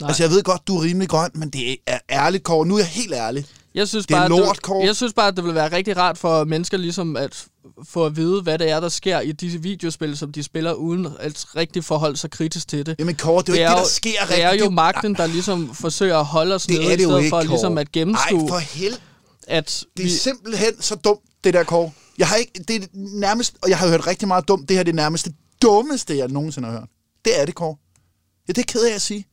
Nej. 0.00 0.08
Altså, 0.08 0.22
jeg 0.22 0.30
ved 0.30 0.42
godt, 0.42 0.66
du 0.66 0.76
er 0.76 0.82
rimelig 0.82 1.08
grøn, 1.08 1.30
men 1.34 1.50
det 1.50 1.76
er 1.86 1.98
ærligt, 2.10 2.44
Kåre. 2.44 2.66
Nu 2.66 2.74
er 2.74 2.78
jeg 2.78 2.88
helt 2.88 3.12
ærlig. 3.12 3.46
Jeg 3.74 3.88
synes 3.88 4.06
Det 4.06 4.14
er 4.14 4.18
bare, 4.18 4.28
lort, 4.28 4.58
det, 4.66 4.86
jeg 4.86 4.96
synes 4.96 5.12
bare, 5.12 5.28
at 5.28 5.36
det 5.36 5.44
ville 5.44 5.54
være 5.54 5.72
rigtig 5.72 5.96
rart 5.96 6.18
for 6.18 6.44
mennesker 6.44 6.76
ligesom 6.76 7.16
at 7.16 7.44
få 7.88 8.06
at 8.06 8.16
vide, 8.16 8.42
hvad 8.42 8.58
det 8.58 8.70
er, 8.70 8.80
der 8.80 8.88
sker 8.88 9.20
i 9.20 9.32
disse 9.32 9.62
videospil, 9.62 10.16
som 10.16 10.32
de 10.32 10.42
spiller, 10.42 10.72
uden 10.72 11.08
at 11.20 11.44
rigtig 11.56 11.84
forholde 11.84 12.16
sig 12.16 12.30
kritisk 12.30 12.68
til 12.68 12.86
det. 12.86 12.96
Jamen, 12.98 13.14
Kåre, 13.16 13.42
det 13.42 13.48
er 13.48 13.52
jo 13.52 13.58
ikke 13.58 13.70
det, 13.70 13.78
der 13.78 13.84
sker 13.88 14.10
Det 14.28 14.42
er 14.42 14.50
rigtigt. 14.50 14.64
jo 14.66 14.70
magten, 14.70 15.14
der 15.14 15.26
ligesom 15.26 15.74
forsøger 15.74 16.18
at 16.18 16.24
holde 16.24 16.54
os 16.54 16.62
det 16.66 16.74
nede, 16.76 16.84
er 16.84 16.88
i 16.88 16.96
det 16.96 17.00
stedet 17.04 17.18
ikke, 17.18 17.30
for 17.30 17.36
Kåre. 17.36 17.46
ligesom 17.46 17.78
at 17.78 17.92
gennemskue, 17.92 18.40
Ej, 18.42 18.48
for 18.48 18.58
helvede. 18.58 19.00
at 19.46 19.84
Det 19.96 20.04
vi, 20.04 20.08
er 20.08 20.16
simpelthen 20.16 20.82
så 20.82 20.94
dumt, 20.94 21.20
det 21.44 21.54
der, 21.54 21.64
Kåre. 21.64 21.90
Jeg 22.18 22.28
har 22.28 22.36
ikke, 22.36 22.52
det 22.68 22.76
er 22.82 22.86
nærmest, 22.94 23.54
og 23.62 23.68
jeg 23.68 23.78
har 23.78 23.88
hørt 23.88 24.06
rigtig 24.06 24.28
meget 24.28 24.48
dumt, 24.48 24.68
det 24.68 24.74
her 24.76 24.80
er 24.80 24.84
det 24.84 24.94
nærmest 24.94 25.24
det 25.24 25.34
dummeste, 25.62 26.16
jeg 26.16 26.28
nogensinde 26.28 26.68
har 26.68 26.78
hørt. 26.78 26.88
Det 27.24 27.40
er 27.40 27.44
det, 27.46 27.54
Kåre. 27.54 27.76
Ja, 28.48 28.52
det 28.52 28.58
er 28.62 28.72
ked 28.72 28.84
af 28.90 28.94
at 28.94 29.02
sige. 29.02 29.26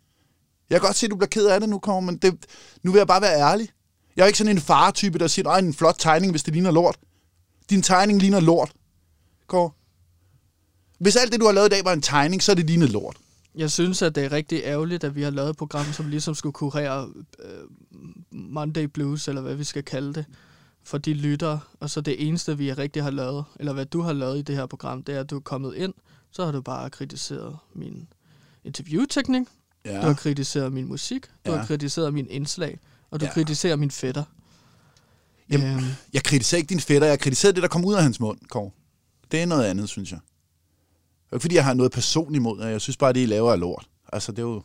Jeg 0.70 0.80
kan 0.82 0.88
godt 0.88 0.98
se, 0.98 1.06
at 1.06 1.12
du 1.12 1.16
bliver 1.16 1.30
ked 1.30 1.46
af 1.46 1.60
det 1.60 1.70
nu, 1.70 1.80
Kåre, 1.80 2.02
men 2.02 2.18
det, 2.18 2.34
nu 2.84 2.92
vil 2.92 3.00
jeg 3.00 3.08
bare 3.08 3.22
være 3.22 3.40
ærlig. 3.52 3.70
Jeg 4.20 4.26
er 4.26 4.28
ikke 4.28 4.38
sådan 4.38 4.56
en 4.56 4.62
fartype, 4.62 5.20
der 5.20 5.28
siger, 5.28 5.50
at 5.50 5.64
en 5.64 5.74
flot 5.74 5.96
tegning, 6.00 6.32
hvis 6.32 6.44
det 6.44 6.54
ligner 6.54 6.72
lort. 6.72 6.98
Din 7.70 7.82
tegning 7.82 8.20
ligner 8.20 8.40
lort, 8.40 8.72
Kåre. 9.48 9.72
Hvis 11.00 11.16
alt 11.16 11.32
det, 11.32 11.40
du 11.40 11.46
har 11.46 11.52
lavet 11.54 11.68
i 11.68 11.70
dag, 11.70 11.86
var 11.86 11.94
en 11.94 12.02
tegning, 12.02 12.44
så 12.44 12.52
er 12.52 12.56
det 12.56 12.66
lignet 12.66 12.90
lort. 12.90 13.18
jeg 13.56 13.72
synes, 13.72 14.02
at 14.02 14.16
det 14.16 14.26
er 14.26 14.32
rigtig 14.32 14.62
ærgerligt, 14.64 15.04
at 15.04 15.16
vi 15.16 15.22
har 15.22 15.30
lavet 15.30 15.50
et 15.50 15.58
program, 15.58 15.86
som 15.94 16.08
ligesom 16.10 16.36
skulle 16.36 16.54
kurere 16.54 17.10
øh, 17.40 17.64
Monday 18.32 18.84
Blues, 18.84 19.28
eller 19.28 19.42
hvad 19.42 19.56
vi 19.56 19.64
skal 19.64 19.84
kalde 19.84 20.14
det, 20.14 20.26
for 20.84 20.98
de 20.98 21.14
lyttere. 21.14 21.60
Og 21.80 21.90
så 21.90 22.02
det 22.02 22.28
eneste, 22.28 22.58
vi 22.58 22.74
rigtig 22.74 23.04
har 23.04 23.12
lavet, 23.12 23.46
eller 23.60 23.74
hvad 23.74 23.86
du 23.86 24.02
har 24.02 24.14
lavet 24.14 24.38
i 24.38 24.42
det 24.42 24.56
her 24.56 24.66
program, 24.66 25.04
det 25.04 25.16
er, 25.16 25.20
at 25.20 25.30
du 25.30 25.36
er 25.36 25.40
kommet 25.42 25.76
ind, 25.76 25.94
så 26.32 26.46
har 26.46 26.52
du 26.52 26.62
bare 26.62 26.90
kritiseret 26.90 27.58
min 27.76 28.08
interviewteknik, 28.64 29.48
Ja. 29.86 29.96
Du 30.02 30.08
har 30.08 30.14
kritiseret 30.14 30.74
min 30.74 30.88
musik, 30.88 31.26
du 31.46 31.52
Ja. 31.52 31.58
har 31.58 31.66
kritiseret 31.66 32.14
min 32.14 32.28
indslag, 32.30 32.80
og 33.12 33.20
du 33.20 33.26
Ja. 33.26 33.32
kritiserer 33.32 33.76
min 33.76 33.92
fætter. 33.92 34.24
Jamen, 35.52 35.68
Øhm, 35.68 35.84
Jeg 36.14 36.24
kritiserer 36.24 36.60
ikke 36.60 36.70
din 36.70 36.80
fætter, 36.80 37.08
jeg 37.08 37.20
kritiserer 37.20 37.52
det, 37.52 37.64
der 37.64 37.70
kom 37.70 37.86
ud 37.86 37.94
af 37.94 38.04
hans 38.04 38.20
mund, 38.20 38.38
Kåre. 38.50 38.72
Det 39.32 39.42
er 39.42 39.46
noget 39.46 39.64
andet, 39.66 39.90
synes 39.90 40.12
jeg. 40.12 40.20
Det 41.26 41.32
er 41.32 41.36
ikke, 41.36 41.42
fordi 41.42 41.56
jeg 41.56 41.64
har 41.66 41.74
noget 41.74 41.92
personligt 41.92 42.40
imod 42.42 42.62
jer. 42.62 42.68
Jeg 42.70 42.82
synes 42.82 42.98
bare, 42.98 43.14
det, 43.14 43.20
I 43.20 43.26
laver 43.26 43.52
er 43.52 43.56
lort. 43.56 43.86
Altså, 44.14 44.32
det 44.32 44.40
er 44.40 44.44
jo... 44.44 44.62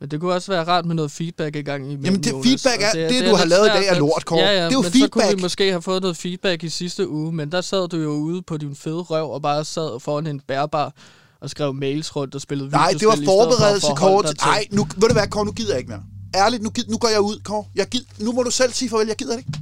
men 0.00 0.10
det 0.10 0.20
kunne 0.20 0.32
også 0.34 0.52
være 0.52 0.64
rart 0.64 0.84
med 0.86 0.94
noget 0.94 1.10
feedback 1.10 1.56
i 1.56 1.62
gang 1.62 1.82
imellem, 1.84 2.04
Jamen, 2.04 2.22
det 2.22 2.30
Jonas, 2.32 2.46
feedback 2.62 2.94
og 2.94 3.00
er- 3.00 3.08
det, 3.08 3.30
du 3.30 3.34
har 3.36 3.44
lidt 3.44 3.48
lavet 3.50 3.66
i 3.66 3.68
dag, 3.70 3.86
er 3.88 3.98
lort, 3.98 4.24
Kåre. 4.24 4.40
Ja, 4.40 4.46
ja, 4.50 4.64
Det 4.64 4.68
er 4.68 4.72
jo 4.72 4.82
men 4.82 4.92
så 4.92 5.08
kunne 5.08 5.22
feedback. 5.22 5.36
vi 5.36 5.42
måske 5.42 5.70
have 5.70 5.82
fået 5.82 6.02
noget 6.02 6.16
feedback 6.16 6.64
i 6.64 6.68
sidste 6.68 7.08
uge, 7.08 7.32
men 7.32 7.52
der 7.52 7.60
sad 7.60 7.88
du 7.88 7.96
jo 7.96 8.10
ude 8.10 8.42
på 8.42 8.56
din 8.56 8.76
fede 8.76 8.96
røv 9.00 9.30
og 9.30 9.42
bare 9.42 9.64
sad 9.64 10.00
foran 10.00 10.26
en 10.26 10.40
bærbar 10.40 10.92
og 11.40 11.50
skrev 11.50 11.74
mails 11.74 12.16
rundt 12.16 12.34
og 12.34 12.40
spillede 12.40 12.70
Nej, 12.70 12.90
det 13.00 13.06
var 13.08 13.14
i 13.22 13.24
forberedelse, 13.24 13.86
Kåre. 13.96 14.34
Nej, 14.44 14.66
nu, 14.72 14.86
ved 14.96 15.08
du 15.08 15.12
hvad, 15.12 15.26
Kåre, 15.28 15.44
nu 15.44 15.52
gider 15.52 15.70
jeg 15.70 15.78
ikke 15.78 15.90
mere. 15.90 16.02
Ærligt, 16.36 16.62
nu, 16.62 16.70
nu 16.88 16.98
går 16.98 17.08
jeg 17.08 17.20
ud, 17.20 17.40
Kåre. 17.44 17.64
Jeg 17.74 17.86
gid, 17.88 18.04
nu 18.20 18.32
må 18.32 18.42
du 18.42 18.50
selv 18.50 18.72
sige 18.72 18.88
farvel, 18.88 19.06
jeg 19.06 19.16
gider 19.16 19.32
det 19.32 19.38
ikke. 19.38 19.52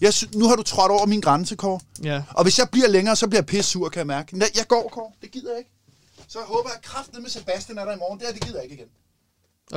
Jeg, 0.00 0.14
sy- 0.14 0.24
nu 0.34 0.48
har 0.48 0.56
du 0.56 0.62
trådt 0.62 0.92
over 0.92 1.06
min 1.06 1.20
grænse, 1.20 1.56
Kåre. 1.56 1.80
Ja, 2.02 2.22
Og 2.30 2.42
hvis 2.42 2.58
jeg 2.58 2.68
bliver 2.72 2.88
længere, 2.88 3.16
så 3.16 3.26
bliver 3.28 3.40
jeg 3.40 3.46
pisse 3.46 3.70
sur, 3.70 3.88
kan 3.88 3.98
jeg 3.98 4.06
mærke. 4.06 4.38
Nej, 4.38 4.48
jeg 4.56 4.66
går, 4.68 4.88
Kåre. 4.92 5.12
Det 5.22 5.30
gider 5.30 5.50
jeg 5.50 5.58
ikke. 5.58 5.70
Så 6.28 6.38
jeg 6.38 6.46
håber, 6.46 6.68
at 6.70 6.82
kraften 6.82 7.22
med 7.22 7.30
Sebastian 7.30 7.78
er 7.78 7.84
der 7.84 7.92
i 7.92 7.98
morgen. 7.98 8.18
Det 8.18 8.26
her, 8.26 8.32
det 8.34 8.42
gider 8.44 8.56
jeg 8.60 8.64
ikke 8.70 8.74
igen. 8.74 8.88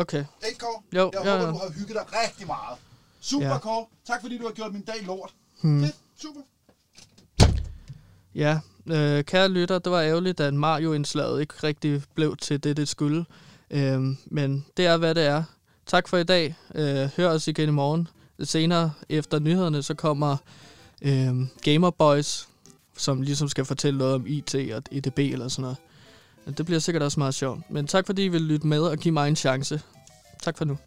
okay. 0.02 0.26
Ikke, 0.48 0.60
Kåre? 0.60 0.82
Jo, 0.96 1.12
jeg 1.14 1.22
ja, 1.26 1.32
håber, 1.32 1.46
ja. 1.46 1.52
du 1.52 1.58
har 1.58 1.70
hygget 1.70 1.96
dig 1.96 2.06
rigtig 2.24 2.48
meget. 2.48 2.78
Super, 3.22 3.48
Ja. 3.48 3.58
Kåre. 3.58 3.86
Tak 4.08 4.22
fordi 4.22 4.38
du 4.38 4.44
har 4.46 4.52
gjort 4.54 4.74
min 4.74 4.82
dag 4.82 5.04
lort. 5.06 5.34
Hmm. 5.62 5.84
Fedt. 5.84 5.96
Super. 6.22 6.42
Ja, 8.36 8.60
øh, 8.88 9.24
kære 9.24 9.50
lytter, 9.50 9.80
det 9.80 9.92
var 9.92 10.02
ærgerligt, 10.02 10.40
at 10.40 10.54
Mario-indslaget 10.54 11.42
ikke 11.42 11.54
rigtig 11.64 12.04
blev 12.16 12.38
til 12.38 12.64
det, 12.64 12.78
det 12.78 12.88
skulle. 12.88 13.26
Øhm, 13.72 14.18
men 14.26 14.66
det 14.78 14.86
er, 14.86 14.98
hvad 14.98 15.16
det 15.16 15.24
er. 15.26 15.44
Tak 15.86 16.08
for 16.08 16.18
i 16.18 16.24
dag. 16.24 16.56
Øh, 16.76 17.10
hør 17.18 17.30
os 17.30 17.48
igen 17.48 17.70
i 17.70 17.72
morgen. 17.72 18.08
Senere 18.44 18.92
efter 19.10 19.40
nyhederne, 19.40 19.84
så 19.84 19.94
kommer 19.94 20.38
øh, 21.02 21.34
Gamer 21.64 21.90
Boys, 21.90 22.48
som 22.98 23.22
ligesom 23.22 23.48
skal 23.48 23.66
fortælle 23.66 23.98
noget 23.98 24.16
om 24.16 24.24
IT 24.28 24.56
og 24.56 24.84
EDB 24.92 25.20
eller 25.20 25.48
sådan 25.48 25.62
noget. 25.62 26.58
Det 26.58 26.66
bliver 26.66 26.80
sikkert 26.80 27.04
også 27.04 27.20
meget 27.20 27.34
sjovt. 27.34 27.72
Men 27.72 27.88
tak 27.88 28.06
fordi 28.06 28.26
I 28.26 28.28
vil 28.28 28.42
lytte 28.42 28.68
med 28.68 28.80
og 28.82 28.98
give 28.98 29.12
mig 29.12 29.28
en 29.28 29.36
chance. 29.36 29.82
Tak 30.42 30.58
for 30.58 30.66
nu. 30.66 30.78